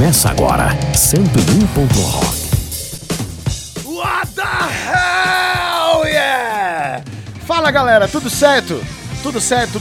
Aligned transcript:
Começa 0.00 0.30
agora, 0.30 0.70
101. 0.94 1.84
Rock. 2.08 2.38
What 3.84 4.32
the 4.34 4.42
hell, 4.42 6.06
yeah! 6.06 7.04
Fala 7.46 7.70
galera, 7.70 8.08
tudo 8.08 8.30
certo? 8.30 8.82
Tudo 9.22 9.42
certo? 9.42 9.78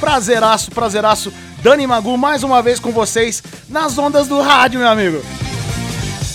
Prazeraço, 0.00 0.72
prazeraço. 0.72 1.32
Dani 1.62 1.86
Magu 1.86 2.18
mais 2.18 2.42
uma 2.42 2.60
vez 2.60 2.80
com 2.80 2.90
vocês 2.90 3.44
nas 3.68 3.96
ondas 3.96 4.26
do 4.26 4.40
rádio, 4.42 4.80
meu 4.80 4.88
amigo. 4.88 5.22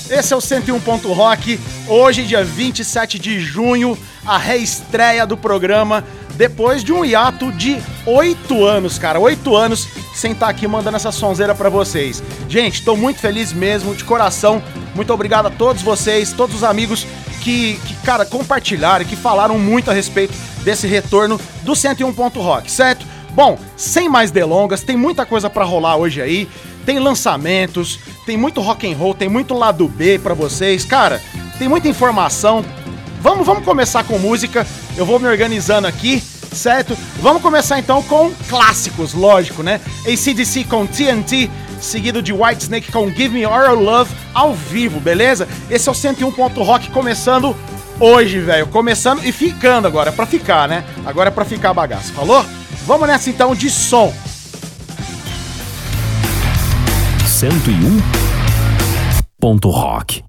Esse 0.10 0.34
é 0.34 0.38
o 0.38 0.40
101. 0.40 0.78
Rock. 1.14 1.60
Hoje, 1.90 2.24
dia 2.24 2.42
27 2.42 3.20
de 3.20 3.42
junho, 3.42 3.98
a 4.26 4.38
reestreia 4.38 5.28
do 5.28 5.36
programa 5.36 6.06
depois 6.36 6.86
de 6.86 6.94
um 6.94 7.04
hiato 7.04 7.52
de 7.52 7.82
oito 8.06 8.64
anos, 8.66 8.98
cara. 8.98 9.20
Oito 9.20 9.58
anos 9.58 9.90
sem 10.16 10.32
estar 10.32 10.48
aqui 10.48 10.68
mandando 10.68 10.96
essa 10.96 11.12
sonzeira 11.12 11.54
para 11.54 11.70
vocês. 11.70 12.24
Gente, 12.48 12.84
tô 12.84 12.96
muito 12.96 13.20
feliz 13.20 13.52
mesmo, 13.52 13.94
de 13.94 14.04
coração. 14.04 14.64
Muito 14.96 15.14
obrigado 15.14 15.48
a 15.48 15.52
todos 15.52 15.82
vocês, 15.82 16.32
todos 16.32 16.56
os 16.56 16.64
amigos 16.64 17.06
que, 17.42 17.80
que 17.86 17.94
cara, 17.98 18.26
compartilharam 18.26 19.04
e 19.04 19.08
que 19.08 19.16
falaram 19.16 19.60
muito 19.60 19.92
a 19.92 19.94
respeito 19.94 20.34
desse 20.64 20.88
retorno 20.88 21.40
do 21.64 21.76
101. 21.76 22.12
Rock, 22.12 22.72
certo? 22.72 23.06
Bom, 23.32 23.60
sem 23.76 24.08
mais 24.08 24.32
delongas, 24.32 24.82
tem 24.82 24.96
muita 24.96 25.26
coisa 25.26 25.50
para 25.50 25.66
rolar 25.66 25.98
hoje 25.98 26.22
aí. 26.22 26.50
Tem 26.86 26.98
lançamentos, 27.00 28.00
tem 28.26 28.38
muito 28.38 28.62
rock 28.62 28.92
and 28.92 28.96
roll, 28.96 29.14
tem 29.14 29.28
muito 29.28 29.54
lado 29.54 29.88
B 29.88 30.18
para 30.18 30.34
vocês. 30.34 30.86
Cara, 30.86 31.22
tem 31.60 31.68
muita 31.68 31.88
informação. 31.88 32.64
Vamos, 33.22 33.46
vamos 33.46 33.66
começar 33.66 34.04
com 34.06 34.18
música. 34.18 34.66
Eu 34.96 35.06
vou 35.06 35.20
me 35.20 35.28
organizando 35.28 35.88
aqui 35.88 36.24
certo? 36.56 36.98
Vamos 37.22 37.42
começar 37.42 37.80
então 37.80 38.02
com 38.04 38.32
clássicos, 38.50 39.14
lógico, 39.14 39.62
né? 39.62 39.80
ACDC 40.08 40.64
com 40.66 40.86
TNT, 40.86 41.50
seguido 41.80 42.22
de 42.22 42.34
Whitesnake 42.34 42.92
com 42.92 43.10
Give 43.10 43.30
Me 43.30 43.44
All 43.44 43.66
Your 43.66 43.80
Love 43.80 44.14
ao 44.34 44.54
vivo, 44.54 45.00
beleza? 45.00 45.48
Esse 45.70 45.90
é 45.90 45.92
o 45.92 45.96
101. 45.96 46.30
Rock 46.64 46.90
começando 46.90 47.56
hoje, 48.00 48.40
velho. 48.40 48.68
Começando 48.68 49.24
e 49.26 49.32
ficando 49.32 49.88
agora, 49.88 50.10
é 50.10 50.14
pra 50.14 50.26
ficar, 50.26 50.68
né? 50.68 50.84
Agora 51.06 51.30
é 51.30 51.32
pra 51.32 51.46
ficar 51.46 51.74
bagaço, 51.74 52.14
falou? 52.14 52.46
Vamos 52.86 53.08
nessa 53.08 53.30
então 53.30 53.56
de 53.56 53.70
som. 53.70 54.14
101. 57.28 58.02
Ponto 59.40 59.70
rock. 59.70 60.24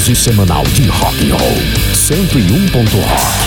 Dose 0.00 0.14
semanal 0.14 0.64
de 0.74 0.88
rock 0.88 1.14
and 1.20 1.30
roll. 1.30 1.58
101. 1.92 2.84
Rock. 2.96 3.39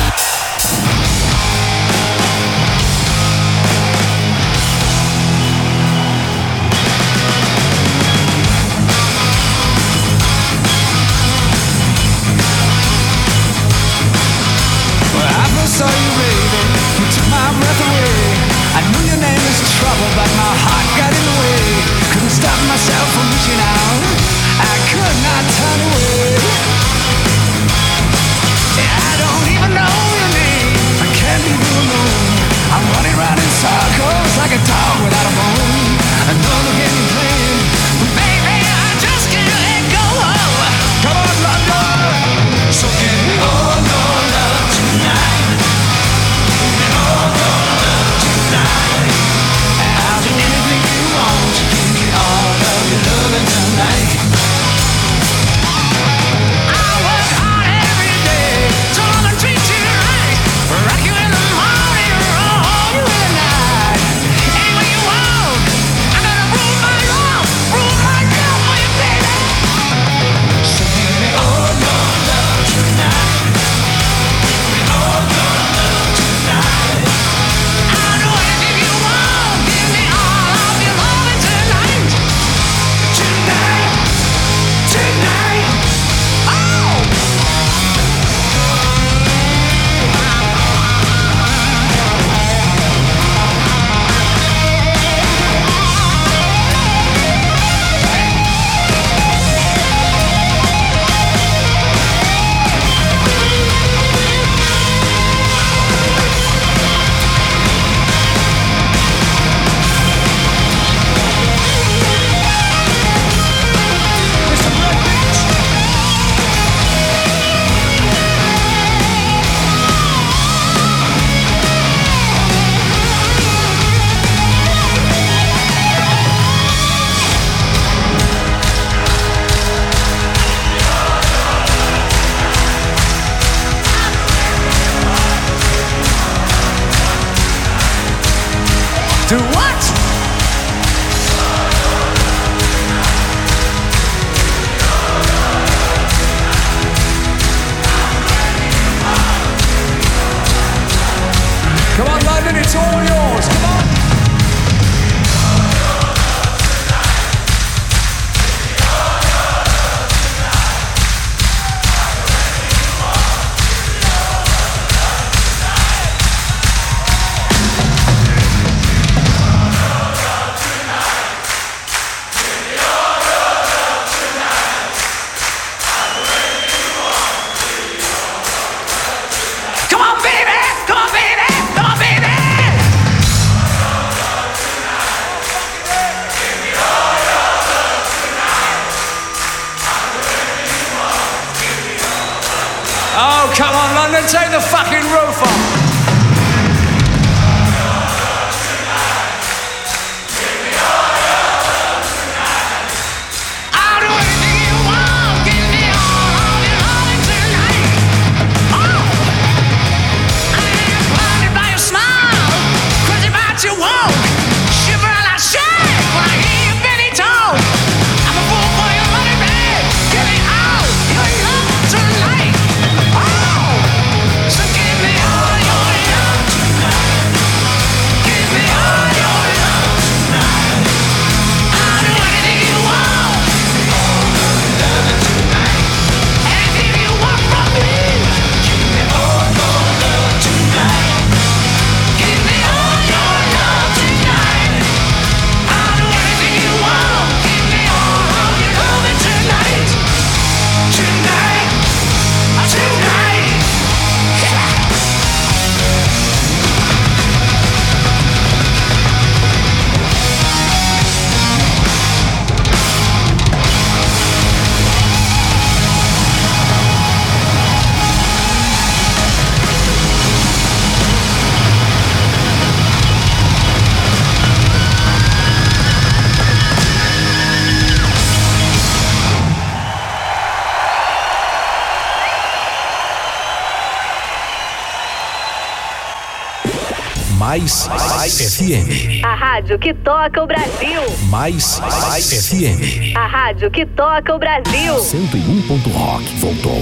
Toca 290.23 290.43
o 290.43 290.47
Brasil. 290.47 291.01
Mais, 291.29 291.79
Mais 291.79 292.47
FM. 292.47 293.15
A 293.15 293.27
rádio 293.27 293.69
que 293.69 293.85
toca 293.85 294.33
o 294.33 294.39
Brasil. 294.39 294.99
101. 294.99 295.91
Rock 295.91 296.23
voltou. 296.37 296.81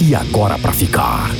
E 0.00 0.14
agora 0.14 0.58
para 0.58 0.72
ficar. 0.72 1.30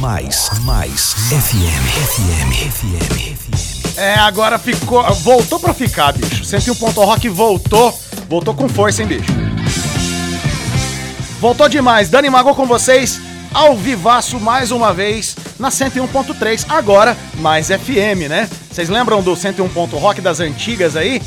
Mais, 0.00 0.50
mais 0.62 1.14
FM, 1.28 1.84
FM, 2.06 2.72
FM. 2.72 3.98
É, 3.98 4.14
agora 4.14 4.58
ficou, 4.58 5.02
voltou 5.16 5.60
para 5.60 5.74
ficar, 5.74 6.12
bicho. 6.12 6.44
101. 6.44 6.90
Rock 6.92 7.28
voltou, 7.28 7.98
voltou 8.26 8.54
com 8.54 8.68
força, 8.70 9.02
hein, 9.02 9.08
bicho. 9.08 9.32
Voltou 11.40 11.68
demais. 11.68 12.08
Dani 12.08 12.30
Mago 12.30 12.54
com 12.54 12.64
vocês 12.64 13.20
ao 13.52 13.76
vivaço 13.76 14.40
mais 14.40 14.70
uma 14.70 14.94
vez 14.94 15.33
na 15.58 15.68
101.3, 15.68 16.66
agora 16.68 17.16
mais 17.36 17.68
FM, 17.68 18.28
né? 18.28 18.48
Vocês 18.70 18.88
lembram 18.88 19.22
do 19.22 19.36
101. 19.36 19.66
Rock 19.98 20.20
das 20.20 20.40
antigas 20.40 20.96
aí? 20.96 21.22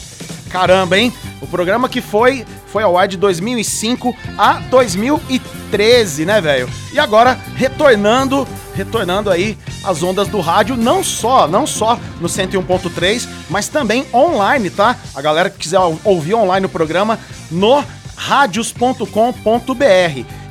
Caramba, 0.49 0.97
hein? 0.97 1.13
O 1.41 1.47
programa 1.47 1.89
que 1.89 2.01
foi 2.01 2.45
foi 2.67 2.83
ao 2.83 2.97
ar 2.97 3.07
de 3.07 3.17
2005 3.17 4.15
a 4.37 4.53
2013, 4.69 6.25
né, 6.25 6.41
velho? 6.41 6.69
E 6.91 6.99
agora 6.99 7.39
retornando, 7.55 8.47
retornando 8.75 9.31
aí 9.31 9.57
as 9.83 10.03
ondas 10.03 10.27
do 10.27 10.39
rádio, 10.41 10.75
não 10.75 11.03
só, 11.03 11.47
não 11.47 11.65
só 11.65 11.99
no 12.19 12.27
101.3, 12.27 13.27
mas 13.49 13.67
também 13.67 14.05
online, 14.13 14.69
tá? 14.69 14.95
A 15.15 15.21
galera 15.21 15.49
que 15.49 15.57
quiser 15.57 15.79
ouvir 16.03 16.33
online 16.35 16.65
o 16.65 16.69
programa 16.69 17.17
no 17.49 17.83
radios.com.br. 18.15 19.05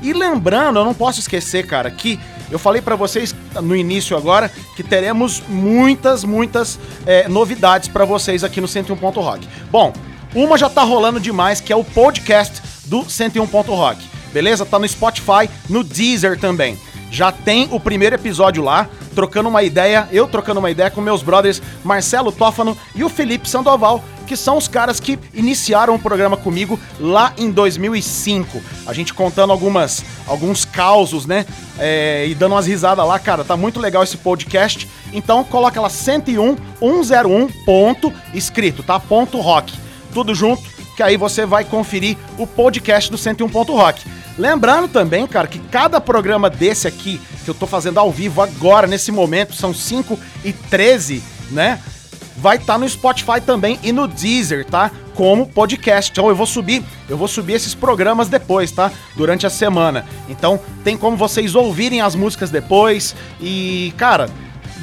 E 0.03 0.13
lembrando, 0.13 0.79
eu 0.79 0.85
não 0.85 0.95
posso 0.95 1.21
esquecer, 1.21 1.67
cara, 1.67 1.91
que 1.91 2.19
eu 2.51 2.59
falei 2.59 2.81
para 2.81 2.97
vocês 2.97 3.35
no 3.63 3.75
início 3.75 4.17
agora 4.17 4.51
que 4.77 4.83
teremos 4.83 5.43
muitas, 5.49 6.25
muitas 6.25 6.79
é, 7.05 7.29
novidades 7.29 7.89
para 7.89 8.05
vocês 8.05 8.45
aqui 8.45 8.61
no 8.61 8.69
101. 8.69 8.95
Rock. 8.97 9.49
Bom, 9.71 9.93
uma 10.35 10.59
já 10.59 10.69
tá 10.69 10.83
rolando 10.83 11.19
demais, 11.19 11.61
que 11.61 11.73
é 11.73 11.77
o 11.77 11.85
podcast 11.85 12.63
do 12.87 13.09
101. 13.09 13.45
Rock. 13.45 14.03
Beleza? 14.33 14.67
Tá 14.67 14.79
no 14.79 14.87
Spotify, 14.87 15.49
no 15.69 15.83
Deezer 15.83 16.39
também. 16.39 16.79
Já 17.11 17.31
tem 17.31 17.69
o 17.71 17.79
primeiro 17.79 18.17
episódio 18.17 18.63
lá, 18.63 18.89
trocando 19.15 19.49
uma 19.49 19.63
ideia, 19.63 20.09
eu 20.13 20.27
trocando 20.27 20.61
uma 20.61 20.71
ideia 20.71 20.91
com 20.91 21.01
meus 21.01 21.23
brothers 21.23 21.63
Marcelo 21.85 22.31
Tófano 22.31 22.77
e 22.95 23.03
o 23.03 23.09
Felipe 23.09 23.49
Sandoval, 23.49 24.05
que 24.27 24.37
são 24.37 24.57
os 24.57 24.69
caras 24.69 24.99
que 24.99 25.19
iniciaram 25.33 25.95
o 25.95 25.99
programa 25.99 26.37
comigo 26.37 26.79
lá 26.99 27.33
em 27.39 27.51
2005. 27.51 28.61
A 28.87 28.93
gente 28.93 29.15
contando 29.15 29.53
algumas, 29.53 30.05
alguns 30.27 30.65
causos, 30.65 31.27
né? 31.27 31.47
É, 31.79 32.27
e 32.29 32.35
dando 32.35 32.53
umas 32.53 32.67
risadas 32.67 33.07
lá, 33.07 33.19
cara, 33.19 33.45
tá 33.45 33.57
muito 33.57 33.81
legal 33.81 34.03
esse 34.03 34.17
podcast. 34.17 34.89
Então 35.13 35.45
coloca 35.45 35.81
lá 35.81 35.89
101 35.89 36.57
101 36.81 37.49
ponto 37.65 38.13
escrito, 38.35 38.83
tá? 38.83 38.99
Ponto 38.99 39.41
rock. 39.41 39.73
Tudo 40.13 40.35
junto, 40.35 40.63
que 40.97 41.03
aí 41.03 41.17
você 41.17 41.45
vai 41.45 41.65
conferir 41.65 42.17
o 42.39 42.47
podcast 42.47 43.11
do 43.11 43.19
101 43.19 43.49
ponto 43.49 43.75
rock. 43.75 44.05
Lembrando 44.39 44.89
também, 44.89 45.27
cara, 45.27 45.47
que 45.47 45.59
cada 45.59 46.01
programa 46.01 46.51
desse 46.51 46.89
aqui, 46.89 47.21
que 47.45 47.51
eu 47.51 47.55
tô 47.55 47.67
fazendo 47.67 47.99
ao 47.99 48.11
vivo 48.11 48.43
agora, 48.43 48.87
nesse 48.87 49.13
momento, 49.13 49.55
são 49.55 49.73
5 49.73 50.19
e 50.45 50.53
13, 50.53 51.23
né? 51.51 51.81
vai 52.37 52.57
estar 52.57 52.75
tá 52.75 52.79
no 52.79 52.89
Spotify 52.89 53.41
também 53.45 53.79
e 53.83 53.93
no 53.93 54.07
Deezer, 54.07 54.65
tá? 54.65 54.91
Como 55.15 55.47
podcast. 55.47 56.11
Então 56.11 56.29
eu 56.29 56.37
vou 56.37 56.47
subir, 56.47 56.85
eu 57.09 57.17
vou 57.17 57.27
subir 57.27 57.55
esses 57.55 57.75
programas 57.75 58.29
depois, 58.29 58.71
tá? 58.71 58.93
Durante 59.17 59.47
a 59.47 59.51
semana. 59.51 60.05
Então 60.29 60.61
tem 60.85 60.97
como 60.97 61.17
vocês 61.17 61.55
ouvirem 61.55 62.01
as 62.01 62.15
músicas 62.15 62.51
depois 62.51 63.15
e, 63.41 63.93
cara, 63.97 64.29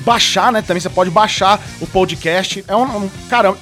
baixar, 0.03 0.51
né? 0.51 0.61
Também 0.61 0.81
você 0.81 0.89
pode 0.89 1.11
baixar 1.11 1.61
o 1.79 1.87
podcast. 1.87 2.63
É 2.67 2.75
um, 2.75 3.05
um 3.05 3.09
cara, 3.29 3.55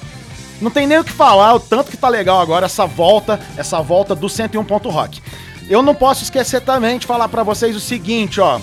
não 0.62 0.70
tem 0.70 0.86
nem 0.86 0.98
o 0.98 1.04
que 1.04 1.12
falar, 1.12 1.54
o 1.54 1.60
tanto 1.60 1.90
que 1.90 1.96
tá 1.96 2.08
legal 2.08 2.40
agora 2.40 2.66
essa 2.66 2.86
volta, 2.86 3.40
essa 3.56 3.82
volta 3.82 4.14
do 4.14 4.28
101. 4.28 4.62
Rock. 4.62 5.20
Eu 5.68 5.82
não 5.82 5.92
posso 5.94 6.22
esquecer 6.22 6.60
também 6.60 6.98
de 6.98 7.06
falar 7.06 7.28
para 7.28 7.42
vocês 7.42 7.74
o 7.74 7.80
seguinte, 7.80 8.40
ó. 8.40 8.60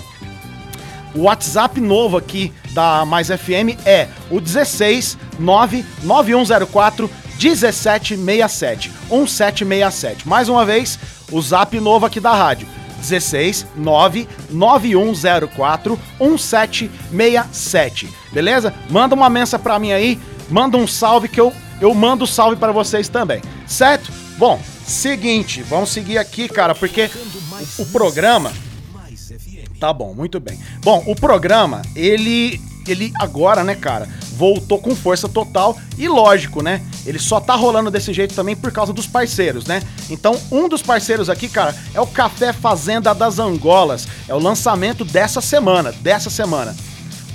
O 1.14 1.24
WhatsApp 1.24 1.78
novo 1.80 2.16
aqui 2.16 2.52
da 2.70 3.04
Mais 3.04 3.28
FM 3.28 3.76
é 3.84 4.08
o 4.30 4.40
16 4.40 5.18
99104 5.38 7.10
1767 7.32 8.90
1767. 9.10 10.26
Mais 10.26 10.48
uma 10.48 10.64
vez, 10.64 10.98
o 11.30 11.42
zap 11.42 11.78
novo 11.80 12.06
aqui 12.06 12.20
da 12.20 12.32
rádio. 12.32 12.66
16 13.00 13.66
99104 13.76 15.98
1767. 16.20 18.08
Beleza? 18.32 18.72
Manda 18.88 19.14
uma 19.14 19.28
mensagem 19.28 19.62
pra 19.62 19.78
mim 19.78 19.92
aí, 19.92 20.18
manda 20.48 20.76
um 20.76 20.86
salve 20.86 21.28
que 21.28 21.40
eu 21.40 21.52
eu 21.80 21.94
mando 21.94 22.26
salve 22.26 22.56
para 22.56 22.72
vocês 22.72 23.08
também. 23.08 23.40
Certo? 23.66 24.12
Bom, 24.36 24.60
seguinte, 24.86 25.62
vamos 25.62 25.90
seguir 25.90 26.18
aqui, 26.18 26.48
cara, 26.48 26.74
porque 26.74 27.10
o, 27.78 27.82
o 27.82 27.86
programa 27.86 28.52
Tá 29.80 29.94
bom, 29.94 30.12
muito 30.12 30.38
bem. 30.38 30.60
Bom, 30.82 31.02
o 31.06 31.16
programa, 31.16 31.80
ele 31.96 32.60
ele 32.86 33.12
agora, 33.18 33.62
né, 33.62 33.74
cara, 33.74 34.08
voltou 34.36 34.78
com 34.78 34.94
força 34.94 35.28
total 35.28 35.78
e 35.96 36.08
lógico, 36.08 36.62
né? 36.62 36.82
Ele 37.06 37.18
só 37.18 37.40
tá 37.40 37.54
rolando 37.54 37.90
desse 37.90 38.12
jeito 38.12 38.34
também 38.34 38.56
por 38.56 38.72
causa 38.72 38.92
dos 38.92 39.06
parceiros, 39.06 39.64
né? 39.64 39.82
Então, 40.10 40.38
um 40.50 40.68
dos 40.68 40.82
parceiros 40.82 41.30
aqui, 41.30 41.48
cara, 41.48 41.74
é 41.94 42.00
o 42.00 42.06
Café 42.06 42.52
Fazenda 42.52 43.14
das 43.14 43.38
Angolas. 43.38 44.06
É 44.28 44.34
o 44.34 44.38
lançamento 44.38 45.04
dessa 45.04 45.40
semana, 45.40 45.92
dessa 45.92 46.30
semana. 46.30 46.74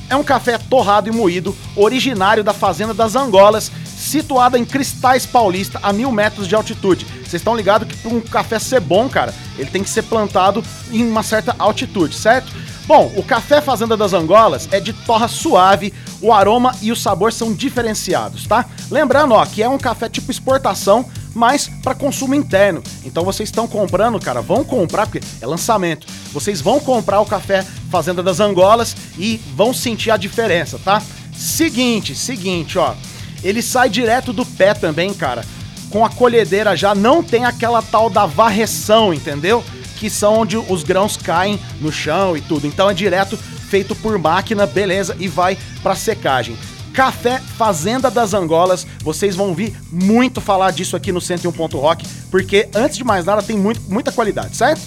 É 0.10 0.16
um 0.16 0.24
café 0.24 0.58
torrado 0.58 1.10
e 1.10 1.12
moído, 1.12 1.56
originário 1.76 2.44
da 2.44 2.54
Fazenda 2.54 2.94
das 2.94 3.16
Angolas, 3.16 3.72
situada 3.98 4.58
em 4.58 4.66
Cristais 4.66 5.26
Paulista, 5.26 5.80
a 5.82 5.92
mil 5.92 6.12
metros 6.12 6.48
de 6.48 6.56
altitude. 6.56 7.06
Vocês 7.22 7.36
estão 7.36 7.56
ligados 7.56 7.88
que 7.88 7.98
para 7.98 8.14
um 8.14 8.22
café 8.22 8.60
ser 8.60 8.80
bom, 8.80 9.10
cara, 9.10 9.34
ele 9.58 9.70
tem 9.70 9.84
que 9.84 9.90
ser 9.90 10.04
plantado 10.04 10.64
em 10.92 11.04
uma 11.04 11.24
certa 11.24 11.56
altitude, 11.58 12.16
certo? 12.16 12.52
Bom, 12.86 13.12
o 13.16 13.24
café 13.24 13.62
Fazenda 13.62 13.98
das 13.98 14.14
Angolas 14.14 14.70
é 14.72 14.80
de 14.80 14.94
torra 14.94 15.28
suave, 15.28 15.92
o 16.22 16.32
aroma 16.32 16.76
e 16.84 16.92
o 16.92 16.96
sabor 16.96 17.34
são 17.34 17.52
diferenciados, 17.52 18.46
tá? 18.46 18.66
Lembrando, 18.92 19.34
ó, 19.34 19.44
que 19.44 19.64
é 19.64 19.68
um 19.68 19.78
café 19.78 20.08
tipo 20.08 20.30
exportação, 20.30 21.04
mas 21.36 21.70
para 21.84 21.94
consumo 21.94 22.34
interno. 22.34 22.82
Então 23.04 23.24
vocês 23.24 23.50
estão 23.50 23.68
comprando, 23.68 24.20
cara, 24.20 24.42
vão 24.42 24.64
comprar 24.64 25.06
porque 25.06 25.22
é 25.42 25.46
lançamento. 25.46 26.08
Vocês 26.32 26.62
vão 26.62 26.80
comprar 26.80 27.20
o 27.20 27.26
café 27.26 27.64
Fazenda 27.92 28.24
das 28.24 28.40
Angolas 28.40 28.96
e 29.18 29.40
vão 29.56 29.74
sentir 29.74 30.10
a 30.10 30.18
diferença, 30.18 30.80
tá? 30.84 31.02
Seguinte, 31.36 32.16
seguinte, 32.16 32.78
ó. 32.78 32.96
Ele 33.44 33.62
sai 33.62 33.90
direto 33.90 34.34
do 34.34 34.46
pé 34.46 34.74
também, 34.74 35.14
cara. 35.14 35.46
Com 35.90 36.04
a 36.04 36.10
colhedeira 36.10 36.76
já 36.76 36.96
não 36.96 37.22
tem 37.22 37.46
aquela 37.46 37.82
tal 37.82 38.10
da 38.10 38.26
varreção, 38.26 39.14
entendeu? 39.14 39.64
que 39.96 40.10
são 40.10 40.40
onde 40.40 40.58
os 40.58 40.84
grãos 40.84 41.18
caem 41.18 41.60
no 41.80 41.92
chão 41.92 42.36
e 42.36 42.42
tudo. 42.42 42.68
Então 42.68 42.90
é 42.90 42.94
direto 42.94 43.38
feito 43.38 43.96
por 43.96 44.18
máquina, 44.18 44.68
beleza, 44.68 45.16
e 45.20 45.28
vai 45.28 45.58
para 45.82 45.96
secagem. 45.96 46.58
Café 46.96 47.42
Fazenda 47.58 48.10
das 48.10 48.34
Angolas, 48.34 48.88
vocês 49.02 49.36
vão 49.36 49.50
ouvir 49.50 49.76
muito 49.92 50.40
falar 50.40 50.72
disso 50.72 50.96
aqui 50.96 51.12
no 51.12 51.20
101. 51.20 51.52
Rock, 51.52 52.08
porque 52.32 52.70
antes 52.74 52.98
de 52.98 53.04
mais 53.04 53.26
nada 53.26 53.44
tem 53.44 53.58
muito, 53.58 53.82
muita 53.92 54.14
qualidade, 54.14 54.56
certo? 54.56 54.82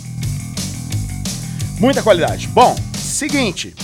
Muita 1.79 2.03
qualidade. 2.03 2.49
Bom, 2.49 2.75
seguinte. 2.97 3.75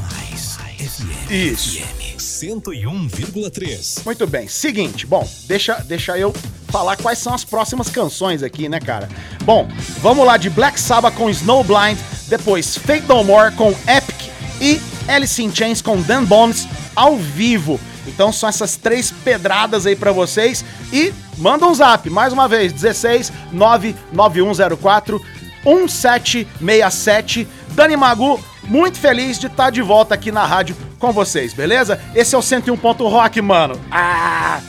Mais 0.00 0.56
FM. 0.78 1.30
Isso. 1.30 1.78
101,3. 2.18 4.04
Muito 4.04 4.26
bem. 4.26 4.48
Seguinte, 4.48 5.06
bom, 5.06 5.28
deixa, 5.46 5.74
deixa 5.86 6.18
eu 6.18 6.34
falar 6.68 6.96
quais 6.96 7.18
são 7.18 7.32
as 7.32 7.44
próximas 7.44 7.88
canções 7.88 8.42
aqui, 8.42 8.68
né, 8.68 8.80
cara? 8.80 9.08
Bom, 9.44 9.68
vamos 10.00 10.26
lá 10.26 10.36
de 10.36 10.50
Black 10.50 10.78
Sabbath 10.80 11.14
com 11.14 11.30
Snowblind, 11.30 11.98
depois 12.28 12.76
Fate 12.76 13.06
No 13.08 13.22
More 13.22 13.54
com 13.54 13.70
Epic 13.70 14.30
e 14.60 14.80
Alice 15.08 15.42
in 15.42 15.54
Chains 15.54 15.82
com 15.82 16.00
Dan 16.00 16.24
Bones 16.24 16.68
ao 16.94 17.16
vivo. 17.16 17.80
Então 18.06 18.32
são 18.32 18.48
essas 18.48 18.76
três 18.76 19.10
pedradas 19.10 19.86
aí 19.86 19.96
para 19.96 20.12
vocês 20.12 20.64
e 20.92 21.12
manda 21.36 21.66
um 21.66 21.74
zap, 21.74 22.08
mais 22.08 22.32
uma 22.32 22.48
vez, 22.48 22.72
16 22.72 23.32
99104 23.52 25.20
1767. 25.64 27.46
Dani 27.70 27.96
Magu, 27.96 28.40
muito 28.64 28.98
feliz 28.98 29.38
de 29.38 29.46
estar 29.46 29.64
tá 29.64 29.70
de 29.70 29.82
volta 29.82 30.14
aqui 30.14 30.32
na 30.32 30.44
rádio 30.46 30.76
com 30.98 31.12
vocês, 31.12 31.52
beleza? 31.52 32.00
Esse 32.14 32.34
é 32.34 32.38
o 32.38 32.42
101. 32.42 32.74
Rock, 33.08 33.40
mano. 33.40 33.78
Ah! 33.90 34.60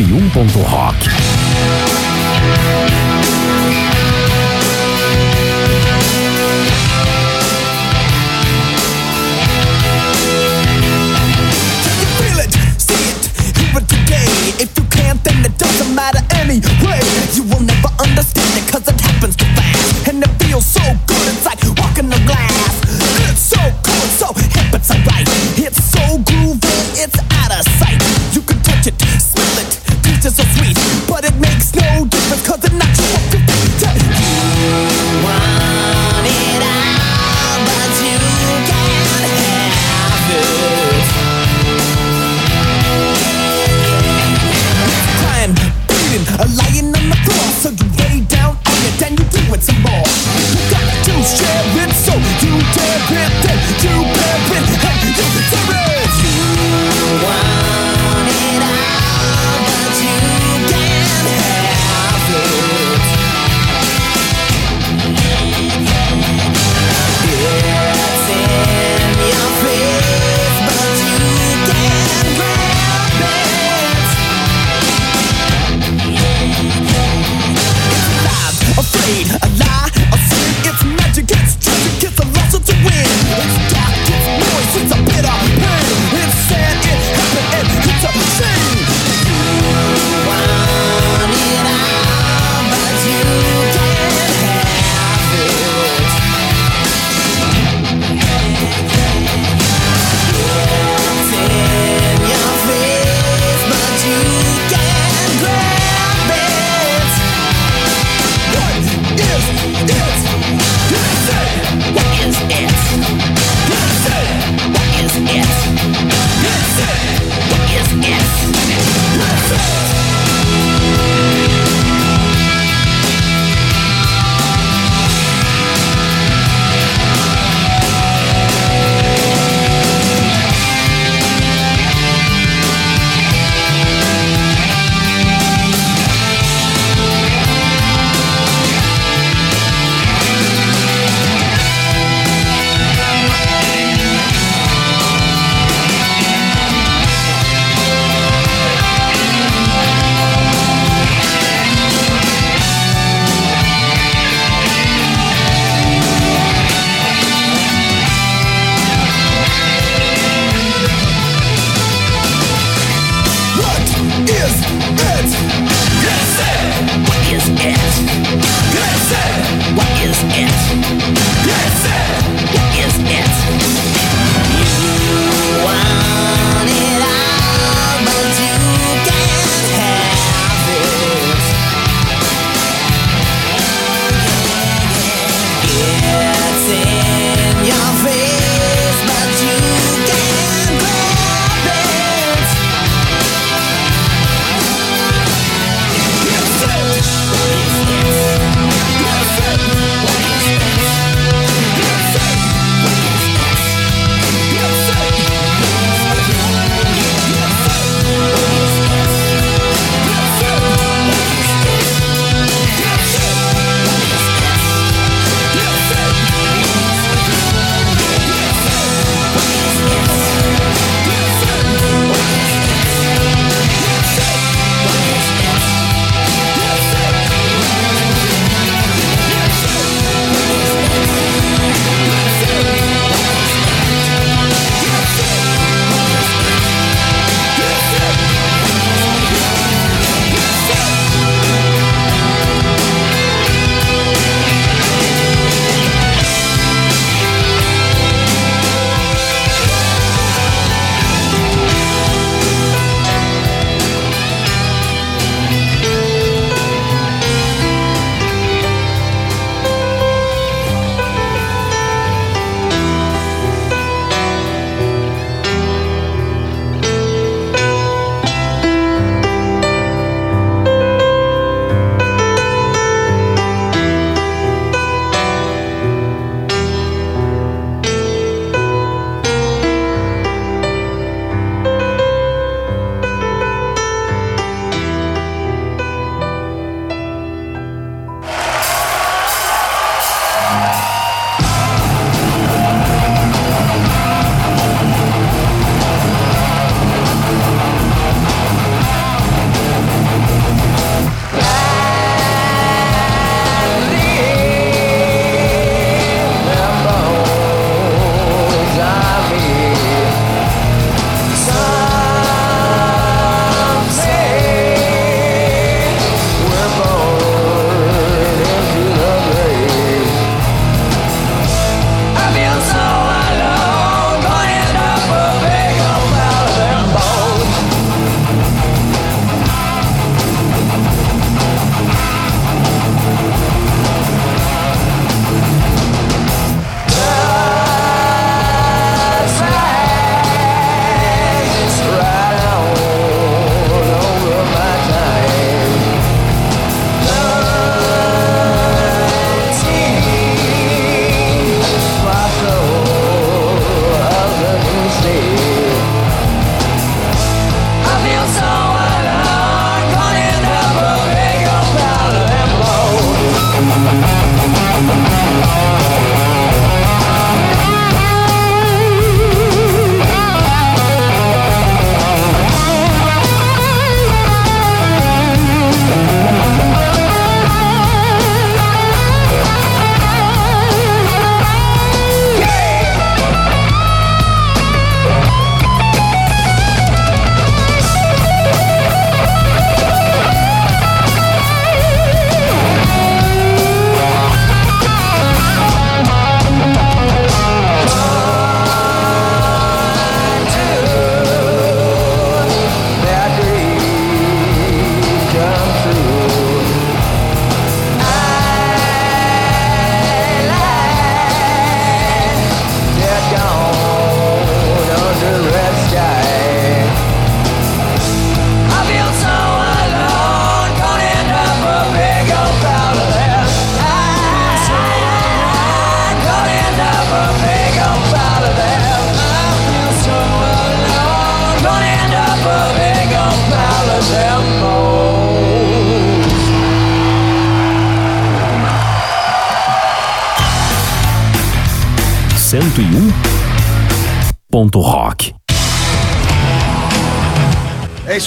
101. 0.00 1.37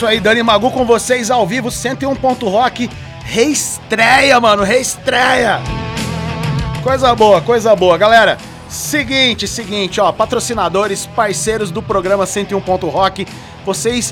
Isso 0.02 0.08
aí, 0.08 0.20
Dani 0.20 0.42
Magu 0.42 0.72
com 0.72 0.84
vocês 0.84 1.30
ao 1.30 1.46
vivo, 1.46 1.70
101 1.70 2.16
Ponto 2.16 2.50
Rock, 2.50 2.90
reestreia, 3.24 4.40
mano, 4.40 4.64
reestreia. 4.64 5.60
Coisa 6.82 7.14
boa, 7.14 7.40
coisa 7.40 7.76
boa, 7.76 8.00
galera. 8.00 8.36
Seguinte, 8.68 9.48
seguinte, 9.48 10.02
ó, 10.02 10.12
patrocinadores, 10.12 11.06
parceiros 11.06 11.70
do 11.70 11.84
programa 11.84 12.26
101 12.26 12.60
Ponto 12.62 12.90
Rock, 12.90 13.28
vocês 13.64 14.12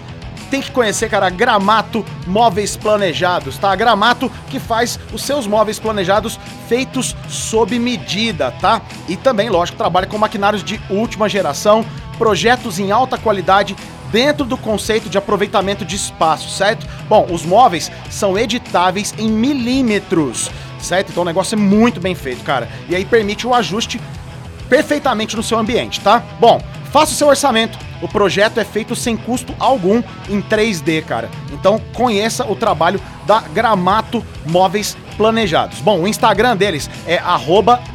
têm 0.52 0.62
que 0.62 0.70
conhecer, 0.70 1.10
cara, 1.10 1.28
Gramato 1.32 2.06
Móveis 2.28 2.78
Planejados, 2.78 3.58
tá? 3.58 3.76
Gramato 3.76 4.32
que 4.52 4.60
faz 4.60 5.00
os 5.12 5.24
seus 5.24 5.48
móveis 5.48 5.80
planejados 5.80 6.40
feitos 6.68 7.16
sob 7.28 7.80
medida, 7.80 8.52
tá? 8.62 8.80
E 9.08 9.18
também, 9.18 9.50
lógico, 9.50 9.76
trabalha 9.76 10.06
com 10.06 10.20
maquinários 10.20 10.64
de 10.64 10.80
última 10.88 11.28
geração, 11.28 11.84
projetos 12.20 12.78
em 12.78 12.92
alta 12.92 13.18
qualidade 13.18 13.76
dentro 14.12 14.46
do 14.46 14.58
conceito 14.58 15.10
de 15.10 15.18
aproveitamento 15.18 15.86
de 15.86 15.96
espaço, 15.96 16.50
certo? 16.50 16.88
Bom, 17.08 17.28
os 17.32 17.46
móveis 17.46 17.92
são 18.10 18.38
editáveis 18.38 19.14
em 19.18 19.30
milímetros, 19.30 20.50
certo? 20.80 21.10
Então 21.12 21.24
o 21.24 21.26
negócio 21.26 21.56
é 21.56 21.58
muito 21.58 22.00
bem 22.00 22.16
feito, 22.16 22.44
cara. 22.44 22.70
E 22.88 22.96
aí 22.96 23.06
permite 23.06 23.46
o 23.46 23.54
ajuste 23.54 24.00
perfeitamente 24.68 25.36
no 25.36 25.44
seu 25.44 25.58
ambiente, 25.58 26.00
tá? 26.02 26.24
Bom, 26.40 26.62
faça 26.92 27.12
o 27.12 27.16
seu 27.16 27.28
orçamento. 27.28 27.78
O 28.02 28.08
projeto 28.08 28.60
é 28.60 28.64
feito 28.64 28.96
sem 28.96 29.18
custo 29.18 29.54
algum 29.60 30.02
em 30.30 30.42
3D, 30.42 31.04
cara. 31.04 31.30
Então 31.52 31.82
conheça 31.94 32.46
o 32.46 32.56
trabalho 32.56 33.02
da 33.26 33.42
Gramato 33.42 34.26
Móveis 34.46 34.96
Planejados. 35.18 35.80
Bom, 35.80 36.00
o 36.00 36.08
Instagram 36.08 36.56
deles 36.56 36.90
é 37.06 37.22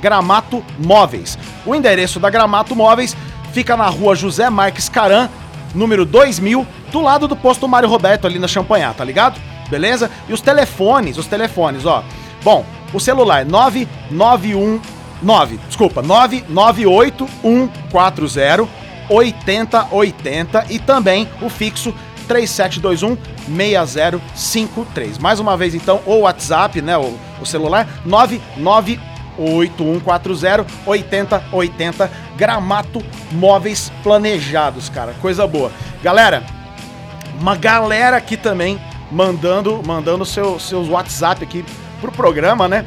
Gramato 0.00 0.62
Móveis. 0.79 1.38
O 1.64 1.74
endereço 1.74 2.20
da 2.20 2.29
Gramato 2.29 2.77
Móveis 2.77 3.16
fica 3.53 3.77
na 3.77 3.87
rua 3.87 4.14
José 4.14 4.50
Marques 4.50 4.88
Caran, 4.88 5.31
número 5.74 6.04
2000, 6.04 6.66
do 6.92 7.00
lado 7.00 7.26
do 7.26 7.34
posto 7.37 7.66
Mário 7.68 7.88
Roberto 7.88 8.26
ali 8.26 8.38
na 8.38 8.48
Champanhar, 8.48 8.92
tá 8.94 9.04
ligado? 9.04 9.40
Beleza? 9.68 10.10
E 10.28 10.32
os 10.32 10.40
telefones, 10.40 11.18
os 11.18 11.26
telefones, 11.26 11.84
ó. 11.87 12.02
Bom, 12.42 12.64
o 12.92 13.00
celular 13.00 13.44
9919, 13.44 15.58
desculpa, 15.68 16.02
998140 16.02 18.84
8080 19.08 20.66
e 20.70 20.78
também 20.78 21.28
o 21.42 21.48
fixo 21.48 21.94
3721 22.26 23.16
6053. 23.46 25.18
Mais 25.18 25.40
uma 25.40 25.56
vez 25.56 25.74
então, 25.74 26.00
o 26.06 26.20
WhatsApp, 26.20 26.80
né, 26.80 26.96
o, 26.96 27.14
o 27.40 27.46
celular 27.46 27.87
99814 29.38 30.64
8080 30.87 32.11
Gramato 32.37 33.03
Móveis 33.33 33.92
Planejados, 34.03 34.88
cara. 34.88 35.14
Coisa 35.20 35.47
boa. 35.47 35.70
Galera, 36.03 36.44
uma 37.40 37.57
galera 37.57 38.16
aqui 38.16 38.37
também 38.37 38.81
mandando 39.11 39.83
mandando 39.85 40.25
seu, 40.25 40.59
seus 40.59 40.88
WhatsApp 40.88 41.44
aqui 41.44 41.64
pro 42.01 42.12
programa, 42.12 42.68
né? 42.68 42.85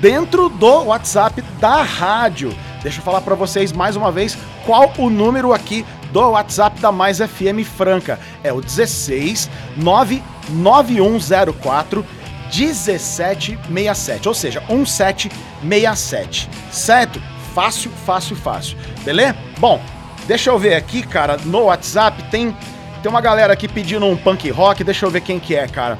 Dentro 0.00 0.48
do 0.48 0.84
WhatsApp 0.84 1.42
da 1.60 1.82
rádio. 1.82 2.52
Deixa 2.82 2.98
eu 2.98 3.04
falar 3.04 3.20
para 3.20 3.34
vocês 3.34 3.72
mais 3.72 3.96
uma 3.96 4.10
vez 4.10 4.36
qual 4.66 4.92
o 4.98 5.08
número 5.08 5.52
aqui 5.52 5.84
do 6.12 6.30
WhatsApp 6.30 6.80
da 6.80 6.92
Mais 6.92 7.18
FM 7.18 7.64
Franca. 7.64 8.20
É 8.42 8.52
o 8.52 8.60
16 8.60 9.48
99104 9.76 12.04
1767, 12.54 14.28
ou 14.28 14.34
seja, 14.34 14.60
1767, 14.68 16.48
certo? 16.70 17.20
Fácil, 17.54 17.90
fácil, 18.06 18.36
fácil. 18.36 18.76
Beleza? 19.04 19.36
Bom, 19.58 19.80
deixa 20.26 20.50
eu 20.50 20.58
ver 20.58 20.74
aqui, 20.74 21.02
cara, 21.02 21.36
no 21.44 21.64
WhatsApp 21.64 22.22
tem 22.30 22.54
tem 23.02 23.10
uma 23.10 23.20
galera 23.20 23.52
aqui 23.52 23.66
pedindo 23.66 24.06
um 24.06 24.16
punk 24.16 24.48
rock, 24.50 24.84
deixa 24.84 25.04
eu 25.04 25.10
ver 25.10 25.22
quem 25.22 25.40
que 25.40 25.56
é, 25.56 25.66
cara. 25.66 25.98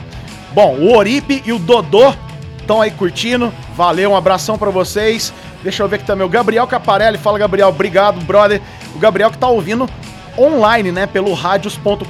Bom, 0.53 0.77
o 0.77 0.97
Oripe 0.97 1.43
e 1.45 1.53
o 1.53 1.59
Dodô 1.59 2.15
estão 2.61 2.81
aí 2.81 2.93
curtindo. 2.93 3.53
Valeu, 3.75 4.13
um 4.13 4.17
abração 4.17 4.57
para 4.57 4.71
vocês. 4.71 5.33
Deixa 5.65 5.83
eu 5.83 5.89
ver 5.89 5.97
aqui 5.97 6.05
também 6.05 6.25
o 6.25 6.31
Gabriel 6.31 6.65
Caparelli. 6.67 7.19
Fala, 7.19 7.41
Gabriel. 7.41 7.69
Obrigado, 7.69 8.21
brother. 8.25 8.63
O 8.95 9.01
Gabriel 9.01 9.33
que 9.33 9.39
tá 9.39 9.49
ouvindo 9.49 9.89
online, 10.39 10.93
né, 10.93 11.07
pelo 11.07 11.35
radios.com.br, 11.35 12.07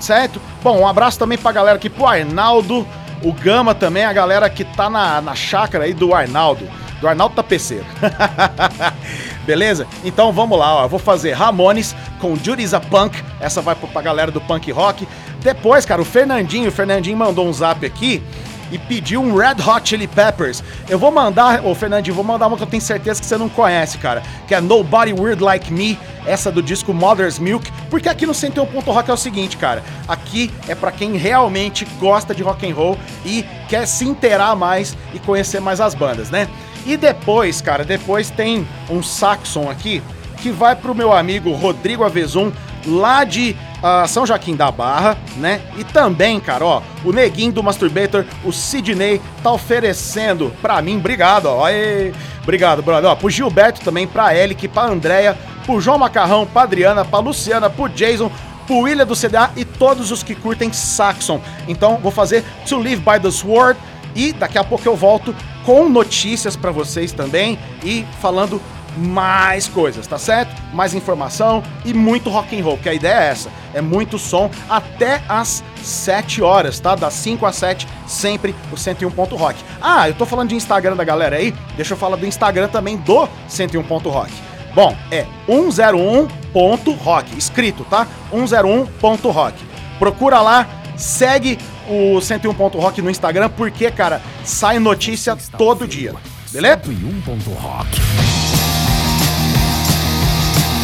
certo? 0.00 0.40
Bom, 0.62 0.80
um 0.80 0.86
abraço 0.86 1.18
também 1.18 1.38
pra 1.38 1.52
galera 1.52 1.76
aqui, 1.76 1.88
pro 1.88 2.06
Arnaldo, 2.06 2.86
o 3.22 3.32
Gama 3.32 3.74
também, 3.74 4.04
a 4.04 4.12
galera 4.12 4.48
que 4.48 4.64
tá 4.64 4.88
na, 4.88 5.20
na 5.20 5.34
chácara 5.34 5.84
aí 5.84 5.92
do 5.92 6.14
Arnaldo, 6.14 6.68
do 7.00 7.08
Arnaldo 7.08 7.34
Tapeceiro. 7.34 7.84
Beleza? 9.44 9.86
Então 10.04 10.32
vamos 10.32 10.58
lá, 10.58 10.76
ó. 10.76 10.84
Eu 10.84 10.88
vou 10.88 10.98
fazer 10.98 11.32
Ramones 11.32 11.94
com 12.20 12.36
Judy's 12.36 12.74
a 12.74 12.80
Punk. 12.80 13.22
Essa 13.40 13.60
vai 13.60 13.74
pra 13.74 14.02
galera 14.02 14.30
do 14.30 14.40
punk 14.40 14.70
rock. 14.70 15.08
Depois, 15.40 15.86
cara, 15.86 16.00
o 16.00 16.04
Fernandinho, 16.04 16.68
o 16.68 16.72
Fernandinho 16.72 17.16
mandou 17.16 17.48
um 17.48 17.52
zap 17.52 17.84
aqui 17.84 18.22
e 18.70 18.78
pediu 18.78 19.20
um 19.22 19.34
Red 19.34 19.56
Hot 19.66 19.88
Chili 19.88 20.06
Peppers. 20.06 20.62
Eu 20.88 20.98
vou 20.98 21.10
mandar, 21.10 21.64
ô 21.64 21.74
Fernandinho, 21.74 22.14
vou 22.14 22.24
mandar 22.24 22.46
uma 22.46 22.56
que 22.56 22.62
eu 22.62 22.66
tenho 22.66 22.82
certeza 22.82 23.20
que 23.20 23.26
você 23.26 23.36
não 23.36 23.48
conhece, 23.48 23.98
cara, 23.98 24.22
que 24.46 24.54
é 24.54 24.60
Nobody 24.60 25.12
Weird 25.12 25.42
Like 25.42 25.72
Me, 25.72 25.98
essa 26.26 26.50
do 26.50 26.62
disco 26.62 26.92
Mother's 26.92 27.38
Milk, 27.38 27.70
porque 27.88 28.08
aqui 28.08 28.26
no 28.26 28.34
101 28.34 28.66
Ponto 28.66 28.90
Rock 28.90 29.10
é 29.10 29.14
o 29.14 29.16
seguinte, 29.16 29.56
cara, 29.56 29.82
aqui 30.06 30.50
é 30.68 30.74
para 30.74 30.92
quem 30.92 31.16
realmente 31.16 31.84
gosta 31.98 32.34
de 32.34 32.42
rock 32.42 32.70
and 32.70 32.74
roll 32.74 32.98
e 33.24 33.44
quer 33.68 33.86
se 33.86 34.04
inteirar 34.04 34.54
mais 34.54 34.96
e 35.14 35.18
conhecer 35.18 35.60
mais 35.60 35.80
as 35.80 35.94
bandas, 35.94 36.30
né? 36.30 36.48
E 36.86 36.96
depois, 36.96 37.60
cara, 37.60 37.84
depois 37.84 38.30
tem 38.30 38.66
um 38.88 39.02
saxon 39.02 39.70
aqui 39.70 40.02
que 40.38 40.50
vai 40.50 40.74
pro 40.74 40.94
meu 40.94 41.12
amigo 41.12 41.52
Rodrigo 41.52 42.04
Avezum, 42.04 42.50
lá 42.86 43.24
de 43.24 43.56
uh, 43.82 44.06
São 44.08 44.26
Joaquim 44.26 44.56
da 44.56 44.70
Barra, 44.70 45.16
né? 45.36 45.60
E 45.76 45.84
também, 45.84 46.40
cara, 46.40 46.64
ó, 46.64 46.82
o 47.04 47.12
neguinho 47.12 47.52
do 47.52 47.62
Masturbator, 47.62 48.24
o 48.44 48.52
Sidney, 48.52 49.20
tá 49.42 49.52
oferecendo 49.52 50.52
pra 50.60 50.80
mim, 50.80 50.96
obrigado, 50.96 51.46
ó, 51.46 51.66
aê, 51.66 52.12
obrigado, 52.42 52.82
brother, 52.82 53.10
ó, 53.10 53.14
pro 53.14 53.30
Gilberto 53.30 53.80
também, 53.80 54.06
pra 54.06 54.34
Elic, 54.34 54.68
pra 54.68 54.84
Andréia, 54.84 55.36
pro 55.64 55.80
João 55.80 55.98
Macarrão, 55.98 56.46
pra 56.46 56.62
Adriana, 56.62 57.04
pra 57.04 57.18
Luciana, 57.18 57.68
pro 57.68 57.88
Jason, 57.88 58.30
pro 58.66 58.78
William 58.80 59.06
do 59.06 59.16
CDA 59.16 59.50
e 59.56 59.64
todos 59.64 60.10
os 60.10 60.22
que 60.22 60.34
curtem 60.34 60.72
Saxon. 60.72 61.40
Então, 61.66 61.96
vou 61.96 62.12
fazer 62.12 62.44
To 62.68 62.76
Live 62.76 63.02
by 63.02 63.20
the 63.20 63.30
Sword 63.30 63.78
e 64.14 64.32
daqui 64.32 64.58
a 64.58 64.64
pouco 64.64 64.86
eu 64.86 64.96
volto 64.96 65.34
com 65.64 65.88
notícias 65.88 66.56
para 66.56 66.70
vocês 66.70 67.12
também 67.12 67.58
e 67.84 68.04
falando 68.20 68.60
mais 68.96 69.68
coisas, 69.68 70.06
tá 70.06 70.18
certo? 70.18 70.54
Mais 70.72 70.94
informação 70.94 71.62
e 71.84 71.92
muito 71.92 72.30
rock 72.30 72.58
and 72.58 72.64
roll, 72.64 72.78
que 72.78 72.88
a 72.88 72.94
ideia 72.94 73.20
é 73.20 73.28
essa, 73.28 73.50
é 73.74 73.80
muito 73.80 74.18
som 74.18 74.50
até 74.68 75.22
as 75.28 75.62
7 75.82 76.42
horas, 76.42 76.78
tá? 76.78 76.94
Das 76.94 77.14
5 77.14 77.46
às 77.46 77.56
7, 77.56 77.86
sempre 78.06 78.54
o 78.72 78.76
101 78.76 79.10
ponto 79.10 79.36
rock. 79.36 79.58
Ah, 79.80 80.08
eu 80.08 80.14
tô 80.14 80.26
falando 80.26 80.48
de 80.48 80.54
Instagram 80.54 80.96
da 80.96 81.04
galera 81.04 81.36
aí, 81.36 81.54
deixa 81.76 81.94
eu 81.94 81.98
falar 81.98 82.16
do 82.16 82.26
Instagram 82.26 82.68
também 82.68 82.96
do 82.96 83.28
101 83.48 83.82
ponto 83.84 84.08
rock. 84.08 84.32
Bom, 84.74 84.96
é 85.10 85.26
101.rock, 85.48 87.36
escrito, 87.36 87.84
tá? 87.84 88.06
101.rock. 88.32 89.56
Procura 89.98 90.40
lá, 90.40 90.66
segue 90.96 91.58
o 91.88 92.20
101 92.20 92.54
ponto 92.54 92.78
rock 92.78 93.02
no 93.02 93.10
Instagram, 93.10 93.50
porque, 93.50 93.90
cara, 93.90 94.22
sai 94.44 94.78
notícia 94.78 95.36
todo 95.58 95.86
dia. 95.86 96.14
Beleza? 96.52 96.80
101.rock. 96.84 98.49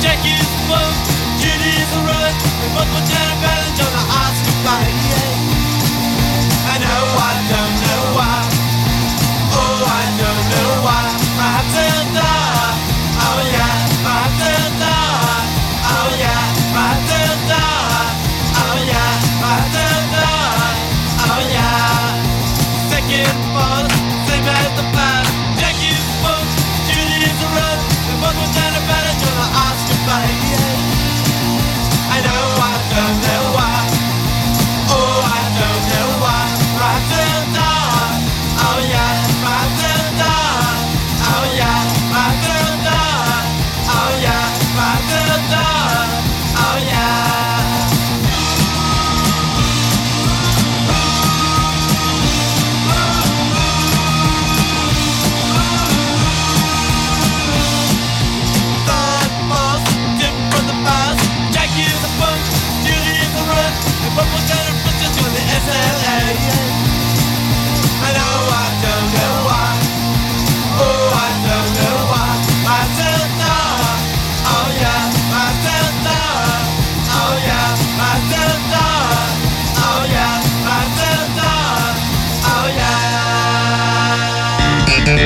Jack 0.00 0.20
is 0.24 1.90
a 1.92 2.00
run, 2.04 2.35
we 2.61 2.66
both 2.74 2.90
put 2.92 3.04
down 3.09 3.28
a 3.32 3.37
balance 3.40 3.80
on 3.80 3.92
the. 3.92 4.04
I 6.66 6.78
know 6.82 7.02
I 7.16 7.35
don't 7.52 7.76
know 7.85 8.02
why. 8.16 8.37
Oh, 9.56 9.78
I 9.87 10.04
don't 10.20 10.44
know 10.52 10.70
why. 10.85 11.06
On. 11.06 11.16
Oh 13.24 13.40
yeah, 13.52 13.65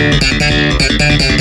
Thank 0.00 1.30
you. 1.30 1.39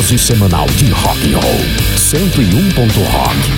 dose 0.00 0.16
semanal 0.16 0.66
de 0.78 0.90
rock 0.92 1.22
and 1.24 1.34
roll. 1.34 1.60
101. 1.96 3.10
Rock 3.12 3.49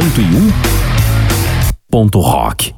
101 0.00 0.48
ponto 1.90 2.20
rock. 2.20 2.74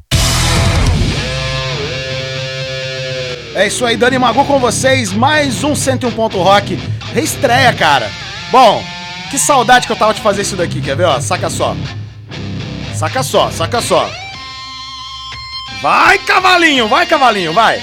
É 3.55 3.65
isso 3.65 3.85
aí, 3.85 3.95
Dani 3.95 4.19
Magu 4.19 4.43
com 4.43 4.59
vocês, 4.59 5.13
mais 5.13 5.63
um 5.63 5.73
101 5.73 6.11
Ponto 6.11 6.37
Rock, 6.39 6.75
reestreia, 7.13 7.71
cara. 7.71 8.11
Bom, 8.51 8.83
que 9.31 9.39
saudade 9.39 9.87
que 9.87 9.93
eu 9.93 9.95
tava 9.95 10.13
de 10.13 10.19
fazer 10.19 10.41
isso 10.41 10.57
daqui, 10.57 10.81
quer 10.81 10.97
ver, 10.97 11.05
ó? 11.05 11.21
Saca 11.21 11.49
só. 11.49 11.77
Saca 12.93 13.23
só, 13.23 13.49
saca 13.51 13.81
só. 13.81 14.11
Vai, 15.81 16.17
cavalinho, 16.17 16.89
vai, 16.89 17.05
cavalinho, 17.05 17.53
vai. 17.53 17.81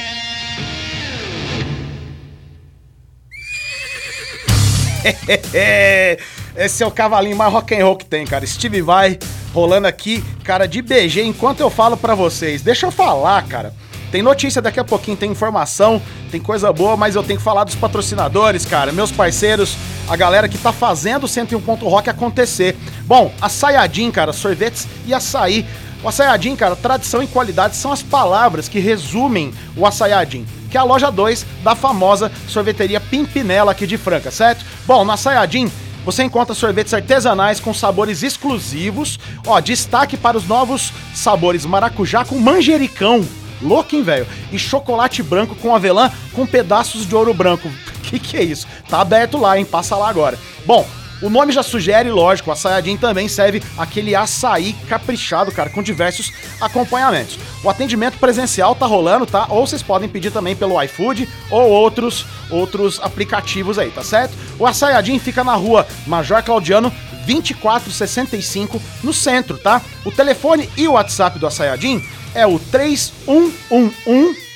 Esse 6.57 6.83
é 6.83 6.87
o 6.87 6.91
cavalinho 6.91 7.37
mais 7.37 7.53
rock 7.53 7.75
and 7.75 7.85
roll 7.85 7.97
que 7.97 8.05
tem, 8.05 8.27
cara. 8.27 8.47
Steve 8.47 8.83
Vai 8.83 9.19
rolando 9.53 9.87
aqui, 9.87 10.23
cara, 10.45 10.67
de 10.67 10.83
BG, 10.83 11.23
enquanto 11.23 11.61
eu 11.61 11.71
falo 11.71 11.97
pra 11.97 12.15
vocês. 12.15 12.63
Deixa 12.63 12.87
eu 12.87 12.91
falar, 12.91 13.43
cara. 13.47 13.75
Tem 14.11 14.23
notícia 14.23 14.61
daqui 14.61 14.81
a 14.81 14.85
pouquinho, 14.85 15.17
tem 15.17 15.31
informação, 15.31 16.03
tem 16.33 16.41
coisa 16.41 16.73
boa, 16.73 16.97
mas 16.97 17.15
eu 17.15 17.23
tenho 17.23 17.39
que 17.39 17.45
falar 17.45 17.63
dos 17.63 17.77
patrocinadores, 17.77 18.67
cara, 18.67 18.91
meus 18.91 19.13
parceiros, 19.13 19.77
a 20.09 20.17
galera 20.17 20.49
que 20.49 20.59
tá 20.59 20.73
fazendo 20.73 21.25
o 21.25 21.29
101 21.29 21.61
Ponto 21.61 21.87
Rock 21.89 22.11
acontecer. 22.11 22.77
Bom, 23.05 23.33
a 23.41 23.49
Sayajin, 23.49 24.11
cara, 24.11 24.33
sorvetes 24.33 24.89
e 25.07 25.15
açaí. 25.15 25.65
O 26.03 26.09
Açaiadin, 26.09 26.57
cara, 26.57 26.75
tradição 26.75 27.23
e 27.23 27.27
qualidade 27.27 27.77
são 27.77 27.93
as 27.93 28.03
palavras 28.03 28.69
que 28.69 28.79
resumem 28.79 29.53
o 29.77 29.87
Açaiadin, 29.87 30.47
que 30.71 30.79
é 30.79 30.81
a 30.81 30.85
loja 30.85 31.11
2 31.11 31.45
da 31.63 31.75
famosa 31.75 32.33
sorveteria 32.49 32.99
Pimpinela 32.99 33.73
aqui 33.73 33.87
de 33.87 33.99
Franca, 33.99 34.31
certo? 34.31 34.65
Bom, 34.87 35.05
no 35.05 35.13
Açaiadin 35.13 35.71
você 36.05 36.23
encontra 36.25 36.55
sorvetes 36.55 36.95
artesanais 36.95 37.61
com 37.61 37.75
sabores 37.75 38.23
exclusivos. 38.23 39.19
Ó, 39.47 39.61
destaque 39.61 40.17
para 40.17 40.37
os 40.37 40.47
novos 40.47 40.93
sabores 41.15 41.67
maracujá 41.67 42.25
com 42.25 42.39
manjericão. 42.39 43.27
Louco, 43.63 43.95
hein, 43.95 44.03
velho? 44.03 44.27
E 44.51 44.59
chocolate 44.59 45.23
branco 45.23 45.55
com 45.55 45.75
avelã 45.75 46.11
com 46.33 46.47
pedaços 46.47 47.07
de 47.07 47.15
ouro 47.15 47.35
branco. 47.35 47.71
Que 48.11 48.19
que 48.19 48.37
é 48.37 48.43
isso? 48.43 48.67
Tá 48.89 49.01
aberto 49.03 49.39
lá, 49.39 49.57
hein? 49.57 49.65
Passa 49.65 49.95
lá 49.95 50.09
agora. 50.09 50.37
Bom, 50.67 50.85
o 51.23 51.29
nome 51.29 51.53
já 51.53 51.63
sugere, 51.63 52.11
lógico, 52.11 52.51
o 52.51 52.53
açaiadinho 52.53 52.99
também 52.99 53.29
serve 53.29 53.63
aquele 53.77 54.15
açaí 54.15 54.73
caprichado, 54.89 55.53
cara, 55.53 55.69
com 55.71 55.83
diversos 55.83 56.33
acompanhamentos. 56.61 57.39
O 57.63 57.69
atendimento 57.69 58.19
presencial 58.19 58.75
tá 58.75 58.87
rolando, 58.87 59.27
tá? 59.27 59.47
Ou 59.51 59.67
vocês 59.67 59.83
podem 59.83 60.09
pedir 60.09 60.31
também 60.31 60.57
pelo 60.57 60.83
iFood 60.83 61.29
ou 61.51 61.69
outros 61.71 62.25
outros 62.51 62.99
aplicativos 63.01 63.79
aí, 63.79 63.91
tá 63.91 64.03
certo? 64.03 64.35
O 64.59 64.67
açaiadinho 64.67 65.21
fica 65.21 65.45
na 65.45 65.55
rua 65.55 65.87
Major 66.07 66.43
Claudiano 66.43 66.93
2465 67.27 68.83
no 69.05 69.13
centro, 69.13 69.57
tá? 69.59 69.81
O 70.05 70.11
telefone 70.11 70.69
e 70.77 70.89
o 70.89 70.93
WhatsApp 70.93 71.39
do 71.39 71.47
açaiadinho 71.47 72.03
é 72.35 72.47
o 72.47 72.59
3111 72.59 74.51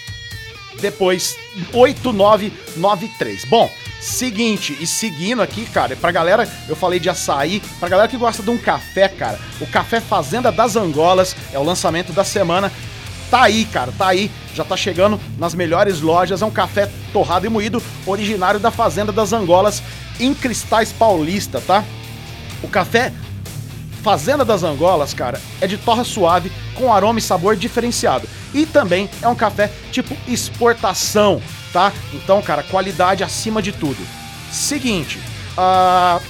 depois 0.81 1.37
8993. 1.73 3.45
Bom, 3.45 3.71
seguinte, 4.05 4.77
e 4.79 4.87
seguindo 4.87 5.41
aqui, 5.41 5.65
cara, 5.65 5.97
pra 5.97 6.13
galera, 6.13 6.49
eu 6.69 6.77
falei 6.77 7.01
de 7.01 7.09
açaí, 7.09 7.63
pra 7.81 7.89
galera 7.89 8.09
que 8.09 8.17
gosta 8.17 8.43
de 8.43 8.51
um 8.51 8.59
café, 8.59 9.09
cara, 9.09 9.39
o 9.61 9.67
Café 9.67 10.01
Fazenda 10.01 10.53
das 10.53 10.77
Angolas 10.77 11.35
é 11.53 11.59
o 11.59 11.63
lançamento 11.63 12.13
da 12.13 12.23
semana. 12.23 12.71
Tá 13.31 13.43
aí, 13.43 13.65
cara, 13.65 13.91
tá 13.97 14.09
aí, 14.09 14.31
já 14.55 14.63
tá 14.63 14.77
chegando 14.77 15.19
nas 15.39 15.55
melhores 15.55 16.01
lojas, 16.03 16.43
é 16.43 16.45
um 16.45 16.51
café 16.51 16.89
torrado 17.13 17.47
e 17.47 17.49
moído, 17.49 17.83
originário 18.07 18.61
da 18.61 18.71
Fazenda 18.71 19.11
das 19.11 19.33
Angolas, 19.33 19.83
em 20.21 20.35
Cristais 20.35 20.93
Paulista, 20.93 21.61
tá? 21.61 21.83
O 22.63 22.69
café 22.69 23.11
Fazenda 24.03 24.45
das 24.45 24.63
Angolas, 24.63 25.15
cara, 25.15 25.41
é 25.63 25.67
de 25.67 25.79
torra 25.79 26.05
suave, 26.05 26.53
com 26.75 26.93
aroma 26.93 27.19
e 27.19 27.23
sabor 27.23 27.57
diferenciado. 27.57 28.29
E 28.53 28.67
também 28.67 29.09
é 29.23 29.29
um 29.29 29.35
café 29.35 29.73
tipo 29.91 30.15
exportação, 30.29 31.41
tá? 31.75 31.93
Então, 32.13 32.41
cara, 32.41 32.63
qualidade 32.63 33.25
acima 33.25 33.61
de 33.61 33.73
tudo. 33.73 33.99
Seguinte, 34.53 35.19
ah, 35.59 36.21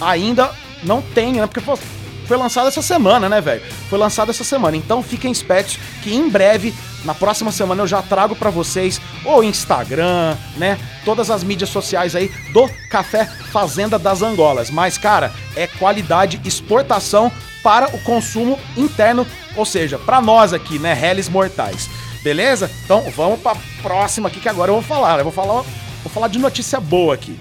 ainda 0.00 0.50
não 0.82 1.00
tem, 1.00 1.34
né? 1.34 1.46
Porque 1.46 1.60
foi 1.60 2.36
lançado 2.36 2.66
essa 2.66 2.82
semana, 2.82 3.28
né, 3.28 3.40
velho? 3.40 3.62
Foi 3.88 3.98
lançado 3.98 4.30
essa 4.30 4.42
semana. 4.42 4.76
Então 4.76 5.00
fiquem 5.02 5.30
espertos 5.30 5.78
que 6.02 6.12
em 6.12 6.28
breve, 6.28 6.74
na 7.04 7.14
próxima 7.14 7.52
semana, 7.52 7.82
eu 7.82 7.86
já 7.86 8.02
trago 8.02 8.34
pra 8.34 8.50
vocês 8.50 9.00
o 9.24 9.42
Instagram, 9.42 10.36
né? 10.56 10.76
Todas 11.04 11.30
as 11.30 11.44
mídias 11.44 11.70
sociais 11.70 12.16
aí 12.16 12.28
do 12.52 12.68
Café 12.90 13.24
Fazenda 13.52 13.98
das 13.98 14.20
Angolas. 14.20 14.68
Mas, 14.68 14.98
cara, 14.98 15.32
é 15.54 15.68
qualidade 15.68 16.40
exportação 16.44 17.30
para 17.62 17.94
o 17.94 18.00
consumo 18.00 18.58
interno, 18.76 19.26
ou 19.56 19.64
seja, 19.64 19.98
pra 19.98 20.20
nós 20.20 20.52
aqui, 20.52 20.78
né, 20.78 20.92
réis 20.92 21.28
mortais. 21.28 21.88
Beleza? 22.22 22.70
Então 22.84 23.10
vamos 23.14 23.40
pra 23.40 23.56
próxima 23.82 24.28
aqui 24.28 24.40
que 24.40 24.48
agora 24.48 24.70
eu 24.70 24.74
vou 24.74 24.82
falar. 24.82 25.18
Eu 25.18 25.24
vou 25.24 25.32
falar, 25.32 25.62
vou 26.02 26.12
falar 26.12 26.28
de 26.28 26.38
notícia 26.38 26.80
boa 26.80 27.14
aqui. 27.14 27.38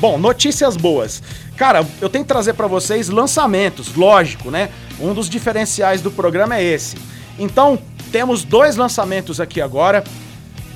Bom, 0.00 0.16
notícias 0.16 0.76
boas. 0.76 1.22
Cara, 1.56 1.86
eu 2.00 2.08
tenho 2.08 2.24
que 2.24 2.28
trazer 2.28 2.54
pra 2.54 2.66
vocês 2.66 3.10
lançamentos, 3.10 3.94
lógico, 3.94 4.50
né? 4.50 4.70
Um 4.98 5.12
dos 5.12 5.28
diferenciais 5.28 6.00
do 6.00 6.10
programa 6.10 6.56
é 6.56 6.62
esse. 6.64 6.96
Então, 7.38 7.78
temos 8.10 8.44
dois 8.44 8.76
lançamentos 8.76 9.40
aqui 9.40 9.60
agora. 9.60 10.02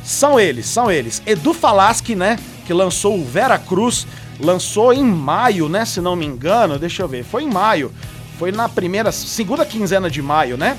São 0.04 0.38
eles, 0.38 0.66
são 0.66 0.90
eles. 0.90 1.22
Edu 1.24 1.54
Falaschi, 1.54 2.14
né? 2.14 2.38
Que 2.66 2.74
lançou 2.74 3.18
o 3.18 3.24
Vera 3.24 3.58
Cruz. 3.58 4.06
Lançou 4.38 4.92
em 4.92 5.02
maio, 5.02 5.70
né? 5.70 5.86
Se 5.86 6.02
não 6.02 6.14
me 6.14 6.26
engano. 6.26 6.78
Deixa 6.78 7.02
eu 7.02 7.08
ver. 7.08 7.24
Foi 7.24 7.44
em 7.44 7.50
maio. 7.50 7.90
Foi 8.38 8.52
na 8.52 8.68
primeira, 8.68 9.10
segunda 9.10 9.64
quinzena 9.64 10.10
de 10.10 10.20
maio, 10.20 10.58
né? 10.58 10.76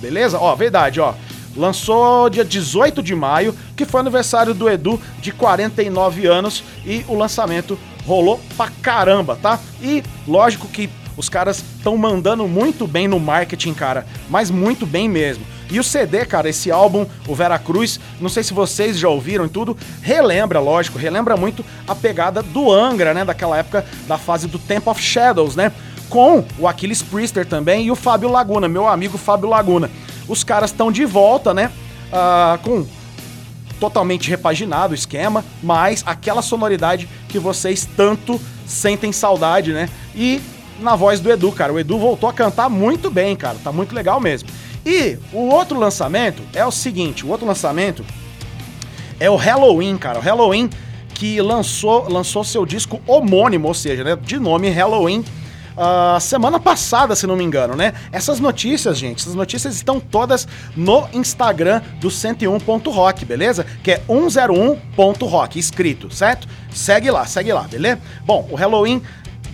Beleza? 0.00 0.38
Ó, 0.38 0.54
verdade, 0.54 1.00
ó. 1.00 1.14
Lançou 1.56 2.30
dia 2.30 2.44
18 2.44 3.02
de 3.02 3.14
maio, 3.14 3.54
que 3.76 3.84
foi 3.84 4.00
aniversário 4.00 4.54
do 4.54 4.68
Edu 4.68 5.00
de 5.20 5.32
49 5.32 6.26
anos 6.26 6.62
e 6.86 7.04
o 7.08 7.14
lançamento 7.14 7.78
rolou 8.06 8.40
pra 8.56 8.70
caramba, 8.80 9.36
tá? 9.36 9.58
E 9.82 10.02
lógico 10.26 10.68
que 10.68 10.88
os 11.16 11.28
caras 11.28 11.64
estão 11.76 11.96
mandando 11.96 12.46
muito 12.46 12.86
bem 12.86 13.08
no 13.08 13.18
marketing, 13.18 13.74
cara, 13.74 14.06
mas 14.30 14.50
muito 14.50 14.86
bem 14.86 15.08
mesmo. 15.08 15.44
E 15.70 15.78
o 15.78 15.84
CD, 15.84 16.24
cara, 16.24 16.48
esse 16.48 16.70
álbum, 16.70 17.04
o 17.26 17.34
Vera 17.34 17.58
Cruz, 17.58 18.00
não 18.20 18.28
sei 18.28 18.42
se 18.42 18.54
vocês 18.54 18.98
já 18.98 19.08
ouviram 19.08 19.44
e 19.44 19.48
tudo, 19.48 19.76
relembra, 20.00 20.60
lógico, 20.60 20.96
relembra 20.96 21.36
muito 21.36 21.64
a 21.86 21.94
pegada 21.94 22.42
do 22.42 22.72
Angra, 22.72 23.12
né, 23.12 23.24
daquela 23.24 23.58
época 23.58 23.84
da 24.06 24.16
fase 24.16 24.46
do 24.46 24.58
Temple 24.58 24.90
of 24.90 25.02
Shadows, 25.02 25.56
né? 25.56 25.72
Com 26.08 26.44
o 26.58 26.66
Aquiles 26.66 27.02
Priester 27.02 27.46
também 27.46 27.86
e 27.86 27.90
o 27.90 27.96
Fábio 27.96 28.30
Laguna, 28.30 28.68
meu 28.68 28.88
amigo 28.88 29.18
Fábio 29.18 29.48
Laguna. 29.48 29.90
Os 30.26 30.42
caras 30.44 30.70
estão 30.70 30.90
de 30.90 31.04
volta, 31.04 31.52
né? 31.54 31.70
ah, 32.12 32.58
com 32.62 32.86
totalmente 33.78 34.28
repaginado 34.28 34.92
o 34.92 34.94
esquema, 34.94 35.44
mas 35.62 36.02
aquela 36.04 36.42
sonoridade 36.42 37.08
que 37.28 37.38
vocês 37.38 37.88
tanto 37.96 38.40
sentem 38.66 39.12
saudade, 39.12 39.72
né? 39.72 39.88
E 40.14 40.40
na 40.80 40.96
voz 40.96 41.20
do 41.20 41.30
Edu, 41.30 41.52
cara. 41.52 41.72
O 41.72 41.78
Edu 41.78 41.98
voltou 41.98 42.28
a 42.28 42.32
cantar 42.32 42.68
muito 42.68 43.10
bem, 43.10 43.36
cara. 43.36 43.56
Tá 43.62 43.70
muito 43.70 43.94
legal 43.94 44.20
mesmo. 44.20 44.48
E 44.84 45.18
o 45.32 45.48
outro 45.48 45.78
lançamento 45.78 46.42
é 46.52 46.64
o 46.64 46.70
seguinte: 46.70 47.24
o 47.24 47.28
outro 47.28 47.46
lançamento 47.46 48.04
é 49.20 49.30
o 49.30 49.36
Halloween, 49.36 49.96
cara. 49.96 50.18
O 50.18 50.22
Halloween 50.22 50.68
que 51.14 51.40
lançou, 51.40 52.08
lançou 52.08 52.44
seu 52.44 52.64
disco 52.64 53.00
homônimo, 53.06 53.66
ou 53.66 53.74
seja, 53.74 54.04
né, 54.04 54.16
de 54.16 54.38
nome 54.38 54.70
Halloween, 54.70 55.24
uh, 55.78 56.20
semana 56.20 56.58
passada, 56.58 57.14
se 57.14 57.26
não 57.26 57.36
me 57.36 57.44
engano, 57.44 57.76
né? 57.76 57.94
Essas 58.10 58.40
notícias, 58.40 58.98
gente, 58.98 59.20
essas 59.20 59.34
notícias 59.34 59.76
estão 59.76 60.00
todas 60.00 60.46
no 60.76 61.08
Instagram 61.12 61.80
do 62.00 62.10
101.rock, 62.10 63.24
beleza? 63.24 63.64
Que 63.82 63.92
é 63.92 64.02
101.rock, 64.08 65.58
escrito, 65.58 66.12
certo? 66.12 66.48
Segue 66.70 67.10
lá, 67.10 67.24
segue 67.24 67.52
lá, 67.52 67.62
beleza? 67.62 68.00
Bom, 68.24 68.48
o 68.50 68.56
Halloween 68.56 69.00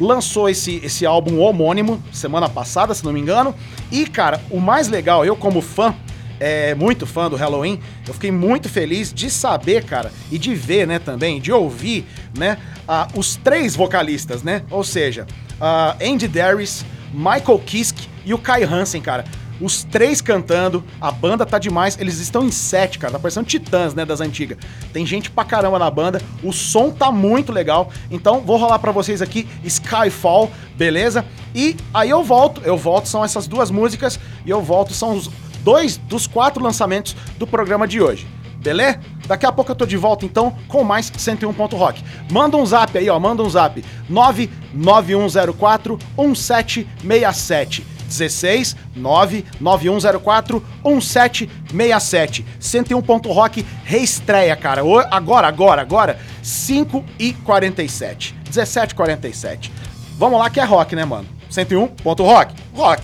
lançou 0.01 0.49
esse, 0.49 0.81
esse 0.83 1.07
álbum 1.07 1.39
homônimo 1.41 2.03
semana 2.13 2.49
passada, 2.49 2.95
se 2.95 3.05
não 3.05 3.13
me 3.13 3.21
engano. 3.21 3.55
E, 3.93 4.07
cara, 4.07 4.41
o 4.51 4.59
mais 4.59 4.89
legal, 4.89 5.25
eu 5.25 5.37
como 5.37 5.61
fã, 5.61 5.95
é, 6.41 6.75
muito 6.75 7.07
fã 7.07 7.31
do 7.31 7.37
Halloween, 7.37 7.79
eu 8.07 8.15
fiquei 8.15 8.31
muito 8.31 8.69
feliz 8.69 9.13
de 9.13 9.31
saber, 9.31 9.85
cara, 9.85 10.11
e 10.33 10.39
de 10.39 10.55
ver, 10.55 10.87
né, 10.87 10.99
também, 10.99 11.41
de 11.41 11.53
ouvir, 11.53 12.07
né, 12.37 12.59
uh, 12.89 13.19
os 13.19 13.37
três 13.37 13.77
vocalistas, 13.77 14.43
né? 14.43 14.63
Ou 14.71 14.83
seja, 14.83 15.27
uh, 15.61 15.97
Andy 16.03 16.29
Darius, 16.29 16.85
Michael 17.13 17.59
Kiske 17.65 18.09
e 18.25 18.35
o 18.35 18.39
Kai 18.39 18.65
Hansen, 18.65 19.01
cara. 19.01 19.25
Os 19.61 19.85
três 19.85 20.21
cantando, 20.21 20.83
a 21.01 21.11
banda 21.13 21.47
tá 21.47 21.59
demais. 21.59 21.97
Eles 22.01 22.19
estão 22.19 22.45
em 22.45 22.51
sete, 22.51 22.99
cara. 22.99 23.13
Tá 23.13 23.19
parecendo 23.19 23.47
titãs, 23.47 23.95
né? 23.95 24.05
Das 24.05 24.21
antigas. 24.21 24.59
Tem 24.93 25.07
gente 25.07 25.31
pra 25.31 25.45
caramba 25.45 25.79
na 25.79 25.91
banda. 25.91 26.21
O 26.43 26.53
som 26.53 26.91
tá 26.91 27.13
muito 27.13 27.53
legal. 27.53 27.91
Então, 28.11 28.41
vou 28.41 28.57
rolar 28.57 28.79
pra 28.81 28.91
vocês 28.91 29.23
aqui 29.23 29.49
Skyfall, 29.63 30.51
beleza? 30.77 31.25
E 31.55 31.77
aí 31.93 32.11
eu 32.11 32.25
volto. 32.25 32.63
Eu 32.65 32.77
volto, 32.77 33.09
são 33.09 33.25
essas 33.25 33.47
duas 33.47 33.71
músicas. 33.71 34.19
E 34.45 34.51
eu 34.51 34.61
volto, 34.61 34.93
são 34.93 35.17
os 35.17 35.31
dois 35.63 35.97
dos 35.97 36.27
quatro 36.27 36.63
lançamentos 36.63 37.17
do 37.39 37.47
programa 37.47 37.87
de 37.87 38.01
hoje. 38.01 38.27
Beleza? 38.65 38.99
Daqui 39.27 39.45
a 39.45 39.53
pouco 39.53 39.71
eu 39.71 39.77
tô 39.77 39.85
de 39.85 39.97
volta 39.97 40.25
então 40.25 40.57
com 40.67 40.83
mais 40.83 41.13
101.rock. 41.15 42.03
Manda 42.33 42.57
um 42.57 42.65
zap 42.65 42.97
aí, 42.97 43.11
ó, 43.11 43.21
manda 43.21 43.43
um 43.43 43.51
zap. 43.51 43.85
99104 44.09 45.99
1767. 46.17 47.87
16 48.09 48.77
99104 48.97 50.65
1767. 50.83 52.47
101.rock 52.59 53.67
reestreia, 53.85 54.57
cara. 54.57 54.81
Agora, 55.11 55.47
agora, 55.47 55.83
agora, 55.83 56.19
5 56.43 57.05
e 57.19 57.35
47. 57.35 58.35
17 58.49 58.95
47. 58.95 59.71
Vamos 60.17 60.39
lá 60.39 60.49
que 60.49 60.61
é 60.61 60.65
rock, 60.65 60.97
né, 60.97 61.05
mano? 61.05 61.27
101.rock. 61.51 62.55
Rock. 62.75 63.03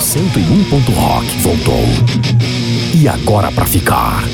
101.rock 0.00 1.26
voltou. 1.38 2.47
E 2.94 3.06
agora 3.08 3.52
pra 3.52 3.66
ficar. 3.66 4.24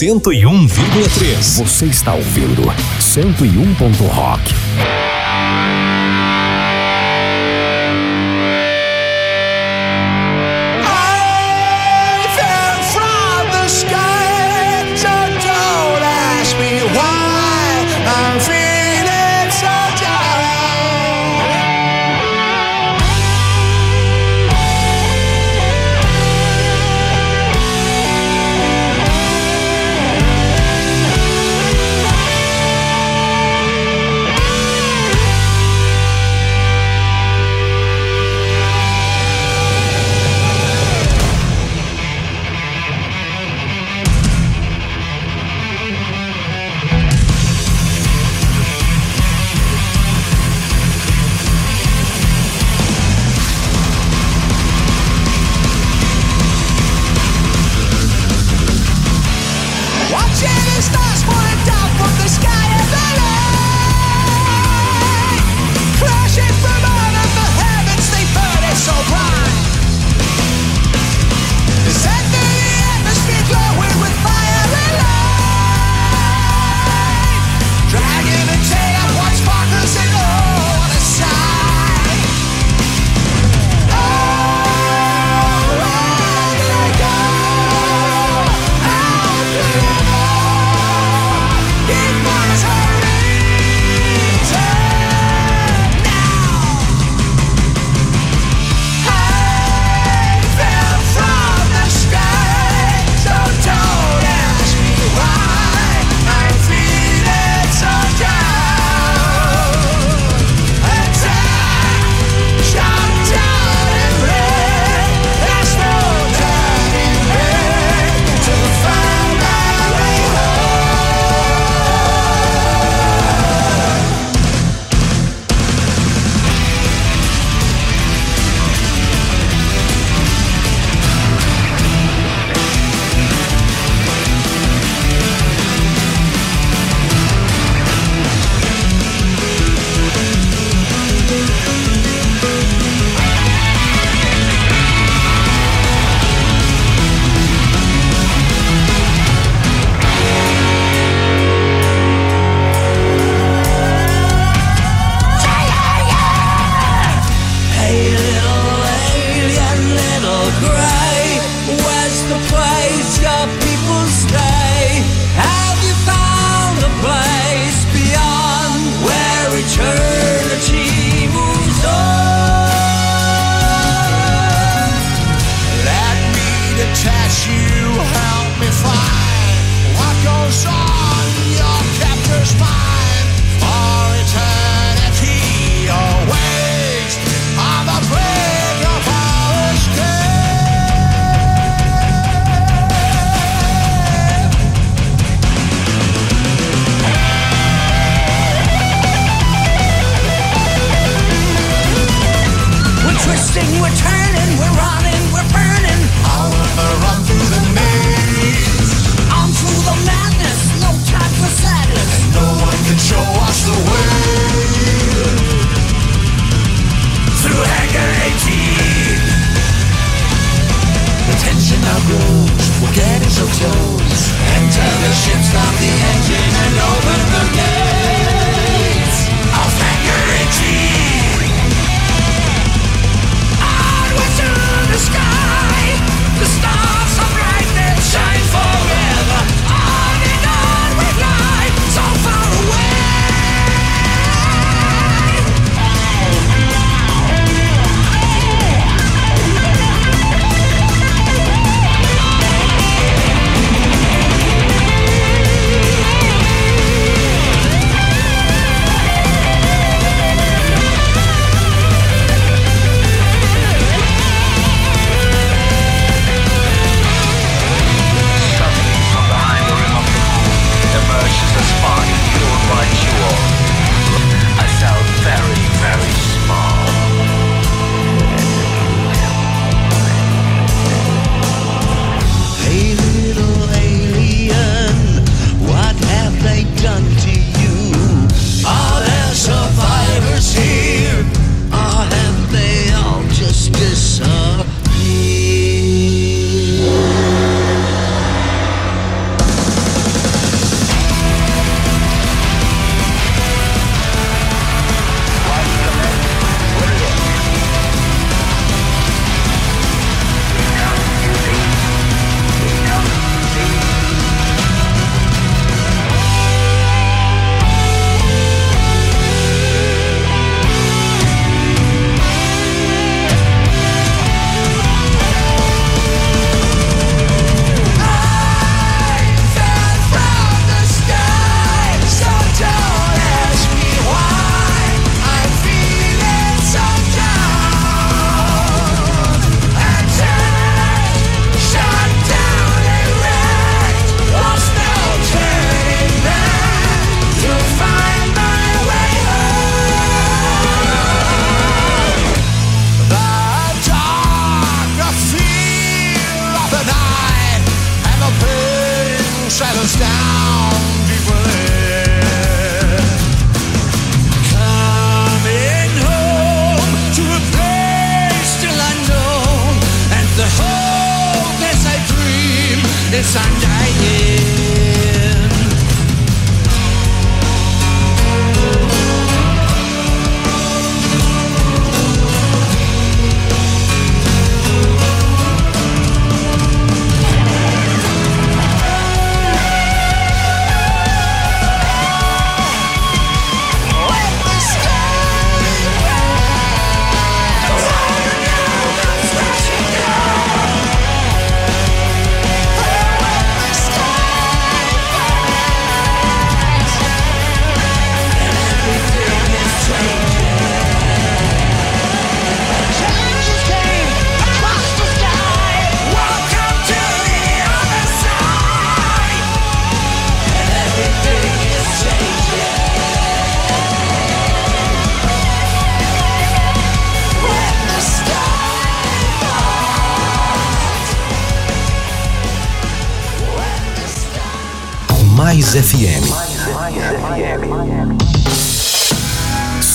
101,3. 0.00 1.58
Você 1.58 1.84
está 1.84 2.14
ouvindo 2.14 2.62
101. 2.98 3.70
Rock. 4.08 5.09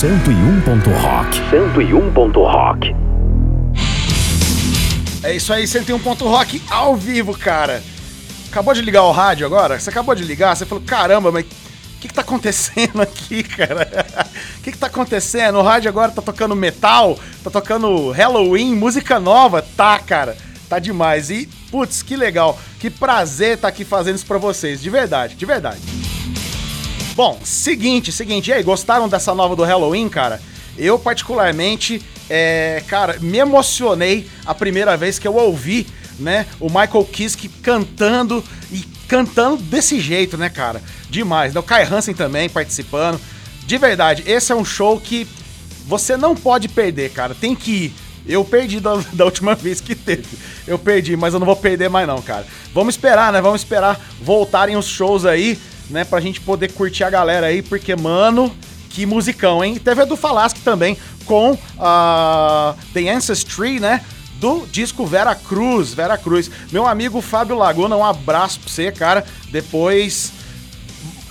101. 0.05 0.61
Rock. 1.01 1.41
101. 1.49 2.31
Rock. 2.43 2.95
É 5.23 5.35
isso 5.35 5.51
aí, 5.51 5.65
101 5.65 5.97
ponto 5.97 6.27
rock 6.27 6.61
ao 6.69 6.95
vivo, 6.95 7.35
cara. 7.35 7.81
Acabou 8.47 8.75
de 8.75 8.81
ligar 8.81 9.01
o 9.01 9.11
rádio 9.11 9.47
agora? 9.47 9.79
Você 9.79 9.89
acabou 9.89 10.13
de 10.13 10.23
ligar, 10.23 10.55
você 10.55 10.63
falou, 10.63 10.83
caramba, 10.83 11.31
mas 11.31 11.43
o 11.43 11.47
que, 11.99 12.07
que 12.07 12.13
tá 12.13 12.21
acontecendo 12.21 13.01
aqui, 13.01 13.41
cara? 13.41 14.05
O 14.59 14.61
que, 14.61 14.73
que 14.73 14.77
tá 14.77 14.85
acontecendo? 14.85 15.57
O 15.57 15.63
rádio 15.63 15.89
agora 15.89 16.11
tá 16.11 16.21
tocando 16.21 16.55
metal, 16.55 17.17
tá 17.43 17.49
tocando 17.49 18.11
Halloween, 18.11 18.75
música 18.75 19.19
nova. 19.19 19.63
Tá, 19.75 19.97
cara. 19.97 20.37
Tá 20.69 20.77
demais. 20.77 21.31
E, 21.31 21.49
putz, 21.71 22.03
que 22.03 22.15
legal. 22.15 22.59
Que 22.79 22.91
prazer 22.91 23.57
tá 23.57 23.69
aqui 23.69 23.83
fazendo 23.83 24.17
isso 24.17 24.25
pra 24.27 24.37
vocês. 24.37 24.83
De 24.83 24.89
verdade, 24.91 25.33
de 25.33 25.45
verdade. 25.47 26.04
Bom, 27.15 27.39
seguinte, 27.43 28.11
seguinte. 28.11 28.49
E 28.49 28.53
aí, 28.53 28.61
gostaram 28.61 29.07
dessa 29.07 29.33
nova 29.33 29.55
do 29.55 29.63
Halloween, 29.63 30.09
cara? 30.09 30.41
Eu, 30.77 30.99
particularmente, 30.99 32.01
é, 32.29 32.83
cara, 32.87 33.17
me 33.21 33.37
emocionei 33.37 34.29
a 34.45 34.53
primeira 34.53 34.97
vez 34.97 35.17
que 35.17 35.25
eu 35.25 35.33
ouvi, 35.33 35.87
né, 36.19 36.45
o 36.59 36.67
Michael 36.67 37.05
Kiske 37.05 37.47
cantando 37.47 38.43
e 38.69 38.83
cantando 39.07 39.57
desse 39.63 39.99
jeito, 39.99 40.37
né, 40.37 40.49
cara? 40.49 40.81
Demais. 41.09 41.53
né? 41.53 41.59
O 41.59 41.63
Kai 41.63 41.83
Hansen 41.83 42.13
também 42.13 42.49
participando. 42.49 43.19
De 43.65 43.77
verdade, 43.77 44.23
esse 44.25 44.51
é 44.51 44.55
um 44.55 44.65
show 44.65 44.99
que 44.99 45.25
você 45.87 46.17
não 46.17 46.35
pode 46.35 46.67
perder, 46.67 47.11
cara. 47.11 47.33
Tem 47.33 47.55
que 47.55 47.71
ir. 47.71 47.93
Eu 48.27 48.43
perdi 48.43 48.79
da, 48.79 48.95
da 49.13 49.23
última 49.23 49.55
vez 49.55 49.79
que 49.79 49.95
teve. 49.95 50.37
Eu 50.67 50.77
perdi, 50.77 51.15
mas 51.15 51.33
eu 51.33 51.39
não 51.39 51.45
vou 51.45 51.55
perder 51.55 51.89
mais 51.89 52.07
não, 52.07 52.21
cara. 52.21 52.45
Vamos 52.73 52.95
esperar, 52.95 53.31
né? 53.31 53.39
Vamos 53.39 53.61
esperar 53.61 53.99
voltarem 54.21 54.75
os 54.75 54.87
shows 54.87 55.25
aí, 55.25 55.57
né? 55.89 56.03
Pra 56.03 56.19
gente 56.19 56.41
poder 56.41 56.71
curtir 56.73 57.03
a 57.03 57.09
galera 57.09 57.47
aí, 57.47 57.61
porque, 57.61 57.95
mano, 57.95 58.55
que 58.89 59.05
musicão, 59.05 59.63
hein? 59.63 59.75
E 59.75 59.79
teve 59.79 60.01
a 60.01 60.05
do 60.05 60.15
Falasque 60.15 60.61
também, 60.61 60.97
com 61.25 61.57
a 61.79 62.75
The 62.93 63.09
Ancestry, 63.09 63.79
né? 63.79 64.01
Do 64.39 64.65
disco 64.67 65.05
Vera 65.05 65.33
Cruz, 65.33 65.93
Vera 65.93 66.17
Cruz. 66.17 66.51
Meu 66.71 66.85
amigo 66.85 67.21
Fábio 67.21 67.57
Laguna, 67.57 67.95
um 67.95 68.03
abraço 68.03 68.59
pra 68.59 68.69
você, 68.69 68.91
cara. 68.91 69.25
Depois 69.49 70.31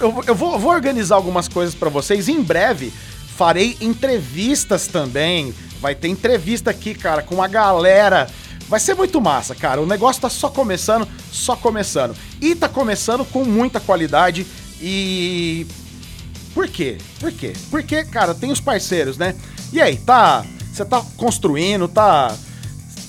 eu, 0.00 0.22
eu 0.26 0.34
vou, 0.34 0.58
vou 0.58 0.72
organizar 0.72 1.16
algumas 1.16 1.48
coisas 1.48 1.74
pra 1.74 1.88
vocês. 1.88 2.28
Em 2.28 2.42
breve 2.42 2.92
farei 3.36 3.76
entrevistas 3.80 4.86
também. 4.86 5.54
Vai 5.80 5.94
ter 5.94 6.08
entrevista 6.08 6.70
aqui, 6.70 6.94
cara, 6.94 7.22
com 7.22 7.42
a 7.42 7.48
galera. 7.48 8.28
Vai 8.74 8.80
ser 8.80 8.96
muito 8.96 9.20
massa, 9.20 9.54
cara. 9.54 9.80
O 9.80 9.86
negócio 9.86 10.20
tá 10.20 10.28
só 10.28 10.48
começando, 10.48 11.06
só 11.30 11.54
começando. 11.54 12.12
E 12.40 12.56
tá 12.56 12.68
começando 12.68 13.24
com 13.24 13.44
muita 13.44 13.78
qualidade 13.78 14.44
e. 14.80 15.64
Por 16.52 16.66
quê? 16.66 16.98
Por 17.20 17.30
quê? 17.30 17.52
Porque, 17.70 18.02
cara, 18.02 18.34
tem 18.34 18.50
os 18.50 18.60
parceiros, 18.60 19.16
né? 19.16 19.36
E 19.72 19.80
aí, 19.80 19.96
tá. 19.96 20.44
Você 20.72 20.84
tá 20.84 21.00
construindo, 21.16 21.86
tá. 21.86 22.34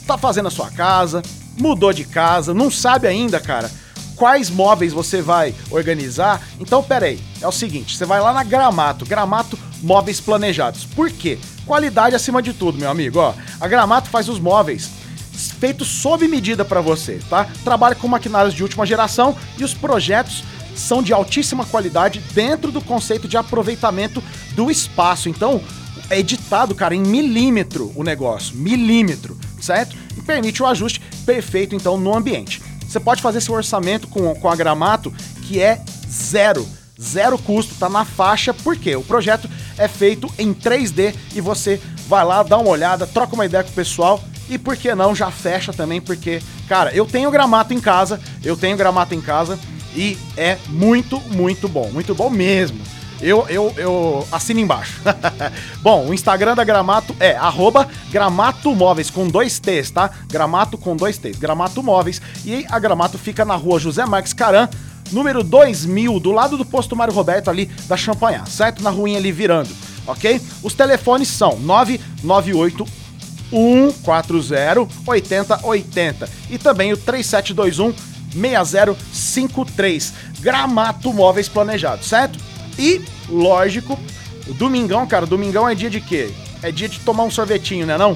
Tá 0.05 0.19
fazendo 0.19 0.49
a 0.49 0.51
sua 0.51 0.69
casa, 0.69 1.23
mudou 1.57 1.91
de 1.91 2.03
casa, 2.03 2.53
não 2.53 2.69
sabe 2.69 3.07
ainda, 3.07 3.39
cara, 3.39 3.71
quais 4.15 4.51
móveis 4.51 4.93
você 4.93 5.19
vai 5.19 5.55
organizar. 5.71 6.47
Então, 6.59 6.83
pera 6.83 7.07
aí, 7.07 7.19
é 7.41 7.47
o 7.47 7.51
seguinte, 7.51 7.97
você 7.97 8.05
vai 8.05 8.21
lá 8.21 8.31
na 8.31 8.43
Gramato, 8.43 9.03
Gramato 9.03 9.57
Móveis 9.81 10.21
Planejados. 10.21 10.85
Por 10.85 11.09
quê? 11.09 11.39
Qualidade 11.65 12.15
acima 12.15 12.39
de 12.39 12.53
tudo, 12.53 12.77
meu 12.77 12.91
amigo, 12.91 13.17
ó. 13.17 13.33
A 13.59 13.67
Gramato 13.67 14.11
faz 14.11 14.29
os 14.29 14.37
móveis 14.39 15.04
feitos 15.35 15.87
sob 15.87 16.27
medida 16.27 16.63
para 16.63 16.81
você, 16.81 17.19
tá? 17.29 17.47
Trabalha 17.63 17.95
com 17.95 18.07
maquinários 18.07 18.53
de 18.53 18.63
última 18.63 18.85
geração 18.85 19.35
e 19.57 19.63
os 19.63 19.73
projetos 19.73 20.43
são 20.75 21.01
de 21.01 21.13
altíssima 21.13 21.65
qualidade 21.65 22.21
dentro 22.33 22.71
do 22.71 22.81
conceito 22.81 23.27
de 23.27 23.37
aproveitamento 23.37 24.21
do 24.55 24.69
espaço. 24.69 25.29
Então, 25.29 25.61
é 26.09 26.19
editado, 26.19 26.75
cara, 26.75 26.93
em 26.93 27.01
milímetro 27.01 27.91
o 27.95 28.03
negócio, 28.03 28.55
milímetro, 28.55 29.37
certo? 29.61 29.95
E 30.17 30.21
permite 30.21 30.61
o 30.61 30.65
ajuste 30.65 31.01
perfeito, 31.25 31.75
então, 31.75 31.97
no 31.97 32.15
ambiente. 32.15 32.61
Você 32.87 32.99
pode 32.99 33.21
fazer 33.21 33.41
seu 33.41 33.53
orçamento 33.53 34.07
com, 34.07 34.33
com 34.35 34.49
a 34.49 34.55
Gramato, 34.55 35.11
que 35.43 35.59
é 35.59 35.81
zero, 36.09 36.67
zero 37.01 37.37
custo, 37.37 37.75
tá 37.75 37.89
na 37.89 38.05
faixa, 38.05 38.53
porque 38.53 38.95
o 38.95 39.03
projeto 39.03 39.49
é 39.77 39.87
feito 39.87 40.31
em 40.37 40.53
3D 40.53 41.13
e 41.33 41.41
você 41.41 41.81
vai 42.07 42.23
lá, 42.23 42.43
dá 42.43 42.57
uma 42.57 42.69
olhada, 42.69 43.07
troca 43.07 43.33
uma 43.33 43.45
ideia 43.45 43.63
com 43.63 43.71
o 43.71 43.73
pessoal 43.73 44.23
e 44.49 44.57
por 44.57 44.75
que 44.75 44.93
não 44.93 45.15
já 45.15 45.31
fecha 45.31 45.73
também, 45.73 45.99
porque, 45.99 46.41
cara, 46.67 46.93
eu 46.93 47.05
tenho 47.05 47.31
gramato 47.31 47.73
em 47.73 47.79
casa, 47.79 48.19
eu 48.43 48.55
tenho 48.55 48.77
gramato 48.77 49.13
em 49.13 49.21
casa 49.21 49.59
e 49.95 50.17
é 50.35 50.57
muito, 50.67 51.19
muito 51.21 51.67
bom, 51.67 51.89
muito 51.91 52.13
bom 52.13 52.29
mesmo. 52.29 52.79
Eu, 53.21 53.45
eu, 53.47 53.73
eu 53.77 54.27
assino 54.31 54.59
embaixo. 54.59 55.01
bom, 55.81 56.07
o 56.09 56.13
Instagram 56.13 56.53
da 56.53 56.65
Gramato 56.65 57.15
é 57.19 57.35
arroba 57.35 57.87
Gramato 58.11 58.75
Móveis 58.75 59.09
com 59.09 59.27
dois 59.27 59.57
T's, 59.57 59.89
tá? 59.89 60.11
Gramato 60.27 60.77
com 60.77 60.95
dois 60.97 61.17
T's, 61.17 61.37
Gramato 61.37 61.81
Móveis. 61.81 62.21
E 62.43 62.65
a 62.69 62.77
Gramato 62.77 63.17
fica 63.17 63.45
na 63.45 63.55
rua 63.55 63.79
José 63.79 64.05
Marques 64.05 64.33
Caran, 64.33 64.67
número 65.11 65.43
2000, 65.43 66.19
do 66.19 66.31
lado 66.31 66.57
do 66.57 66.65
posto 66.65 66.95
Mário 66.95 67.13
Roberto 67.13 67.49
ali 67.49 67.67
da 67.87 67.95
Champanhar, 67.95 68.47
certo? 68.47 68.83
Na 68.83 68.89
ruinha 68.89 69.17
ali 69.17 69.31
virando, 69.31 69.69
ok? 70.05 70.41
Os 70.61 70.73
telefones 70.73 71.29
são 71.29 71.57
998 71.59 72.85
140 73.55 74.87
8080 75.07 76.29
e 76.49 76.57
também 76.57 76.91
o 76.91 76.97
3721 76.97 77.93
6053. 78.33 80.13
Gramato 80.41 81.13
Móveis 81.13 81.47
Planejados, 81.47 82.07
certo? 82.07 82.37
E, 82.77 83.01
lógico, 83.29 83.97
domingão, 84.57 85.07
cara, 85.07 85.25
domingão 85.25 85.67
é 85.67 85.73
dia 85.73 85.89
de 85.89 86.01
quê? 86.01 86.29
É 86.61 86.69
dia 86.71 86.89
de 86.89 86.99
tomar 86.99 87.23
um 87.23 87.31
sorvetinho, 87.31 87.85
né 87.85 87.97
não? 87.97 88.15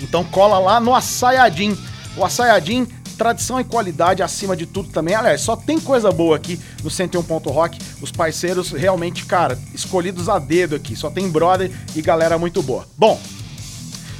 Então 0.00 0.22
cola 0.22 0.58
lá 0.60 0.78
no 0.78 0.94
Açaiadim. 0.94 1.76
O 2.16 2.24
Açaiadim, 2.24 2.86
tradição 3.16 3.58
e 3.58 3.64
qualidade 3.64 4.22
acima 4.22 4.56
de 4.56 4.66
tudo 4.66 4.90
também. 4.90 5.16
Aliás, 5.16 5.40
só 5.40 5.56
tem 5.56 5.80
coisa 5.80 6.12
boa 6.12 6.36
aqui 6.36 6.60
no 6.84 6.90
101 6.90 7.22
Ponto 7.24 7.50
Rock. 7.50 7.78
Os 8.00 8.12
parceiros 8.12 8.70
realmente, 8.70 9.26
cara, 9.26 9.58
escolhidos 9.74 10.28
a 10.28 10.38
dedo 10.38 10.76
aqui. 10.76 10.94
Só 10.94 11.10
tem 11.10 11.28
brother 11.28 11.70
e 11.96 12.00
galera 12.00 12.38
muito 12.38 12.62
boa. 12.62 12.86
Bom, 12.96 13.20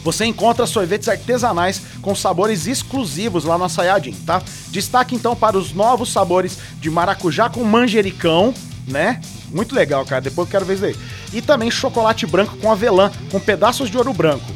você 0.03 0.25
encontra 0.25 0.67
sorvetes 0.67 1.09
artesanais 1.09 1.83
com 2.01 2.15
sabores 2.15 2.67
exclusivos 2.67 3.45
lá 3.45 3.59
no 3.59 3.65
Açaiadim, 3.65 4.13
tá? 4.27 4.43
Destaque 4.69 5.15
então 5.15 5.35
para 5.35 5.59
os 5.59 5.73
novos 5.73 6.13
sabores 6.13 6.59
de 6.81 6.91
maracujá 6.91 7.49
com 7.49 7.65
manjericão, 7.65 8.55
né? 8.87 9.21
Muito 9.51 9.75
legal, 9.75 10.05
cara. 10.05 10.21
Depois 10.21 10.47
eu 10.47 10.51
quero 10.53 10.65
ver 10.65 10.75
isso 10.75 10.85
aí. 10.85 10.97
E 11.33 11.43
também 11.43 11.71
chocolate 11.71 12.27
branco 12.27 12.57
com 12.59 12.71
avelã, 12.71 13.11
com 13.31 13.41
pedaços 13.41 13.91
de 13.91 13.97
ouro 13.97 14.13
branco. 14.13 14.47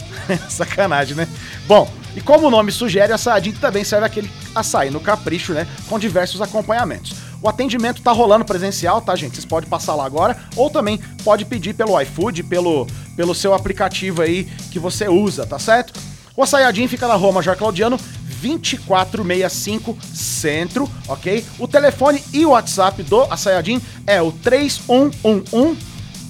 Sacanagem, 0.48 1.14
né? 1.14 1.28
Bom, 1.66 1.90
e 2.16 2.20
como 2.20 2.46
o 2.46 2.50
nome 2.50 2.72
sugere, 2.72 3.12
a 3.12 3.18
Saadim 3.18 3.52
também 3.52 3.84
serve 3.84 4.06
aquele 4.06 4.30
açaí 4.54 4.90
no 4.90 5.00
capricho, 5.00 5.52
né? 5.52 5.66
Com 5.88 5.98
diversos 5.98 6.40
acompanhamentos. 6.40 7.14
O 7.40 7.48
atendimento 7.48 8.02
tá 8.02 8.10
rolando 8.10 8.44
presencial, 8.44 9.00
tá, 9.00 9.14
gente? 9.14 9.34
Vocês 9.34 9.44
podem 9.44 9.70
passar 9.70 9.94
lá 9.94 10.04
agora, 10.04 10.36
ou 10.56 10.68
também 10.68 10.98
pode 11.22 11.44
pedir 11.44 11.74
pelo 11.74 12.00
iFood, 12.00 12.42
pelo, 12.42 12.86
pelo 13.18 13.34
seu 13.34 13.52
aplicativo 13.52 14.22
aí 14.22 14.44
que 14.70 14.78
você 14.78 15.08
usa, 15.08 15.44
tá 15.44 15.58
certo? 15.58 15.92
O 16.36 16.42
Açaiadim 16.44 16.86
fica 16.86 17.08
na 17.08 17.16
rua 17.16 17.32
Major 17.32 17.56
Claudiano, 17.56 17.98
2465 18.40 19.98
Centro, 20.14 20.88
ok? 21.08 21.44
O 21.58 21.66
telefone 21.66 22.22
e 22.32 22.46
o 22.46 22.50
WhatsApp 22.50 23.02
do 23.02 23.22
Assayadin 23.22 23.82
é 24.06 24.22
o 24.22 24.30
3111 24.30 25.76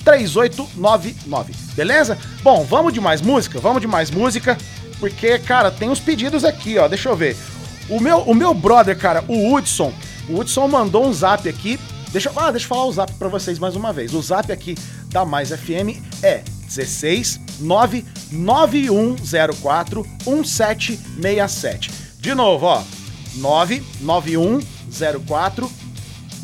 3899, 0.03 1.55
beleza? 1.75 2.17
Bom, 2.43 2.65
vamos 2.65 2.95
de 2.95 3.03
mais 3.03 3.21
música? 3.21 3.61
Vamos 3.61 3.83
de 3.83 3.87
mais 3.87 4.11
música, 4.11 4.57
porque, 4.99 5.39
cara, 5.41 5.71
tem 5.71 5.91
uns 5.91 6.01
pedidos 6.01 6.43
aqui, 6.43 6.79
ó, 6.79 6.89
deixa 6.89 7.11
eu 7.11 7.17
ver. 7.17 7.37
O 7.91 8.01
meu, 8.01 8.21
o 8.21 8.35
meu 8.35 8.55
brother, 8.55 8.97
cara, 8.97 9.23
o 9.29 9.53
Hudson, 9.53 9.93
o 10.27 10.39
Hudson 10.39 10.67
mandou 10.67 11.07
um 11.07 11.13
zap 11.13 11.47
aqui. 11.47 11.79
Deixa, 12.11 12.33
ah, 12.35 12.51
deixa 12.51 12.65
eu 12.65 12.69
falar 12.71 12.87
o 12.87 12.93
zap 12.93 13.13
pra 13.13 13.29
vocês 13.29 13.59
mais 13.59 13.77
uma 13.77 13.93
vez. 13.93 14.15
O 14.15 14.23
zap 14.23 14.51
aqui 14.51 14.75
da 15.11 15.27
Mais 15.27 15.51
FM 15.51 16.01
é 16.23 16.43
16 16.69 17.41
99104 17.61 20.07
1767. 20.27 21.91
De 22.21 22.35
novo, 22.35 22.67
ó. 22.67 22.83
99104 23.37 25.71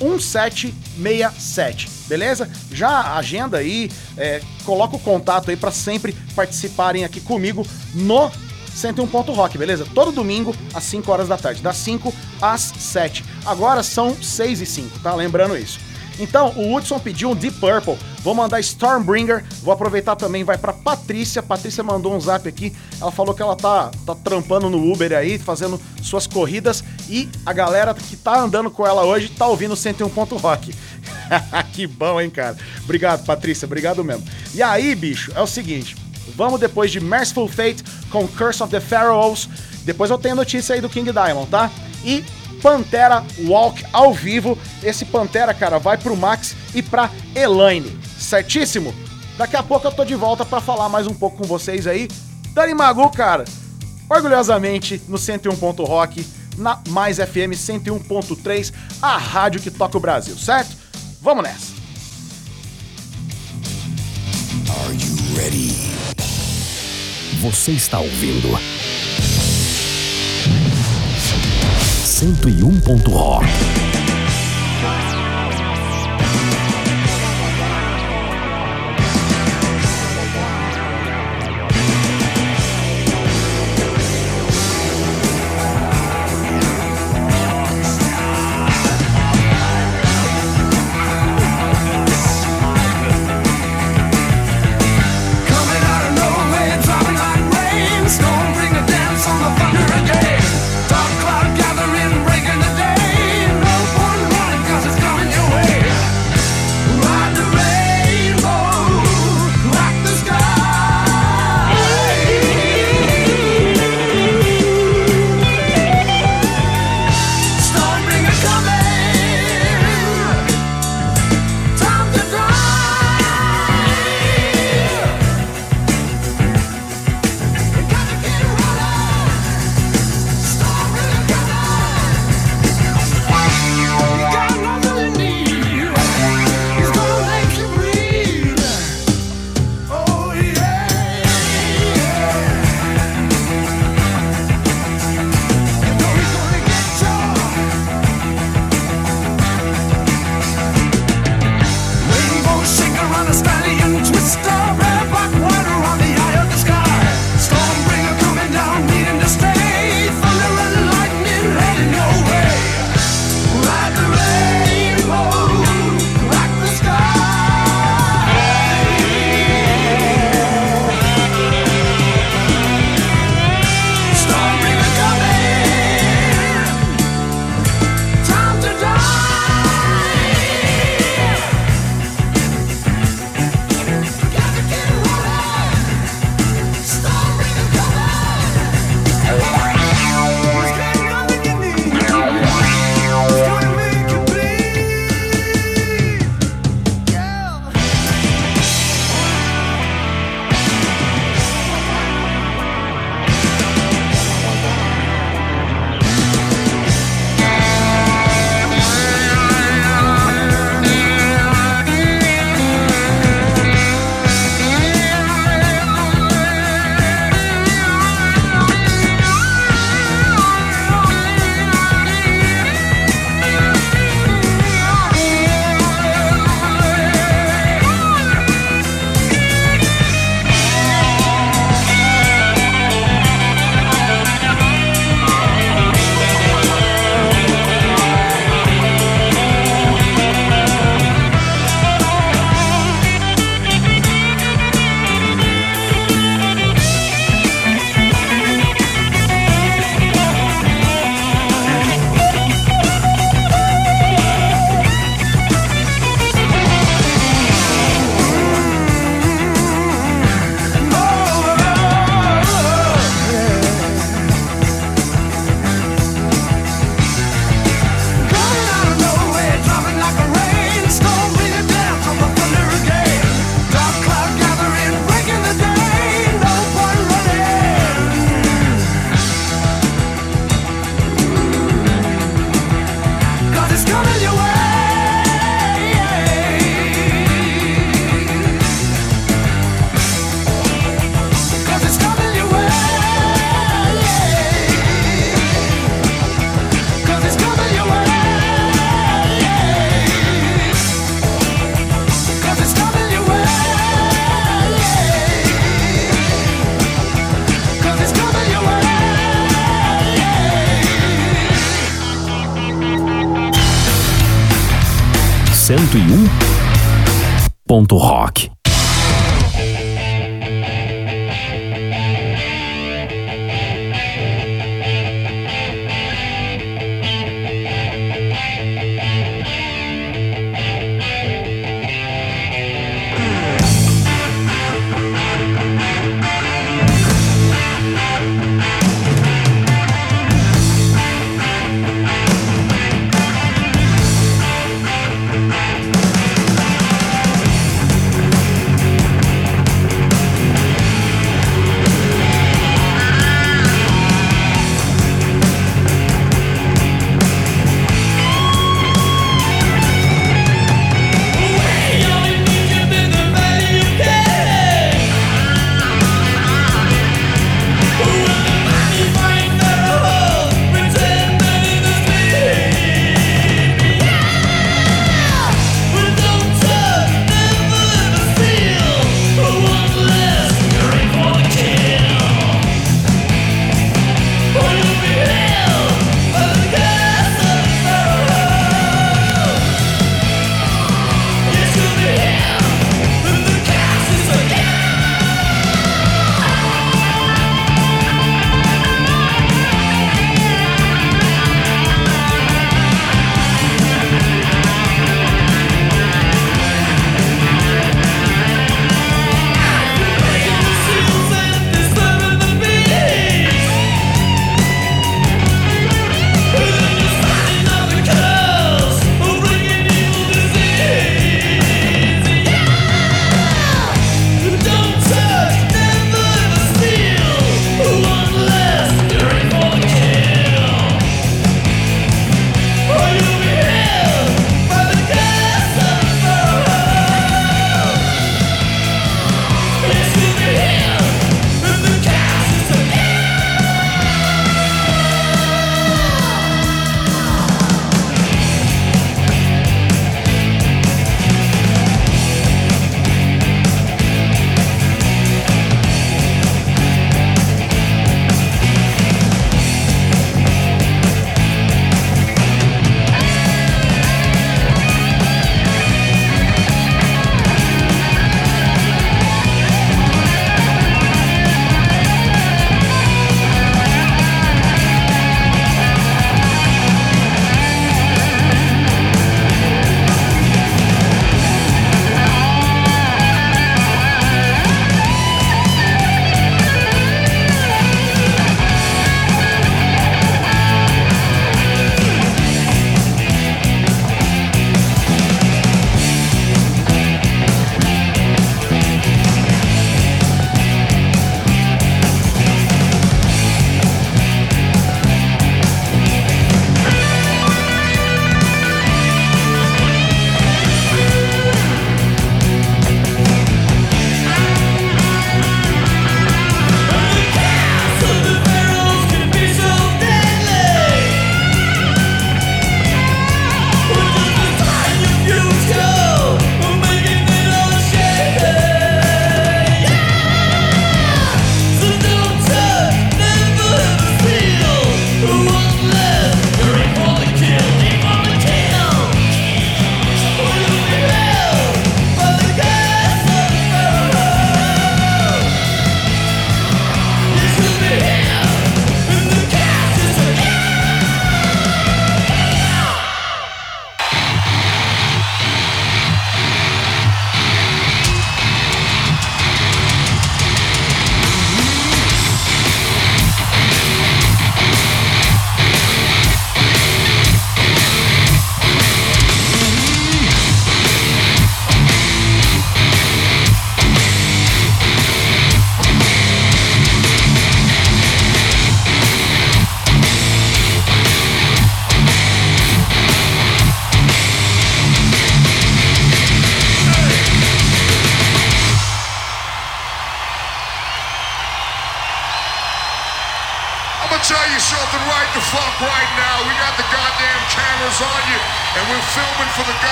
1767, 0.00 1.88
beleza? 2.08 2.50
Já 2.72 3.16
agenda 3.16 3.58
aí, 3.58 3.90
é, 4.16 4.40
coloca 4.64 4.96
o 4.96 5.00
contato 5.00 5.50
aí 5.50 5.56
pra 5.56 5.70
sempre 5.70 6.16
participarem 6.34 7.04
aqui 7.04 7.20
comigo 7.20 7.66
no 7.94 8.30
101 8.74 9.06
Ponto 9.08 9.32
Rock, 9.32 9.58
beleza? 9.58 9.86
Todo 9.94 10.10
domingo 10.10 10.56
às 10.72 10.84
5 10.84 11.12
horas 11.12 11.28
da 11.28 11.36
tarde, 11.36 11.60
das 11.60 11.76
5 11.76 12.14
às 12.40 12.62
7. 12.62 13.22
Agora 13.44 13.82
são 13.82 14.16
6 14.20 14.62
e 14.62 14.66
5, 14.66 15.00
tá? 15.00 15.14
Lembrando 15.14 15.56
isso. 15.56 15.78
Então, 16.18 16.48
o 16.56 16.74
Hudson 16.74 16.98
pediu 16.98 17.30
um 17.30 17.34
Deep 17.34 17.58
Purple. 17.58 17.96
Vou 18.22 18.34
mandar 18.34 18.60
Stormbringer. 18.60 19.44
Vou 19.62 19.72
aproveitar 19.72 20.16
também, 20.16 20.44
vai 20.44 20.58
pra 20.58 20.72
Patrícia. 20.72 21.42
Patrícia 21.42 21.82
mandou 21.82 22.14
um 22.14 22.20
zap 22.20 22.46
aqui. 22.48 22.74
Ela 23.00 23.10
falou 23.10 23.34
que 23.34 23.42
ela 23.42 23.56
tá, 23.56 23.90
tá 24.04 24.14
trampando 24.14 24.68
no 24.68 24.92
Uber 24.92 25.12
aí, 25.12 25.38
fazendo 25.38 25.80
suas 26.02 26.26
corridas. 26.26 26.84
E 27.08 27.28
a 27.46 27.52
galera 27.52 27.94
que 27.94 28.16
tá 28.16 28.38
andando 28.38 28.70
com 28.70 28.86
ela 28.86 29.04
hoje 29.04 29.28
tá 29.28 29.46
ouvindo 29.46 29.72
o 29.72 29.76
101 29.76 30.08
Ponto 30.10 30.36
Rock. 30.36 30.74
que 31.72 31.86
bom, 31.86 32.20
hein, 32.20 32.30
cara? 32.30 32.56
Obrigado, 32.84 33.24
Patrícia. 33.24 33.66
Obrigado 33.66 34.04
mesmo. 34.04 34.24
E 34.54 34.62
aí, 34.62 34.94
bicho, 34.94 35.32
é 35.34 35.40
o 35.40 35.46
seguinte. 35.46 35.96
Vamos 36.36 36.60
depois 36.60 36.90
de 36.90 37.00
Merciful 37.00 37.48
Fate 37.48 37.82
com 38.10 38.26
Curse 38.28 38.62
of 38.62 38.70
the 38.70 38.80
Pharaohs. 38.80 39.48
Depois 39.84 40.10
eu 40.10 40.18
tenho 40.18 40.36
notícia 40.36 40.74
aí 40.74 40.80
do 40.80 40.88
King 40.88 41.10
Diamond, 41.10 41.48
tá? 41.50 41.70
E 42.04 42.24
Pantera 42.62 43.24
Walk 43.46 43.84
ao 43.92 44.12
vivo. 44.12 44.56
Esse 44.82 45.04
Pantera, 45.04 45.52
cara, 45.54 45.78
vai 45.78 45.96
pro 45.96 46.16
Max 46.16 46.54
e 46.74 46.82
pra 46.82 47.10
Elaine. 47.34 47.98
Certíssimo? 48.18 48.94
Daqui 49.36 49.56
a 49.56 49.62
pouco 49.62 49.86
eu 49.86 49.92
tô 49.92 50.04
de 50.04 50.14
volta 50.14 50.44
pra 50.44 50.60
falar 50.60 50.88
mais 50.88 51.06
um 51.06 51.14
pouco 51.14 51.38
com 51.38 51.44
vocês 51.44 51.86
aí. 51.86 52.08
Dani 52.52 52.74
Magu, 52.74 53.08
cara, 53.10 53.44
orgulhosamente 54.08 55.00
no 55.08 55.16
101. 55.16 55.54
Rock, 55.84 56.26
na 56.58 56.80
Mais 56.88 57.16
FM 57.16 57.54
101.3, 57.54 58.72
a 59.00 59.16
rádio 59.16 59.60
que 59.60 59.70
toca 59.70 59.96
o 59.96 60.00
Brasil, 60.00 60.36
certo? 60.36 60.76
Vamos 61.22 61.44
nessa. 61.44 61.72
Are 64.68 64.94
you 64.94 65.36
ready? 65.36 65.74
Você 67.40 67.72
está 67.72 68.00
ouvindo 68.00 68.48
101 72.20 72.82
ponto 72.82 73.12
rock. 73.12 73.99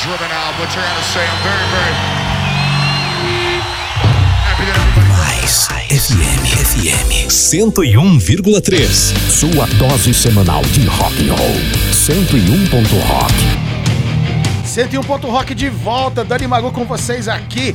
Driven 0.00 0.30
I 0.30 0.52
gotta 0.56 1.02
say, 1.02 1.26
I'm 1.26 1.42
very, 1.42 1.66
very 1.74 1.94
happy 4.46 4.64
that 4.66 4.78
everybody. 4.78 5.08
Mais 5.10 5.66
FM. 5.90 6.40
FM 6.46 7.26
101,3. 7.26 8.88
Sua 9.28 9.66
dose 9.76 10.14
semanal 10.14 10.62
de 10.62 10.86
rock 10.86 11.20
and 11.20 11.34
roll. 11.34 11.56
101. 11.92 12.68
Rock. 13.08 13.34
101 14.64 15.02
Ponto 15.02 15.26
Rock 15.26 15.52
de 15.52 15.68
volta, 15.68 16.24
Dani 16.24 16.46
Magu 16.46 16.70
com 16.70 16.84
vocês 16.84 17.26
aqui. 17.26 17.74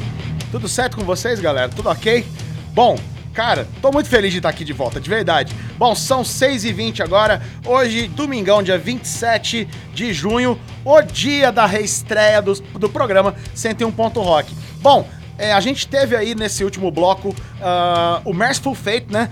Tudo 0.50 0.70
certo 0.70 0.96
com 0.96 1.04
vocês, 1.04 1.42
galera? 1.42 1.68
Tudo 1.68 1.90
ok? 1.90 2.26
Bom, 2.74 2.98
Cara, 3.34 3.68
tô 3.82 3.92
muito 3.92 4.08
feliz 4.08 4.32
de 4.32 4.38
estar 4.38 4.50
aqui 4.50 4.64
de 4.64 4.74
volta, 4.74 5.02
de 5.02 5.10
verdade. 5.10 5.56
Bom, 5.78 5.96
são 5.96 6.22
6h20 6.22 7.02
agora, 7.02 7.42
hoje, 7.66 8.08
domingão, 8.08 8.62
dia 8.62 8.78
27 8.78 9.68
de 9.94 10.14
junho, 10.14 10.60
o 10.86 11.02
dia 11.02 11.52
da 11.52 11.66
reestreia 11.66 12.42
do, 12.42 12.54
do 12.54 12.90
programa 12.90 13.36
101 13.56 13.92
Ponto 13.92 14.22
Rock. 14.22 14.54
Bom, 14.82 15.08
é, 15.38 15.52
a 15.52 15.60
gente 15.60 15.88
teve 15.88 16.16
aí 16.16 16.36
nesse 16.36 16.64
último 16.64 16.92
bloco 16.92 17.36
ah, 17.60 18.22
o 18.24 18.34
Merciful 18.34 18.76
Fate, 18.76 19.08
né? 19.10 19.30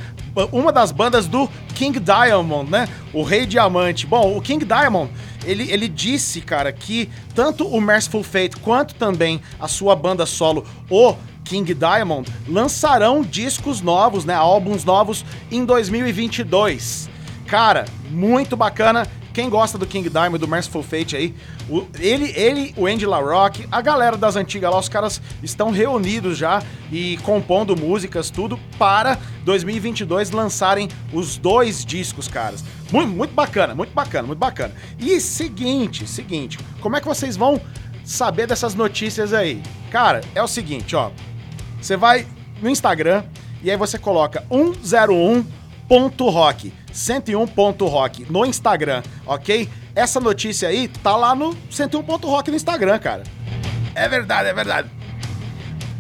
Uma 0.52 0.72
das 0.72 0.92
bandas 0.92 1.28
do 1.28 1.50
King 1.76 2.00
Diamond, 2.00 2.72
né? 2.72 2.88
O 3.14 3.22
Rei 3.22 3.46
Diamante. 3.46 4.08
Bom, 4.08 4.36
o 4.36 4.42
King 4.42 4.66
Diamond, 4.66 5.12
ele, 5.46 5.70
ele 5.70 5.88
disse, 5.88 6.42
cara, 6.42 6.72
que 6.72 7.10
tanto 7.36 7.68
o 7.68 7.80
Merciful 7.80 8.24
Fate 8.24 8.56
quanto 8.58 8.96
também 8.96 9.42
a 9.60 9.68
sua 9.68 9.96
banda 9.96 10.26
solo, 10.26 10.66
o 10.90 11.16
King 11.44 11.74
Diamond, 11.74 12.32
lançarão 12.48 13.22
discos 13.24 13.82
novos, 13.82 14.24
né? 14.26 14.34
Álbuns 14.34 14.84
novos 14.86 15.26
em 15.52 15.66
2022. 15.66 17.10
Cara, 17.48 17.86
muito 18.10 18.56
bacana. 18.56 19.08
Quem 19.34 19.50
gosta 19.50 19.78
do 19.78 19.86
King 19.88 20.10
Diamond, 20.10 20.38
do 20.40 20.48
Merciful 20.48 20.84
Fate 20.84 21.16
aí, 21.16 21.34
o- 21.70 21.86
ele, 21.98 22.34
ele, 22.36 22.74
o 22.76 22.86
Andy 22.86 23.06
LaRock, 23.06 23.66
a 23.72 23.80
galera 23.82 24.18
das 24.18 24.36
antigas 24.36 24.70
lá, 24.70 24.78
os 24.78 24.90
caras 24.90 25.22
estão 25.42 25.72
reunidos 25.72 26.38
já 26.38 26.62
e 26.92 27.18
compondo 27.24 27.74
músicas, 27.78 28.30
tudo, 28.30 28.60
para 28.78 29.18
2022 29.46 30.32
lançarem 30.32 30.90
os 31.14 31.38
dois 31.38 31.86
discos, 31.86 32.28
caras. 32.28 32.62
Muito, 32.92 33.10
muito 33.14 33.34
bacana, 33.34 33.74
muito 33.74 33.94
bacana, 33.94 34.28
muito 34.28 34.40
bacana. 34.40 34.74
E 35.00 35.18
seguinte, 35.22 36.06
seguinte, 36.06 36.60
como 36.82 36.98
é 36.98 37.00
que 37.00 37.08
vocês 37.08 37.38
vão 37.38 37.60
saber 38.04 38.48
dessas 38.48 38.76
notícias 38.76 39.32
aí? 39.34 39.62
Cara, 39.90 40.20
é 40.36 40.44
o 40.44 40.48
seguinte, 40.48 40.94
ó. 40.94 41.10
Você 41.82 41.98
vai 41.98 42.26
no 42.62 42.70
Instagram 42.70 43.24
e 43.64 43.72
aí 43.72 43.76
você 43.76 43.98
coloca 43.98 44.46
101.rock, 44.50 46.72
101.rock 46.94 48.32
no 48.32 48.46
Instagram, 48.46 49.02
ok? 49.26 49.68
Essa 49.96 50.20
notícia 50.20 50.70
aí 50.70 50.88
tá 50.88 51.18
lá 51.18 51.34
no 51.34 51.58
101.rock 51.72 52.52
no 52.52 52.56
Instagram, 52.56 53.00
cara. 53.00 53.24
É 53.96 54.08
verdade, 54.08 54.50
é 54.50 54.54
verdade. 54.54 54.92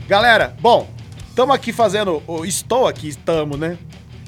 Galera, 0.07 0.55
bom, 0.61 0.87
estamos 1.27 1.55
aqui 1.55 1.73
fazendo. 1.73 2.21
ou 2.27 2.45
Estou 2.45 2.87
aqui, 2.87 3.07
estamos, 3.09 3.59
né? 3.59 3.79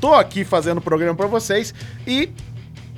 Tô 0.02 0.14
aqui 0.14 0.44
fazendo 0.44 0.80
o 0.80 0.82
programa 0.82 1.16
pra 1.16 1.28
vocês 1.28 1.74
e 2.06 2.30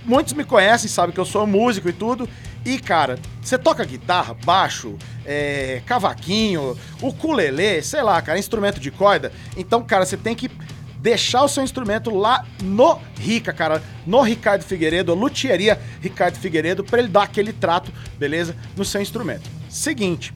muitos 0.06 0.34
me 0.34 0.44
conhecem, 0.44 0.90
sabem 0.90 1.14
que 1.14 1.20
eu 1.20 1.26
sou 1.26 1.46
músico 1.46 1.88
e 1.90 1.94
tudo. 1.94 2.28
E, 2.66 2.80
cara, 2.80 3.20
você 3.42 3.60
toca 3.60 3.86
guitarra, 3.86 4.36
baixo, 4.44 4.98
é, 5.24 5.84
cavaquinho, 5.86 6.76
ukulele, 7.00 7.84
sei 7.84 8.02
lá, 8.02 8.20
cara, 8.24 8.40
instrumento 8.40 8.80
de 8.80 8.90
corda. 8.90 9.32
Então, 9.56 9.84
cara, 9.84 10.04
você 10.04 10.18
tem 10.18 10.34
que 10.34 10.50
deixar 10.98 11.44
o 11.44 11.48
seu 11.48 11.64
instrumento 11.64 12.10
lá 12.10 12.44
no 12.64 13.00
Rica, 13.20 13.54
cara, 13.54 13.84
no 14.08 14.24
Ricardo 14.24 14.64
Figueiredo, 14.64 15.12
a 15.12 15.16
luthieria 15.16 15.80
Ricardo 16.02 16.38
Figueiredo, 16.40 16.84
pra 16.84 16.98
ele 16.98 17.08
dar 17.08 17.22
aquele 17.22 17.54
trato, 17.54 17.94
beleza, 18.18 18.56
no 18.76 18.84
seu 18.84 19.00
instrumento. 19.00 19.48
Seguinte, 19.70 20.34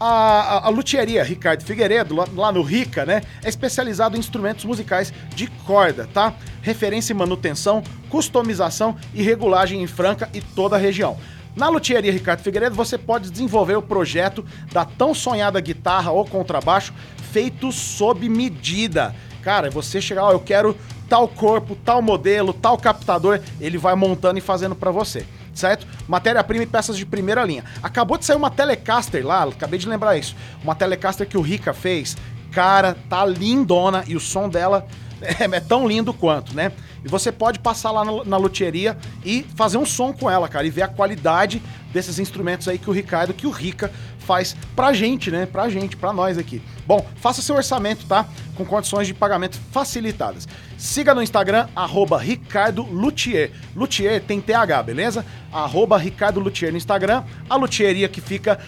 a, 0.00 0.06
a, 0.06 0.66
a 0.66 0.68
luthieria 0.70 1.22
Ricardo 1.22 1.62
Figueiredo, 1.62 2.14
lá, 2.14 2.26
lá 2.34 2.50
no 2.50 2.62
Rica, 2.62 3.04
né, 3.04 3.20
é 3.44 3.48
especializado 3.50 4.16
em 4.16 4.20
instrumentos 4.20 4.64
musicais 4.64 5.12
de 5.34 5.46
corda, 5.66 6.08
tá? 6.14 6.32
Referência 6.62 7.12
em 7.12 7.16
manutenção, 7.16 7.82
customização 8.08 8.96
e 9.12 9.22
regulagem 9.22 9.82
em 9.82 9.86
Franca 9.86 10.30
e 10.32 10.40
toda 10.40 10.76
a 10.76 10.78
região. 10.78 11.18
Na 11.56 11.70
Luthieria 11.70 12.12
Ricardo 12.12 12.42
Figueiredo, 12.42 12.76
você 12.76 12.98
pode 12.98 13.30
desenvolver 13.30 13.76
o 13.76 13.82
projeto 13.82 14.44
da 14.70 14.84
tão 14.84 15.14
sonhada 15.14 15.58
guitarra 15.58 16.12
ou 16.12 16.26
contrabaixo 16.26 16.92
feito 17.32 17.72
sob 17.72 18.28
medida. 18.28 19.14
Cara, 19.42 19.70
você 19.70 20.00
chegar, 20.00 20.24
ó, 20.24 20.32
eu 20.32 20.40
quero 20.40 20.76
tal 21.08 21.26
corpo, 21.26 21.74
tal 21.82 22.02
modelo, 22.02 22.52
tal 22.52 22.76
captador, 22.76 23.40
ele 23.58 23.78
vai 23.78 23.94
montando 23.94 24.38
e 24.38 24.42
fazendo 24.42 24.74
pra 24.74 24.90
você 24.90 25.24
certo? 25.56 25.86
Matéria-prima 26.06 26.64
e 26.64 26.66
peças 26.66 26.98
de 26.98 27.06
primeira 27.06 27.42
linha. 27.42 27.64
Acabou 27.82 28.18
de 28.18 28.26
sair 28.26 28.36
uma 28.36 28.50
Telecaster 28.50 29.26
lá, 29.26 29.42
acabei 29.44 29.78
de 29.78 29.88
lembrar 29.88 30.16
isso. 30.16 30.36
Uma 30.62 30.74
Telecaster 30.74 31.26
que 31.26 31.38
o 31.38 31.40
Rica 31.40 31.72
fez. 31.72 32.14
Cara, 32.52 32.94
tá 33.08 33.24
lindona 33.24 34.04
e 34.06 34.14
o 34.14 34.20
som 34.20 34.48
dela 34.48 34.86
é, 35.20 35.44
é 35.50 35.60
tão 35.60 35.88
lindo 35.88 36.12
quanto, 36.12 36.54
né? 36.54 36.72
E 37.06 37.08
você 37.08 37.30
pode 37.30 37.60
passar 37.60 37.92
lá 37.92 38.04
na, 38.24 38.36
luthieria 38.36 38.98
e 39.24 39.46
fazer 39.54 39.78
um 39.78 39.86
som 39.86 40.12
com 40.12 40.28
ela, 40.28 40.48
cara, 40.48 40.66
e 40.66 40.70
ver 40.70 40.82
a 40.82 40.88
qualidade 40.88 41.62
desses 41.92 42.18
instrumentos 42.18 42.66
aí 42.66 42.78
que 42.78 42.90
o 42.90 42.92
Ricardo, 42.92 43.32
que 43.32 43.46
o 43.46 43.50
Rica 43.50 43.92
faz 44.18 44.56
pra 44.74 44.92
gente, 44.92 45.30
né? 45.30 45.46
Pra 45.46 45.68
gente, 45.68 45.96
pra 45.96 46.12
nós 46.12 46.36
aqui. 46.36 46.60
Bom, 46.84 47.06
faça 47.20 47.40
seu 47.40 47.54
orçamento, 47.54 48.04
tá? 48.06 48.26
Com 48.56 48.64
condições 48.64 49.06
de 49.06 49.14
pagamento 49.14 49.56
facilitadas. 49.70 50.48
Siga 50.76 51.14
no 51.14 51.22
Instagram, 51.22 51.68
arroba 51.76 52.18
Ricardo 52.18 52.82
Luthier. 52.82 53.52
Luthier 53.76 54.20
tem 54.20 54.40
TH, 54.40 54.82
beleza? 54.82 55.24
Arroba 55.52 55.96
Ricardo 55.96 56.40
Luthier 56.40 56.72
no 56.72 56.76
Instagram. 56.76 57.22
A 57.48 57.54
luthieria 57.54 58.08
que 58.08 58.20
fica 58.20 58.58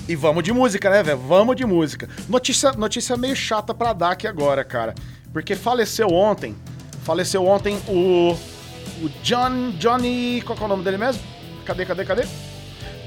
e 0.08 0.16
vamos 0.16 0.44
de 0.44 0.52
música, 0.52 0.90
né, 0.90 1.04
velho? 1.04 1.20
Vamos 1.20 1.56
de 1.56 1.64
música. 1.66 2.10
Notícia, 2.28 2.72
notícia 2.74 3.16
meio 3.16 3.36
chata 3.36 3.72
pra 3.74 3.94
dar 3.94 4.12
aqui 4.12 4.28
agora, 4.28 4.64
cara. 4.64 4.94
Porque 5.32 5.56
faleceu 5.56 6.10
ontem. 6.10 6.56
Faleceu 7.04 7.46
ontem 7.46 7.78
o. 7.88 8.36
O 9.02 9.10
John. 9.24 9.72
Johnny. 9.80 10.42
Qual 10.46 10.58
é 10.60 10.64
o 10.64 10.68
nome 10.68 10.84
dele 10.84 10.98
mesmo? 10.98 11.22
Cadê, 11.66 11.86
cadê, 11.86 12.04
cadê? 12.04 12.24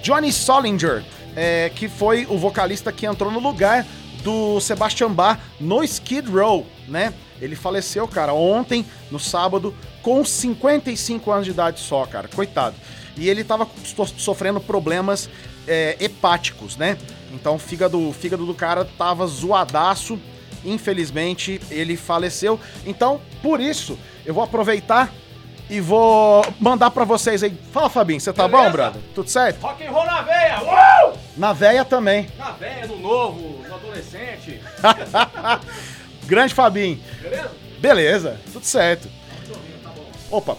Johnny 0.05 0.31
Solinger, 0.31 1.03
é, 1.35 1.71
que 1.75 1.89
foi 1.89 2.27
o 2.29 2.37
vocalista 2.37 2.93
que 2.93 3.07
entrou 3.07 3.33
no 3.33 3.39
lugar 3.41 3.87
do 4.23 4.61
Sebastian 4.61 5.11
Bach 5.11 5.41
no 5.59 5.83
Skid 5.83 6.31
Row, 6.31 6.67
né? 6.87 7.15
Ele 7.41 7.57
faleceu, 7.57 8.07
cara, 8.07 8.35
ontem, 8.35 8.85
no 9.11 9.19
sábado, 9.19 9.75
com 10.03 10.23
55 10.23 11.31
anos 11.31 11.47
de 11.47 11.53
idade 11.53 11.81
só, 11.81 12.05
cara. 12.05 12.29
Coitado. 12.29 12.77
E 13.17 13.31
ele 13.31 13.43
tava 13.43 13.67
so- 13.83 14.05
sofrendo 14.19 14.61
problemas 14.61 15.31
é, 15.67 15.97
hepáticos, 15.99 16.77
né? 16.77 16.99
Então 17.33 17.55
o 17.55 17.59
fígado, 17.59 17.99
o 17.99 18.13
fígado 18.13 18.45
do 18.45 18.53
cara 18.55 18.85
tava 18.99 19.27
zoadaço. 19.27 20.19
Infelizmente, 20.67 21.61
ele 21.71 21.97
faleceu. 21.97 22.61
Então, 22.87 23.23
por 23.43 23.59
isso, 23.59 23.99
eu 24.27 24.35
vou 24.35 24.45
aproveitar 24.45 25.11
e 25.71 25.81
vou 25.81 26.45
mandar 26.61 26.91
pra 26.91 27.05
vocês 27.05 27.43
aí. 27.43 27.57
Fala, 27.73 27.89
Fabinho, 27.89 28.21
você 28.21 28.33
tá 28.33 28.47
bom, 28.47 28.57
Beleza. 28.59 28.73
brother? 28.73 29.03
Tudo 29.15 29.31
certo? 29.31 29.61
Rock 29.61 29.85
and 29.87 29.91
roll 29.91 30.05
na 30.07 30.23
veia! 30.23 30.61
Uou! 30.63 31.19
Na 31.37 31.53
véia 31.53 31.85
também. 31.85 32.29
Na 32.39 32.51
veia, 32.53 32.87
no 32.87 32.99
novo, 32.99 33.63
no 33.67 33.75
adolescente. 33.75 34.61
Grande 36.27 36.55
Fabinho. 36.55 37.01
Beleza? 37.23 37.51
Beleza, 37.81 38.41
tudo 38.53 38.65
certo. 38.65 39.09
Opa, 40.31 40.57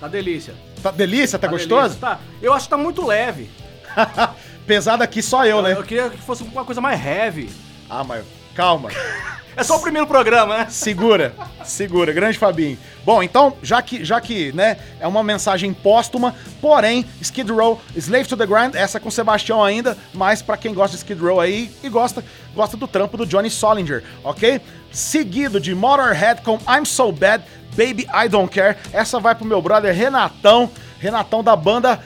Tá 0.00 0.06
delícia. 0.08 0.54
tá 0.82 0.90
delícia? 0.92 1.38
Tá, 1.38 1.48
Tá 1.48 1.52
gostoso? 1.52 1.88
delícia, 1.96 2.00
Tá. 2.00 2.18
Eu 2.40 2.52
acho 2.52 2.64
que 2.66 2.70
tá 2.70 2.76
muito 2.76 3.04
leve. 3.04 3.50
Pesado 4.66 5.02
aqui 5.02 5.20
só 5.22 5.44
eu, 5.44 5.60
né? 5.62 5.72
Eu 5.72 5.82
queria 5.82 6.08
que 6.10 6.18
fosse 6.18 6.42
uma 6.42 6.64
coisa 6.64 6.80
mais 6.80 7.04
heavy. 7.04 7.50
Ah, 7.90 8.04
mas 8.04 8.24
calma. 8.54 8.90
É 9.58 9.64
só 9.64 9.76
o 9.76 9.80
primeiro 9.80 10.06
programa, 10.06 10.58
né? 10.58 10.66
Segura, 10.70 11.34
segura, 11.64 12.12
grande 12.12 12.38
Fabinho. 12.38 12.78
Bom, 13.04 13.20
então, 13.24 13.56
já 13.60 13.82
que, 13.82 14.04
já 14.04 14.20
que, 14.20 14.52
né, 14.52 14.76
é 15.00 15.06
uma 15.08 15.24
mensagem 15.24 15.74
póstuma, 15.74 16.32
porém, 16.60 17.04
Skid 17.20 17.50
Row, 17.50 17.82
Slave 17.96 18.28
to 18.28 18.36
the 18.36 18.46
Grind, 18.46 18.76
essa 18.76 19.00
com 19.00 19.10
Sebastião 19.10 19.64
ainda, 19.64 19.98
mas 20.14 20.40
pra 20.40 20.56
quem 20.56 20.72
gosta 20.72 20.96
de 20.96 20.98
Skid 20.98 21.20
Row 21.20 21.40
aí 21.40 21.74
e 21.82 21.88
gosta, 21.88 22.24
gosta 22.54 22.76
do 22.76 22.86
trampo 22.86 23.16
do 23.16 23.26
Johnny 23.26 23.50
Solinger, 23.50 24.04
ok? 24.22 24.60
Seguido 24.92 25.58
de 25.58 25.74
Motorhead 25.74 26.40
com 26.42 26.60
I'm 26.72 26.84
So 26.84 27.10
Bad, 27.10 27.42
Baby 27.70 28.06
I 28.14 28.28
Don't 28.28 28.54
Care. 28.54 28.76
Essa 28.92 29.18
vai 29.18 29.34
pro 29.34 29.44
meu 29.44 29.60
brother 29.60 29.92
Renatão, 29.92 30.70
Renatão 31.00 31.42
da 31.42 31.56
banda... 31.56 31.98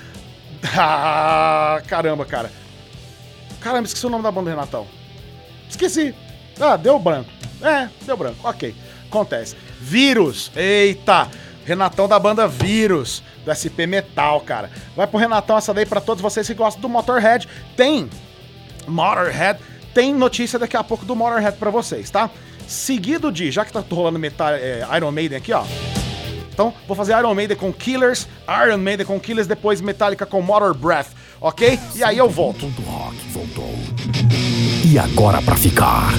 Ah, 0.74 1.82
caramba, 1.86 2.24
cara. 2.24 2.50
Caramba, 3.60 3.84
esqueci 3.84 4.06
o 4.06 4.10
nome 4.10 4.22
da 4.22 4.30
banda 4.30 4.48
Renatão. 4.48 4.86
Esqueci. 5.68 6.14
Ah, 6.58 6.76
deu 6.76 6.98
branco. 6.98 7.41
É, 7.62 7.88
deu 8.04 8.16
branco. 8.16 8.36
Ok. 8.42 8.74
Acontece. 9.08 9.56
Vírus. 9.80 10.50
Eita. 10.56 11.28
Renatão 11.64 12.08
da 12.08 12.18
banda 12.18 12.48
Vírus. 12.48 13.22
Do 13.44 13.54
SP 13.54 13.86
Metal, 13.86 14.40
cara. 14.40 14.70
Vai 14.96 15.06
pro 15.06 15.18
Renatão 15.18 15.56
essa 15.58 15.72
daí 15.74 15.86
pra 15.86 16.00
todos 16.00 16.22
vocês 16.22 16.46
que 16.46 16.54
gostam 16.54 16.80
do 16.80 16.88
Motorhead. 16.88 17.48
Tem. 17.76 18.08
Motorhead. 18.86 19.58
Tem 19.94 20.14
notícia 20.14 20.58
daqui 20.58 20.76
a 20.76 20.84
pouco 20.84 21.04
do 21.04 21.14
Motorhead 21.14 21.56
pra 21.58 21.70
vocês, 21.70 22.10
tá? 22.10 22.30
Seguido 22.66 23.30
de. 23.30 23.50
Já 23.50 23.64
que 23.64 23.72
tá 23.72 23.82
rolando 23.90 24.18
metal, 24.18 24.48
é, 24.50 24.86
Iron 24.96 25.10
Maiden 25.12 25.38
aqui, 25.38 25.52
ó. 25.52 25.64
Então, 26.52 26.72
vou 26.86 26.96
fazer 26.96 27.18
Iron 27.18 27.34
Maiden 27.34 27.56
com 27.56 27.72
Killers, 27.72 28.28
Iron 28.64 28.78
Maiden 28.78 29.06
com 29.06 29.18
Killers, 29.18 29.46
depois 29.46 29.80
Metallica 29.80 30.26
com 30.26 30.40
Motor 30.42 30.74
Breath. 30.74 31.08
ok? 31.40 31.78
E 31.94 32.04
aí 32.04 32.18
eu 32.18 32.28
volto. 32.28 32.70
E 34.84 34.98
agora 34.98 35.40
pra 35.42 35.56
ficar. 35.56 36.12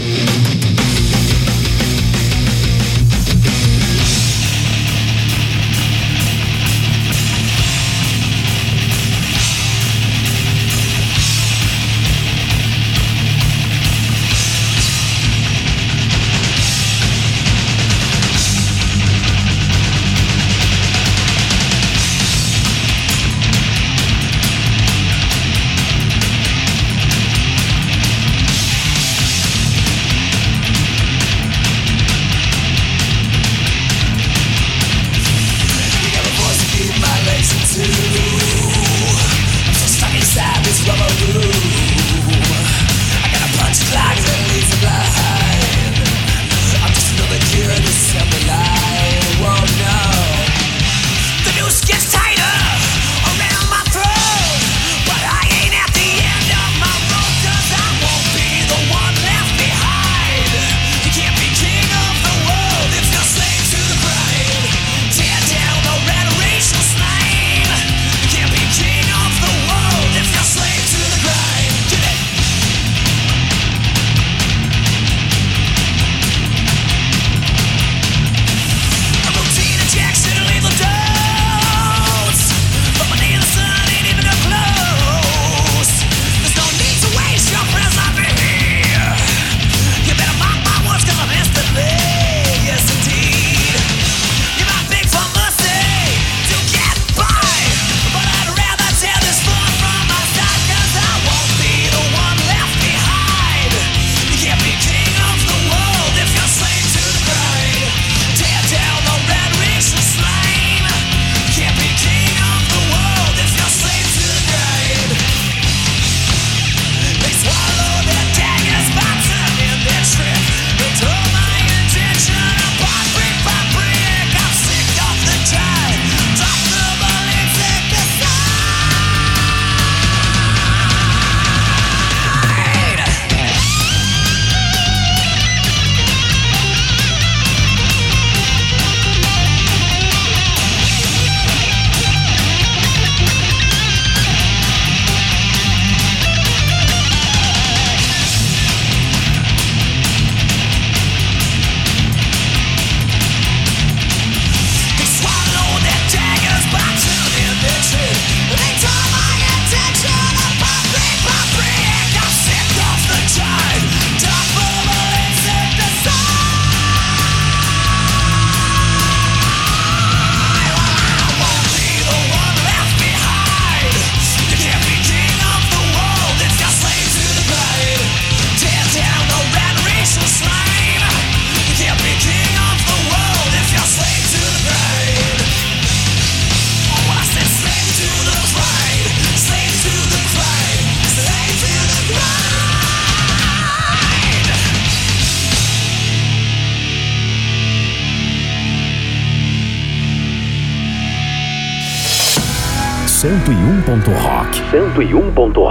101.1 204.96 205.63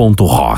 ponto 0.00 0.24
rock. 0.24 0.49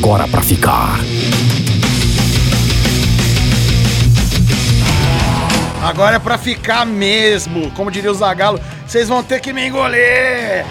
Agora 0.00 0.26
pra 0.26 0.40
ficar. 0.40 0.98
Agora 5.84 6.16
é 6.16 6.18
pra 6.18 6.38
ficar 6.38 6.86
mesmo. 6.86 7.70
Como 7.72 7.90
diria 7.90 8.10
o 8.10 8.14
Zagalo, 8.14 8.58
vocês 8.86 9.10
vão 9.10 9.22
ter 9.22 9.40
que 9.40 9.52
me 9.52 9.68
engolir. 9.68 10.64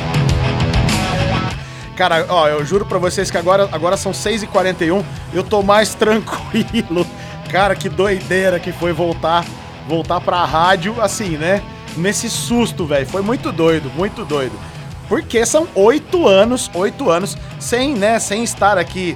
Cara, 1.96 2.26
ó, 2.28 2.48
eu 2.48 2.66
juro 2.66 2.86
pra 2.88 2.98
vocês 2.98 3.30
que 3.30 3.38
agora, 3.38 3.70
agora 3.72 3.96
são 3.98 4.12
6h41, 4.12 5.06
eu 5.32 5.44
tô 5.44 5.62
mais 5.62 5.94
tranquilo. 5.94 7.06
Cara, 7.52 7.76
que 7.76 7.88
doideira 7.88 8.60
que 8.60 8.72
foi 8.72 8.94
voltar, 8.94 9.46
voltar 9.88 10.20
pra 10.22 10.44
rádio, 10.44 11.00
assim, 11.00 11.38
né? 11.38 11.62
Nesse 11.96 12.32
susto, 12.32 12.84
velho. 12.84 13.06
Foi 13.06 13.22
muito 13.22 13.52
doido, 13.52 13.92
muito 13.96 14.26
doido. 14.26 14.58
Porque 15.10 15.44
são 15.46 15.68
oito 15.74 16.28
anos, 16.28 16.70
oito 16.74 17.10
anos, 17.10 17.36
sem, 17.60 17.96
né, 17.96 18.20
sem 18.20 18.44
estar 18.44 18.78
aqui 18.78 19.16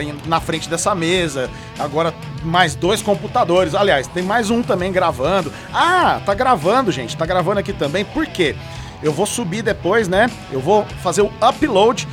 em- 0.00 0.28
na 0.28 0.40
frente 0.40 0.68
dessa 0.68 0.94
mesa. 0.94 1.48
Agora, 1.78 2.12
mais 2.42 2.74
dois 2.74 3.00
computadores. 3.00 3.74
Aliás, 3.74 4.08
tem 4.08 4.22
mais 4.24 4.50
um 4.50 4.62
também 4.62 4.90
gravando. 4.92 5.52
Ah, 5.72 6.20
tá 6.26 6.34
gravando, 6.34 6.90
gente. 6.90 7.16
Tá 7.16 7.24
gravando 7.24 7.60
aqui 7.60 7.72
também. 7.72 8.04
Por 8.04 8.26
quê? 8.26 8.56
Eu 9.00 9.12
vou 9.12 9.24
subir 9.24 9.62
depois, 9.62 10.08
né? 10.08 10.28
Eu 10.50 10.60
vou 10.60 10.84
fazer 11.02 11.22
o 11.22 11.30
upload 11.40 12.06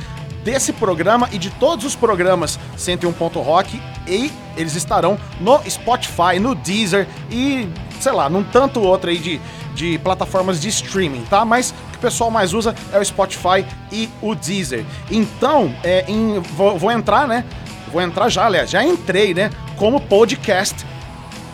desse 0.44 0.72
programa 0.72 1.28
e 1.32 1.38
de 1.38 1.50
todos 1.50 1.84
os 1.84 1.94
programas 1.96 2.58
101 2.76 3.12
Ponto 3.12 3.40
Rock 3.40 3.80
e 4.08 4.32
eles 4.56 4.74
estarão 4.74 5.18
no 5.40 5.60
Spotify, 5.68 6.38
no 6.40 6.54
Deezer 6.54 7.06
e, 7.30 7.68
sei 8.00 8.12
lá, 8.12 8.28
num 8.30 8.42
tanto 8.42 8.80
outro 8.80 9.10
aí 9.10 9.18
de, 9.18 9.40
de 9.74 9.98
plataformas 9.98 10.60
de 10.60 10.68
streaming, 10.68 11.24
tá? 11.30 11.44
Mas 11.44 11.70
o 11.70 11.74
que 11.92 11.96
o 11.96 12.00
pessoal 12.00 12.30
mais 12.30 12.52
usa 12.54 12.74
é 12.92 12.98
o 12.98 13.04
Spotify 13.04 13.64
e 13.92 14.08
o 14.20 14.34
Deezer. 14.34 14.84
Então, 15.10 15.74
é, 15.82 16.04
em- 16.08 16.40
vou, 16.40 16.78
vou 16.78 16.90
entrar, 16.90 17.26
né? 17.28 17.44
Vou 17.92 18.00
entrar 18.02 18.28
já, 18.28 18.46
aliás, 18.46 18.70
já 18.70 18.82
entrei, 18.84 19.32
né? 19.34 19.50
Como 19.76 20.00
podcast 20.00 20.84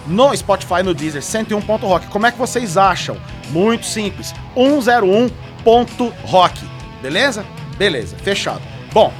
no 0.07 0.37
Spotify, 0.37 0.83
no 0.85 0.95
Deezer, 0.95 1.23
101.rock. 1.23 2.07
Como 2.09 2.27
é 2.27 2.33
que 2.33 2.39
vocês 2.39 2.77
acham? 2.77 3.17
Muito 3.51 3.87
simples. 3.87 4.35
101.rock. 4.55 6.61
Beleza? 7.03 7.45
Beleza, 7.77 8.17
fechado. 8.19 8.63
Bom. 8.93 9.13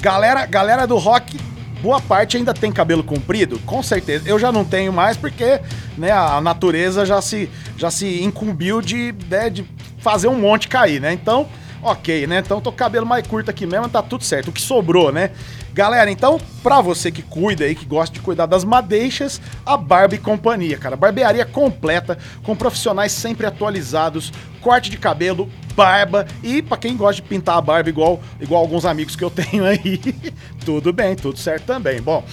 Galera, 0.00 0.46
galera 0.46 0.86
do 0.86 0.96
rock, 0.98 1.38
boa 1.80 2.00
parte 2.00 2.36
ainda 2.36 2.52
tem 2.54 2.72
cabelo 2.72 3.02
comprido, 3.02 3.58
com 3.60 3.82
certeza. 3.82 4.28
Eu 4.28 4.38
já 4.38 4.50
não 4.50 4.64
tenho 4.64 4.92
mais 4.92 5.16
porque, 5.16 5.60
né, 5.96 6.10
a 6.10 6.40
natureza 6.40 7.04
já 7.04 7.20
se 7.20 7.48
já 7.76 7.90
se 7.90 8.22
incumbiu 8.22 8.80
de, 8.80 9.14
né, 9.28 9.50
de 9.50 9.64
fazer 9.98 10.28
um 10.28 10.38
monte 10.38 10.68
cair, 10.68 11.00
né? 11.00 11.12
Então, 11.12 11.46
Ok, 11.82 12.26
né? 12.26 12.42
Então 12.44 12.60
tô 12.60 12.72
com 12.72 12.78
cabelo 12.78 13.06
mais 13.06 13.24
curto 13.24 13.48
aqui 13.48 13.64
mesmo, 13.64 13.88
tá 13.88 14.02
tudo 14.02 14.24
certo. 14.24 14.48
O 14.48 14.52
que 14.52 14.60
sobrou, 14.60 15.12
né? 15.12 15.30
Galera, 15.76 16.10
então, 16.10 16.40
pra 16.62 16.80
você 16.80 17.12
que 17.12 17.20
cuida 17.20 17.64
aí, 17.64 17.74
que 17.74 17.84
gosta 17.84 18.14
de 18.14 18.22
cuidar 18.22 18.46
das 18.46 18.64
madeixas, 18.64 19.38
a 19.64 19.76
Barbie 19.76 20.16
Companhia, 20.16 20.78
cara. 20.78 20.96
Barbearia 20.96 21.44
completa, 21.44 22.16
com 22.42 22.56
profissionais 22.56 23.12
sempre 23.12 23.46
atualizados, 23.46 24.32
corte 24.62 24.88
de 24.88 24.96
cabelo, 24.96 25.50
barba 25.74 26.26
e 26.42 26.62
pra 26.62 26.78
quem 26.78 26.96
gosta 26.96 27.20
de 27.20 27.28
pintar 27.28 27.58
a 27.58 27.60
barba 27.60 27.90
igual, 27.90 28.22
igual 28.40 28.62
alguns 28.62 28.86
amigos 28.86 29.14
que 29.14 29.22
eu 29.22 29.28
tenho 29.28 29.66
aí, 29.66 30.00
tudo 30.64 30.94
bem, 30.94 31.14
tudo 31.14 31.38
certo 31.38 31.66
também. 31.66 32.00
Bom, 32.00 32.24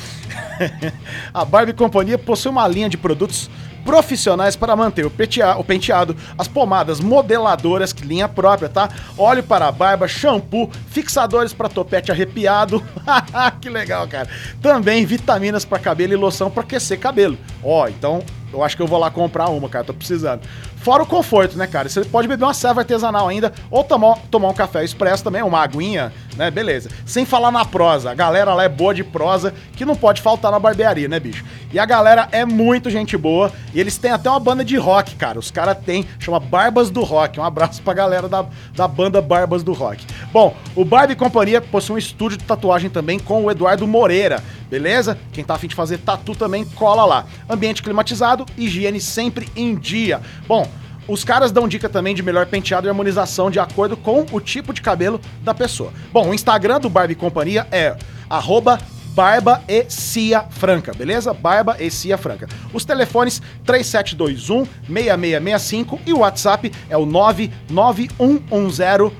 a 1.33 1.43
Barbie 1.43 1.73
Companhia 1.73 2.17
possui 2.17 2.49
uma 2.49 2.65
linha 2.65 2.87
de 2.87 2.97
produtos 2.97 3.49
profissionais 3.85 4.55
para 4.55 4.75
manter 4.75 5.05
o, 5.05 5.09
petea- 5.11 5.57
o 5.57 5.63
penteado, 5.63 6.15
as 6.37 6.47
pomadas 6.47 6.99
modeladoras, 6.99 7.93
que 7.93 8.05
linha 8.05 8.27
própria, 8.27 8.69
tá? 8.69 8.89
Óleo 9.17 9.43
para 9.43 9.67
a 9.67 9.71
barba, 9.71 10.07
shampoo, 10.07 10.69
fixadores 10.89 11.53
para 11.53 11.69
topete 11.69 12.11
arrepiado. 12.11 12.83
que 13.61 13.69
legal, 13.69 14.07
cara. 14.07 14.27
Também 14.61 15.05
vitaminas 15.05 15.65
para 15.65 15.79
cabelo 15.79 16.13
e 16.13 16.15
loção 16.15 16.49
para 16.49 16.63
aquecer 16.63 16.99
cabelo. 16.99 17.37
Ó, 17.63 17.87
então 17.87 18.23
eu 18.53 18.63
acho 18.63 18.75
que 18.77 18.81
eu 18.81 18.87
vou 18.87 18.99
lá 18.99 19.09
comprar 19.09 19.49
uma, 19.49 19.67
cara, 19.67 19.83
tô 19.83 19.93
precisando. 19.93 20.41
Fora 20.77 21.03
o 21.03 21.05
conforto, 21.05 21.57
né, 21.57 21.65
cara? 21.65 21.87
Você 21.87 22.03
pode 22.03 22.27
beber 22.27 22.43
uma 22.43 22.53
serva 22.53 22.81
artesanal 22.81 23.27
ainda, 23.27 23.53
ou 23.71 23.83
tomar, 23.83 24.17
tomar 24.29 24.49
um 24.49 24.53
café 24.53 24.83
expresso 24.83 25.23
também, 25.23 25.41
uma 25.41 25.61
aguinha, 25.61 26.11
né? 26.35 26.51
Beleza. 26.51 26.89
Sem 27.05 27.25
falar 27.25 27.51
na 27.51 27.63
prosa. 27.63 28.11
A 28.11 28.13
galera 28.13 28.53
lá 28.53 28.63
é 28.63 28.69
boa 28.69 28.93
de 28.93 29.03
prosa, 29.03 29.53
que 29.75 29.85
não 29.85 29.95
pode 29.95 30.21
faltar 30.21 30.51
na 30.51 30.59
barbearia, 30.59 31.07
né, 31.07 31.19
bicho? 31.19 31.43
E 31.71 31.79
a 31.79 31.85
galera 31.85 32.27
é 32.31 32.45
muito 32.45 32.89
gente 32.89 33.17
boa, 33.17 33.51
e 33.73 33.79
eles 33.79 33.97
têm 33.97 34.11
até 34.11 34.29
uma 34.29 34.39
banda 34.39 34.63
de 34.63 34.77
rock, 34.77 35.15
cara. 35.15 35.39
Os 35.39 35.49
caras 35.49 35.77
têm, 35.83 36.05
chama 36.19 36.39
Barbas 36.39 36.89
do 36.89 37.01
Rock. 37.01 37.39
Um 37.39 37.43
abraço 37.43 37.81
pra 37.81 37.93
galera 37.93 38.27
da, 38.27 38.45
da 38.75 38.87
banda 38.87 39.21
Barbas 39.21 39.63
do 39.63 39.73
Rock. 39.73 40.05
Bom, 40.31 40.55
o 40.75 40.83
Barbie 40.83 41.15
Companhia 41.15 41.61
possui 41.61 41.95
um 41.95 41.97
estúdio 41.97 42.37
de 42.37 42.43
tatuagem 42.43 42.89
também 42.89 43.17
com 43.17 43.45
o 43.45 43.51
Eduardo 43.51 43.87
Moreira, 43.87 44.43
beleza? 44.69 45.17
Quem 45.31 45.43
tá 45.43 45.55
afim 45.55 45.67
de 45.67 45.75
fazer 45.75 45.99
tatu 45.99 46.35
também, 46.35 46.65
cola 46.65 47.05
lá. 47.05 47.25
Ambiente 47.49 47.81
climatizado, 47.81 48.42
higiene 48.57 48.99
sempre 48.99 49.47
em 49.55 49.75
dia. 49.75 50.21
Bom, 50.47 50.67
os 51.07 51.23
caras 51.23 51.51
dão 51.51 51.67
dica 51.67 51.89
também 51.89 52.15
de 52.15 52.23
melhor 52.23 52.45
penteado 52.45 52.87
e 52.87 52.89
harmonização 52.89 53.51
de 53.51 53.59
acordo 53.59 53.97
com 53.97 54.25
o 54.31 54.39
tipo 54.39 54.73
de 54.73 54.81
cabelo 54.81 55.19
da 55.41 55.53
pessoa. 55.53 55.91
Bom, 56.11 56.29
o 56.29 56.33
Instagram 56.33 56.79
do 56.79 56.89
Barbie 56.89 57.15
Companhia 57.15 57.67
é 57.71 57.95
arroba 58.29 58.79
Barba 59.13 59.61
e 59.67 59.85
Cia 59.89 60.45
Franca, 60.49 60.93
beleza? 60.93 61.33
Barba 61.33 61.75
e 61.79 61.91
Cia 61.91 62.17
Franca. 62.17 62.49
Os 62.73 62.83
telefones 62.83 63.41
3721 63.63 64.65
6665 64.87 65.99
e 66.05 66.13
o 66.13 66.19
WhatsApp 66.19 66.71
é 66.89 66.97
o 66.97 67.05
99110 67.05 69.13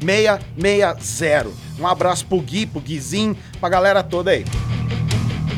1660. 0.00 1.48
Um 1.78 1.86
abraço 1.86 2.26
pro 2.26 2.40
Gui, 2.40 2.66
pro 2.66 2.80
Guizinho, 2.80 3.36
pra 3.60 3.68
galera 3.68 4.02
toda 4.02 4.30
aí. 4.30 4.44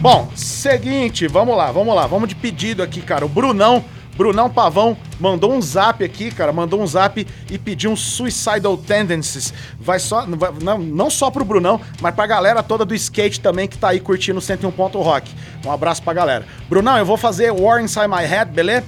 Bom, 0.00 0.30
seguinte, 0.34 1.26
vamos 1.26 1.54
lá, 1.54 1.70
vamos 1.70 1.94
lá, 1.94 2.06
vamos 2.06 2.26
de 2.26 2.34
pedido 2.34 2.82
aqui, 2.82 3.02
cara. 3.02 3.26
O 3.26 3.28
Brunão, 3.28 3.84
Brunão 4.16 4.48
Pavão, 4.48 4.96
mandou 5.20 5.52
um 5.52 5.60
zap 5.60 6.02
aqui, 6.02 6.30
cara, 6.30 6.54
mandou 6.54 6.80
um 6.80 6.86
zap 6.86 7.26
e 7.50 7.58
pediu 7.58 7.90
um 7.90 7.96
Suicidal 7.96 8.78
Tendencies. 8.78 9.52
Vai 9.78 9.98
só, 9.98 10.26
não 10.26 10.78
não, 10.78 11.10
só 11.10 11.30
pro 11.30 11.44
Brunão, 11.44 11.78
mas 12.00 12.14
pra 12.14 12.26
galera 12.26 12.62
toda 12.62 12.86
do 12.86 12.94
skate 12.94 13.40
também 13.40 13.68
que 13.68 13.76
tá 13.76 13.90
aí 13.90 14.00
curtindo 14.00 14.38
o 14.38 14.42
101 14.42 14.70
Ponto 14.70 14.98
Rock. 15.02 15.30
Um 15.66 15.70
abraço 15.70 16.02
pra 16.02 16.14
galera. 16.14 16.46
Brunão, 16.66 16.96
eu 16.96 17.04
vou 17.04 17.18
fazer 17.18 17.50
War 17.50 17.82
Inside 17.82 18.08
My 18.08 18.24
Head, 18.24 18.52
beleza? 18.52 18.86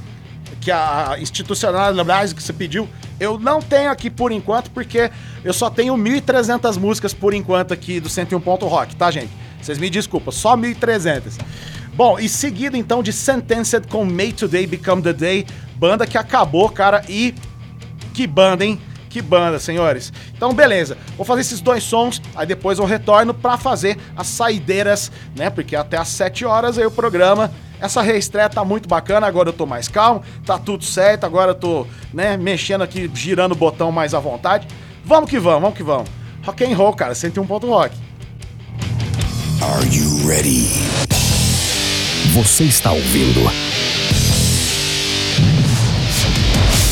que 0.62 0.70
a 0.70 1.16
institucionalidade 1.18 2.34
que 2.34 2.42
você 2.42 2.52
pediu, 2.52 2.88
eu 3.18 3.36
não 3.36 3.60
tenho 3.60 3.90
aqui 3.90 4.08
por 4.08 4.30
enquanto, 4.30 4.70
porque 4.70 5.10
eu 5.44 5.52
só 5.52 5.68
tenho 5.68 5.94
1.300 5.96 6.78
músicas 6.78 7.12
por 7.12 7.34
enquanto 7.34 7.74
aqui 7.74 7.98
do 7.98 8.08
101 8.08 8.40
Ponto 8.40 8.66
Rock, 8.66 8.94
tá, 8.94 9.10
gente? 9.10 9.41
Vocês 9.62 9.78
me 9.78 9.88
desculpam, 9.88 10.32
só 10.32 10.56
1.300. 10.56 11.38
Bom, 11.94 12.18
e 12.18 12.28
seguido 12.28 12.76
então 12.76 13.02
de 13.02 13.12
Sentenced 13.12 13.86
com 13.88 14.04
May 14.04 14.32
Today 14.32 14.66
Become 14.66 15.02
the 15.02 15.12
Day, 15.12 15.46
banda 15.76 16.06
que 16.06 16.18
acabou, 16.18 16.68
cara, 16.68 17.04
e 17.08 17.34
que 18.12 18.26
banda, 18.26 18.64
hein? 18.64 18.80
Que 19.08 19.20
banda, 19.20 19.58
senhores. 19.58 20.10
Então, 20.34 20.54
beleza. 20.54 20.96
Vou 21.18 21.26
fazer 21.26 21.42
esses 21.42 21.60
dois 21.60 21.82
sons, 21.84 22.20
aí 22.34 22.46
depois 22.46 22.78
eu 22.78 22.86
retorno 22.86 23.34
pra 23.34 23.58
fazer 23.58 23.98
as 24.16 24.26
saideiras, 24.26 25.12
né? 25.36 25.50
Porque 25.50 25.76
até 25.76 25.98
às 25.98 26.08
7 26.08 26.46
horas 26.46 26.78
aí 26.78 26.86
o 26.86 26.90
programa. 26.90 27.52
Essa 27.78 28.00
reestreia 28.00 28.48
tá 28.48 28.64
muito 28.64 28.88
bacana, 28.88 29.26
agora 29.26 29.50
eu 29.50 29.52
tô 29.52 29.66
mais 29.66 29.86
calmo, 29.86 30.22
tá 30.46 30.58
tudo 30.58 30.84
certo, 30.84 31.24
agora 31.24 31.50
eu 31.50 31.54
tô, 31.54 31.86
né, 32.14 32.36
mexendo 32.36 32.80
aqui, 32.82 33.10
girando 33.12 33.52
o 33.52 33.56
botão 33.56 33.92
mais 33.92 34.14
à 34.14 34.20
vontade. 34.20 34.66
Vamos 35.04 35.28
que 35.28 35.38
vamos, 35.38 35.60
vamos 35.60 35.76
que 35.76 35.82
vamos. 35.82 36.08
Rock 36.42 36.64
and 36.64 36.76
roll, 36.76 36.94
cara, 36.94 37.14
101 37.14 37.44
ponto 37.44 37.68
rock. 37.68 37.94
Are 39.62 39.86
you 39.86 40.28
ready? 40.28 40.66
Você 42.34 42.64
está 42.64 42.90
ouvindo 42.90 43.48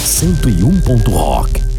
101 0.05 0.81
ponto 0.83 1.11
rock. 1.11 1.70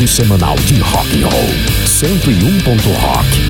Dose 0.00 0.14
semanal 0.14 0.56
de 0.56 0.80
rock 0.80 1.12
and 1.12 1.22
roll. 1.24 1.50
101. 1.84 2.78
Rock. 3.02 3.49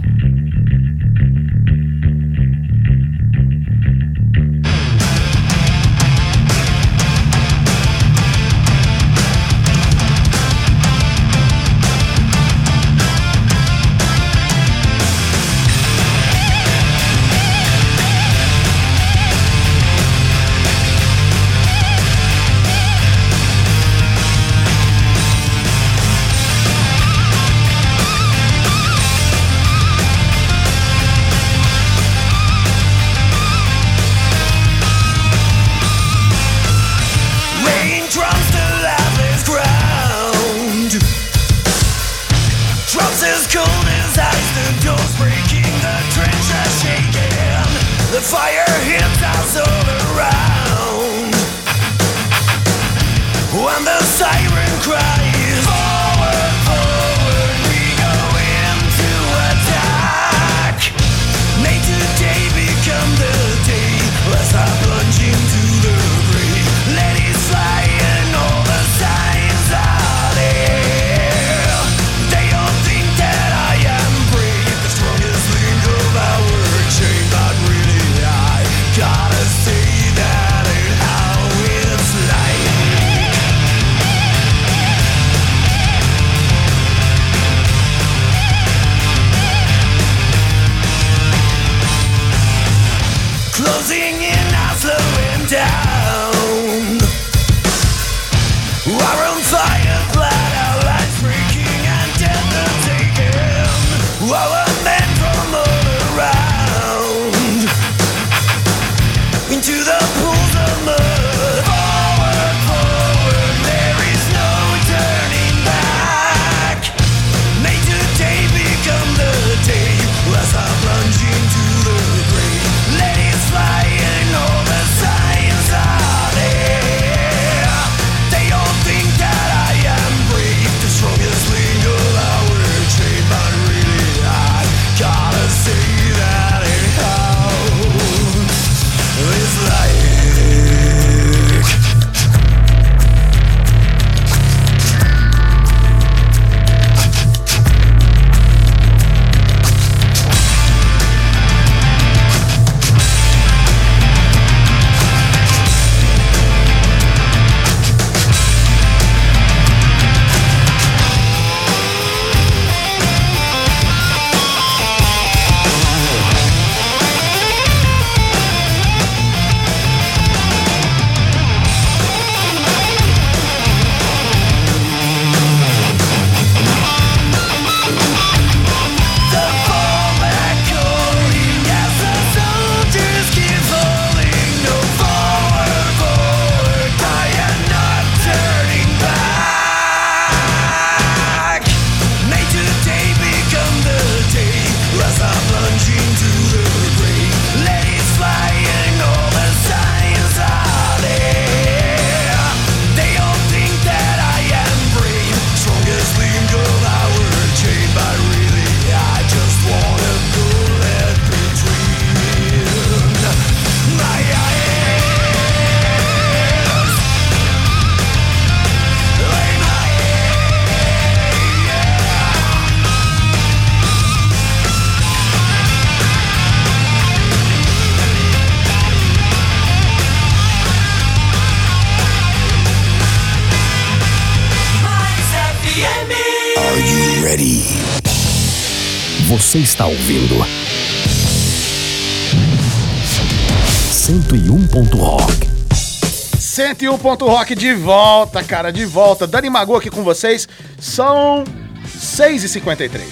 101 246.80 246.96
ponto 246.96 247.26
rock 247.26 247.54
de 247.54 247.74
volta, 247.74 248.42
cara, 248.42 248.72
de 248.72 248.86
volta. 248.86 249.26
Dani 249.26 249.50
Magu 249.50 249.76
aqui 249.76 249.90
com 249.90 250.02
vocês. 250.02 250.48
São 250.78 251.44
6h53. 251.84 253.02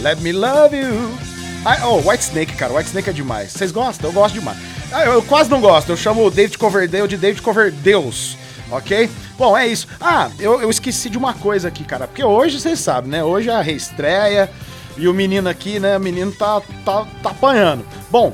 Let 0.00 0.20
me 0.20 0.32
love 0.32 0.74
you. 0.74 1.14
Ah, 1.62 1.86
oh, 1.86 1.96
White 1.98 2.24
Snake, 2.24 2.54
cara. 2.54 2.72
White 2.72 2.88
Snake 2.88 3.10
é 3.10 3.12
demais. 3.12 3.52
Vocês 3.52 3.70
gostam? 3.70 4.08
Eu 4.08 4.14
gosto 4.14 4.32
demais. 4.32 4.56
Ah, 4.90 5.04
eu, 5.04 5.12
eu 5.12 5.22
quase 5.22 5.50
não 5.50 5.60
gosto. 5.60 5.90
Eu 5.90 5.96
chamo 5.98 6.24
o 6.24 6.30
David 6.30 6.56
Coverdale 6.56 7.06
de 7.06 7.18
David 7.18 7.42
Coverdeus. 7.42 8.38
Ok? 8.70 9.10
Bom, 9.36 9.54
é 9.54 9.66
isso. 9.66 9.86
Ah, 10.00 10.30
eu, 10.38 10.62
eu 10.62 10.70
esqueci 10.70 11.10
de 11.10 11.18
uma 11.18 11.34
coisa 11.34 11.68
aqui, 11.68 11.84
cara. 11.84 12.08
Porque 12.08 12.24
hoje, 12.24 12.58
vocês 12.58 12.78
sabem, 12.78 13.10
né? 13.10 13.22
Hoje 13.22 13.50
é 13.50 13.52
a 13.52 13.60
reestreia. 13.60 14.50
E 14.96 15.06
o 15.06 15.12
menino 15.12 15.50
aqui, 15.50 15.78
né? 15.78 15.98
O 15.98 16.00
menino 16.00 16.32
tá, 16.32 16.62
tá, 16.82 17.06
tá 17.22 17.28
apanhando. 17.28 17.84
Bom, 18.10 18.32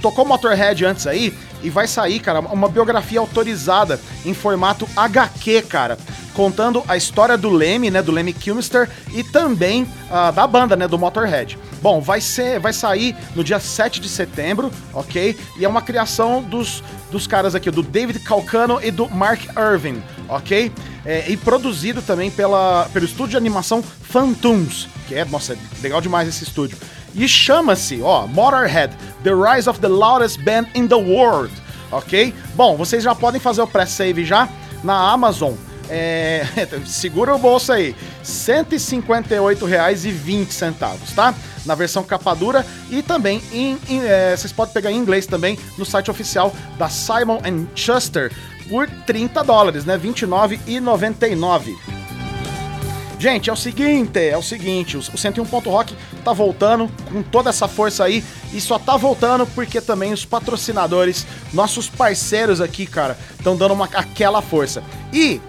tocou 0.00 0.24
Motorhead 0.24 0.84
antes 0.84 1.04
aí 1.08 1.34
e 1.62 1.70
vai 1.70 1.86
sair, 1.86 2.20
cara, 2.20 2.40
uma 2.40 2.68
biografia 2.68 3.20
autorizada 3.20 4.00
em 4.24 4.34
formato 4.34 4.88
HQ, 4.96 5.62
cara, 5.62 5.98
contando 6.34 6.84
a 6.86 6.96
história 6.96 7.36
do 7.36 7.48
Leme, 7.48 7.90
né, 7.90 8.02
do 8.02 8.12
Leme 8.12 8.32
Kilmister 8.32 8.88
e 9.12 9.24
também 9.24 9.86
ah, 10.10 10.30
da 10.30 10.46
banda, 10.46 10.76
né, 10.76 10.86
do 10.86 10.98
Motorhead. 10.98 11.58
Bom, 11.80 12.00
vai 12.00 12.20
ser, 12.20 12.60
vai 12.60 12.72
sair 12.72 13.16
no 13.34 13.42
dia 13.42 13.58
7 13.58 14.00
de 14.00 14.08
setembro, 14.08 14.70
ok? 14.92 15.36
E 15.58 15.64
é 15.64 15.68
uma 15.68 15.80
criação 15.80 16.42
dos, 16.42 16.82
dos 17.10 17.26
caras 17.26 17.54
aqui, 17.54 17.70
do 17.70 17.82
David 17.82 18.20
Calcano 18.20 18.78
e 18.82 18.90
do 18.90 19.08
Mark 19.08 19.40
Irving, 19.56 20.02
ok? 20.28 20.72
É, 21.04 21.24
e 21.30 21.36
produzido 21.36 22.02
também 22.02 22.30
pela, 22.30 22.88
pelo 22.92 23.04
estúdio 23.04 23.30
de 23.30 23.36
animação 23.36 23.82
Phantoms, 23.82 24.88
que 25.06 25.14
é, 25.14 25.24
nossa, 25.24 25.54
é 25.54 25.56
legal 25.80 26.00
demais 26.00 26.28
esse 26.28 26.44
estúdio. 26.44 26.76
E 27.16 27.26
chama-se, 27.26 28.00
ó, 28.02 28.26
Motorhead, 28.26 28.94
The 29.24 29.32
Rise 29.32 29.70
of 29.70 29.80
the 29.80 29.88
Loudest 29.88 30.38
Band 30.40 30.66
in 30.74 30.86
the 30.86 30.94
World, 30.94 31.50
ok? 31.90 32.34
Bom, 32.54 32.76
vocês 32.76 33.02
já 33.02 33.14
podem 33.14 33.40
fazer 33.40 33.62
o 33.62 33.66
pré-save 33.66 34.22
já 34.22 34.46
na 34.84 35.10
Amazon. 35.10 35.54
É, 35.88 36.44
segura 36.84 37.34
o 37.34 37.38
bolso 37.38 37.72
aí, 37.72 37.92
R$ 37.92 37.96
158,20, 38.24 41.14
tá? 41.14 41.34
Na 41.64 41.74
versão 41.74 42.04
capa 42.04 42.34
dura 42.34 42.66
e 42.90 43.00
também 43.02 43.40
em, 43.50 43.78
em, 43.88 44.04
é, 44.04 44.36
vocês 44.36 44.52
podem 44.52 44.74
pegar 44.74 44.92
em 44.92 44.96
inglês 44.96 45.26
também 45.26 45.58
no 45.78 45.86
site 45.86 46.10
oficial 46.10 46.54
da 46.78 46.90
Simon 46.90 47.40
Schuster 47.74 48.30
por 48.68 48.90
30 49.06 49.42
dólares, 49.42 49.86
né? 49.86 49.96
R$ 49.96 50.06
29,99. 50.08 51.95
Gente, 53.18 53.48
é 53.48 53.52
o 53.52 53.56
seguinte, 53.56 54.18
é 54.18 54.36
o 54.36 54.42
seguinte, 54.42 54.96
o 54.98 55.00
101.rock 55.00 55.96
tá 56.22 56.34
voltando 56.34 56.90
com 57.10 57.22
toda 57.22 57.48
essa 57.48 57.66
força 57.66 58.04
aí 58.04 58.22
e 58.52 58.60
só 58.60 58.78
tá 58.78 58.94
voltando 58.96 59.46
porque 59.46 59.80
também 59.80 60.12
os 60.12 60.24
patrocinadores, 60.24 61.26
nossos 61.52 61.88
parceiros 61.88 62.60
aqui, 62.60 62.84
cara, 62.84 63.16
estão 63.32 63.56
dando 63.56 63.72
uma, 63.72 63.86
aquela 63.86 64.42
força. 64.42 64.82
E 65.14 65.40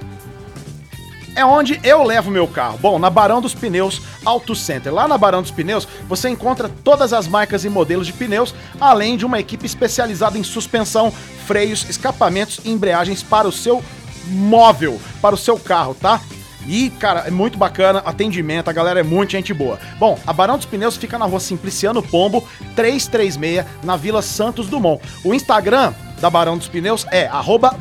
é 1.35 1.45
onde 1.45 1.79
eu 1.83 2.03
levo 2.03 2.31
meu 2.31 2.47
carro. 2.47 2.77
Bom, 2.77 2.97
na 2.97 3.09
Barão 3.09 3.41
dos 3.41 3.53
Pneus 3.53 4.01
Auto 4.25 4.55
Center. 4.55 4.93
Lá 4.93 5.07
na 5.07 5.17
Barão 5.17 5.41
dos 5.41 5.51
Pneus, 5.51 5.87
você 6.07 6.29
encontra 6.29 6.67
todas 6.83 7.11
as 7.11 7.27
marcas 7.27 7.65
e 7.65 7.69
modelos 7.69 8.07
de 8.07 8.13
pneus, 8.13 8.55
além 8.79 9.17
de 9.17 9.25
uma 9.25 9.39
equipe 9.39 9.65
especializada 9.65 10.37
em 10.37 10.43
suspensão, 10.43 11.11
freios, 11.45 11.87
escapamentos 11.89 12.61
e 12.63 12.71
embreagens 12.71 13.21
para 13.21 13.47
o 13.47 13.51
seu 13.51 13.83
móvel, 14.25 14.99
para 15.21 15.35
o 15.35 15.37
seu 15.37 15.59
carro, 15.59 15.93
tá? 15.93 16.21
E, 16.67 16.89
cara, 16.89 17.21
é 17.25 17.31
muito 17.31 17.57
bacana, 17.57 17.99
atendimento, 17.99 18.69
a 18.69 18.73
galera 18.73 18.99
é 18.99 19.03
muito 19.03 19.31
gente 19.31 19.53
boa. 19.53 19.79
Bom, 19.97 20.19
a 20.27 20.33
Barão 20.33 20.57
dos 20.57 20.65
Pneus 20.65 20.97
fica 20.97 21.17
na 21.17 21.25
rua 21.25 21.39
Simpliciano 21.39 22.03
Pombo, 22.03 22.47
336, 22.75 23.65
na 23.83 23.95
Vila 23.95 24.21
Santos 24.21 24.67
Dumont. 24.67 25.01
O 25.23 25.33
Instagram 25.33 25.93
da 26.19 26.29
Barão 26.29 26.57
dos 26.57 26.67
Pneus 26.67 27.05
é 27.11 27.29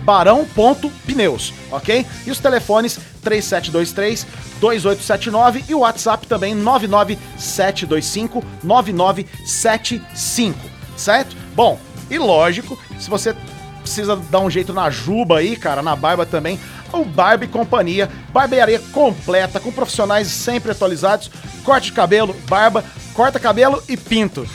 barão.pneus, 0.04 1.52
ok? 1.70 2.06
E 2.26 2.30
os 2.30 2.38
telefones 2.38 3.00
3723 3.22 4.26
2879 4.60 5.64
e 5.68 5.74
o 5.74 5.80
WhatsApp 5.80 6.26
também 6.26 6.54
99725 6.54 8.44
9975, 8.62 10.58
certo? 10.96 11.36
Bom, 11.54 11.78
e 12.10 12.18
lógico, 12.18 12.78
se 12.98 13.10
você 13.10 13.34
precisa 13.80 14.16
dar 14.16 14.40
um 14.40 14.50
jeito 14.50 14.72
na 14.72 14.90
juba 14.90 15.38
aí, 15.38 15.56
cara, 15.56 15.82
na 15.82 15.94
barba 15.94 16.26
também, 16.26 16.58
o 16.92 17.04
Barbie 17.04 17.46
Companhia, 17.46 18.08
barbearia 18.32 18.80
completa, 18.92 19.60
com 19.60 19.72
profissionais 19.72 20.28
sempre 20.28 20.72
atualizados, 20.72 21.30
corte 21.64 21.86
de 21.86 21.92
cabelo, 21.92 22.34
barba, 22.48 22.84
corta 23.14 23.40
cabelo 23.40 23.82
e 23.88 23.96
pinto. 23.96 24.46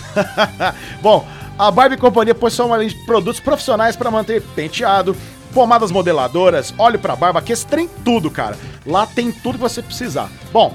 Bom, 1.02 1.28
a 1.58 1.70
Barbie 1.70 1.98
Companhia 1.98 2.34
possui 2.34 2.66
uma 2.66 2.78
linha 2.78 2.90
de 2.90 3.06
produtos 3.06 3.40
profissionais 3.40 3.96
para 3.96 4.10
manter 4.10 4.42
penteado, 4.56 5.16
pomadas 5.54 5.92
modeladoras, 5.92 6.74
óleo 6.78 7.00
para 7.00 7.16
barba, 7.16 7.42
que 7.42 7.54
esse 7.54 7.68
tudo, 8.04 8.32
cara. 8.32 8.58
Lá 8.86 9.06
tem 9.06 9.32
tudo 9.32 9.56
que 9.56 9.62
você 9.62 9.82
precisar. 9.82 10.30
Bom, 10.52 10.74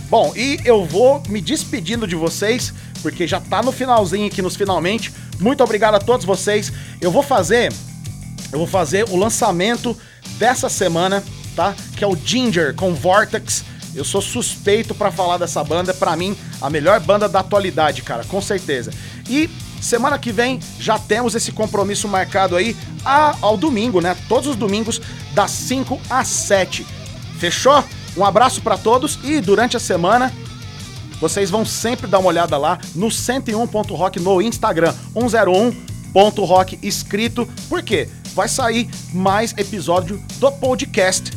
Bom, 0.08 0.32
e 0.36 0.60
eu 0.64 0.84
vou 0.84 1.20
me 1.28 1.40
despedindo 1.40 2.06
de 2.06 2.14
vocês, 2.14 2.72
porque 3.00 3.26
já 3.26 3.40
tá 3.40 3.60
no 3.62 3.72
finalzinho 3.72 4.26
aqui, 4.26 4.40
nos 4.40 4.54
finalmente. 4.54 5.12
Muito 5.40 5.64
obrigado 5.64 5.94
a 5.94 5.98
todos 5.98 6.24
vocês. 6.24 6.72
Eu 7.00 7.10
vou 7.10 7.22
fazer, 7.22 7.72
eu 8.52 8.58
vou 8.58 8.68
fazer 8.68 9.06
o 9.08 9.16
lançamento 9.16 9.96
dessa 10.38 10.68
semana, 10.68 11.24
tá? 11.56 11.74
Que 11.96 12.04
é 12.04 12.06
o 12.06 12.14
Ginger 12.14 12.74
com 12.74 12.94
Vortex. 12.94 13.64
Eu 13.94 14.04
sou 14.04 14.22
suspeito 14.22 14.94
pra 14.94 15.10
falar 15.12 15.36
dessa 15.38 15.62
banda, 15.62 15.92
pra 15.92 16.16
mim 16.16 16.36
a 16.60 16.70
melhor 16.70 16.98
banda 17.00 17.28
da 17.28 17.40
atualidade, 17.40 18.02
cara, 18.02 18.24
com 18.24 18.40
certeza. 18.40 18.90
E 19.28 19.50
semana 19.80 20.18
que 20.18 20.32
vem 20.32 20.60
já 20.78 20.98
temos 20.98 21.34
esse 21.34 21.52
compromisso 21.52 22.08
marcado 22.08 22.56
aí 22.56 22.76
a- 23.04 23.36
ao 23.42 23.56
domingo, 23.56 24.00
né? 24.00 24.16
Todos 24.28 24.48
os 24.48 24.56
domingos 24.56 25.00
das 25.34 25.50
5 25.50 26.00
às 26.08 26.28
7. 26.28 26.86
Fechou? 27.38 27.84
Um 28.16 28.24
abraço 28.24 28.60
pra 28.60 28.76
todos 28.78 29.18
e 29.24 29.40
durante 29.40 29.76
a 29.76 29.80
semana 29.80 30.32
vocês 31.20 31.50
vão 31.50 31.64
sempre 31.64 32.06
dar 32.06 32.18
uma 32.18 32.28
olhada 32.28 32.56
lá 32.58 32.78
no 32.94 33.10
101.rock 33.10 34.18
no 34.20 34.40
Instagram, 34.42 34.94
101.rock 35.14 36.78
escrito, 36.82 37.48
porque 37.68 38.08
vai 38.34 38.48
sair 38.48 38.88
mais 39.12 39.52
episódio 39.56 40.22
do 40.38 40.50
podcast 40.52 41.30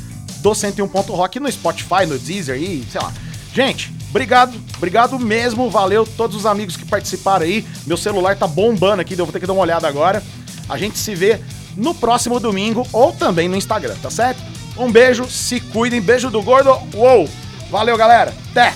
do 0.45 0.53
101.rock 0.53 1.39
no 1.39 1.51
Spotify, 1.51 2.05
no 2.07 2.19
Deezer 2.19 2.55
e 2.55 2.83
sei 2.83 3.01
lá. 3.01 3.11
Gente, 3.51 3.91
obrigado, 4.11 4.55
obrigado 4.77 5.17
mesmo, 5.17 5.71
valeu 5.71 6.05
todos 6.05 6.35
os 6.35 6.45
amigos 6.45 6.77
que 6.77 6.85
participaram 6.85 7.45
aí. 7.45 7.65
Meu 7.87 7.97
celular 7.97 8.35
tá 8.35 8.45
bombando 8.45 9.01
aqui, 9.01 9.17
eu 9.17 9.25
vou 9.25 9.33
ter 9.33 9.39
que 9.39 9.47
dar 9.47 9.53
uma 9.53 9.63
olhada 9.63 9.87
agora. 9.87 10.21
A 10.69 10.77
gente 10.77 10.99
se 10.99 11.15
vê 11.15 11.39
no 11.75 11.95
próximo 11.95 12.39
domingo 12.39 12.87
ou 12.93 13.11
também 13.11 13.49
no 13.49 13.55
Instagram, 13.55 13.95
tá 14.03 14.11
certo? 14.11 14.39
Um 14.77 14.91
beijo, 14.91 15.27
se 15.27 15.59
cuidem, 15.59 15.99
beijo 15.99 16.29
do 16.29 16.43
gordo. 16.43 16.77
Uou! 16.93 17.27
Valeu, 17.71 17.97
galera. 17.97 18.31
Até! 18.51 18.75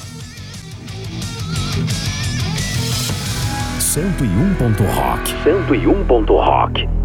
101.rock. 3.79 5.33
101.rock. 5.43 6.98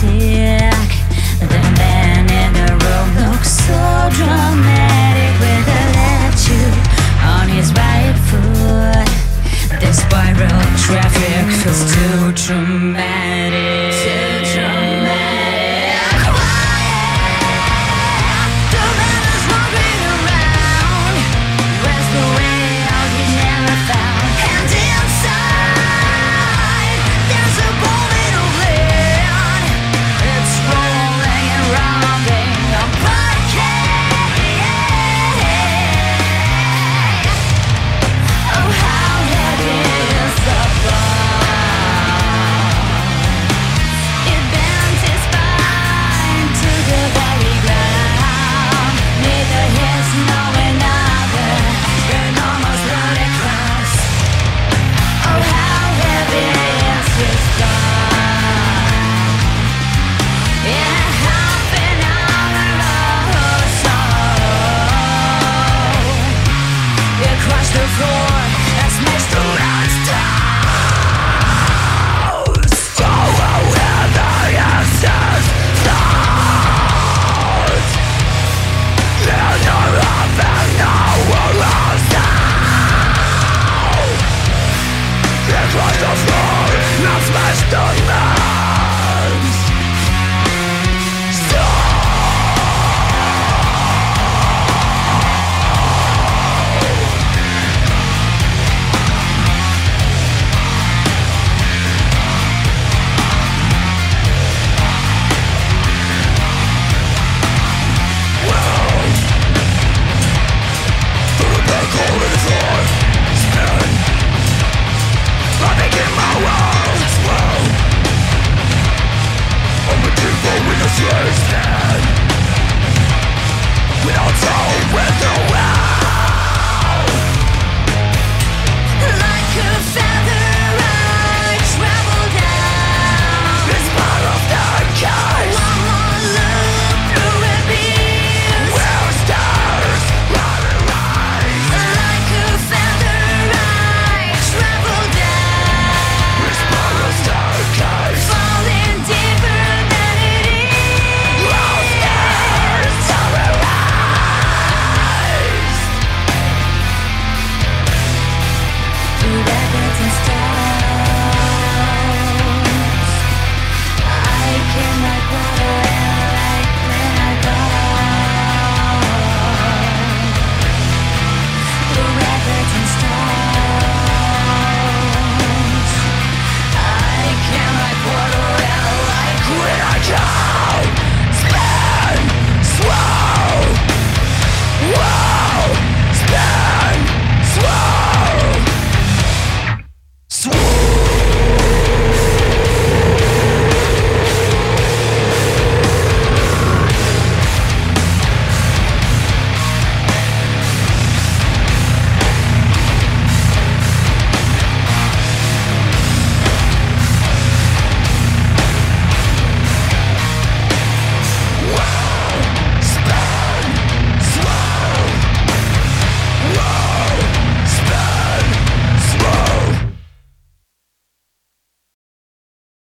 tears. 0.00 0.45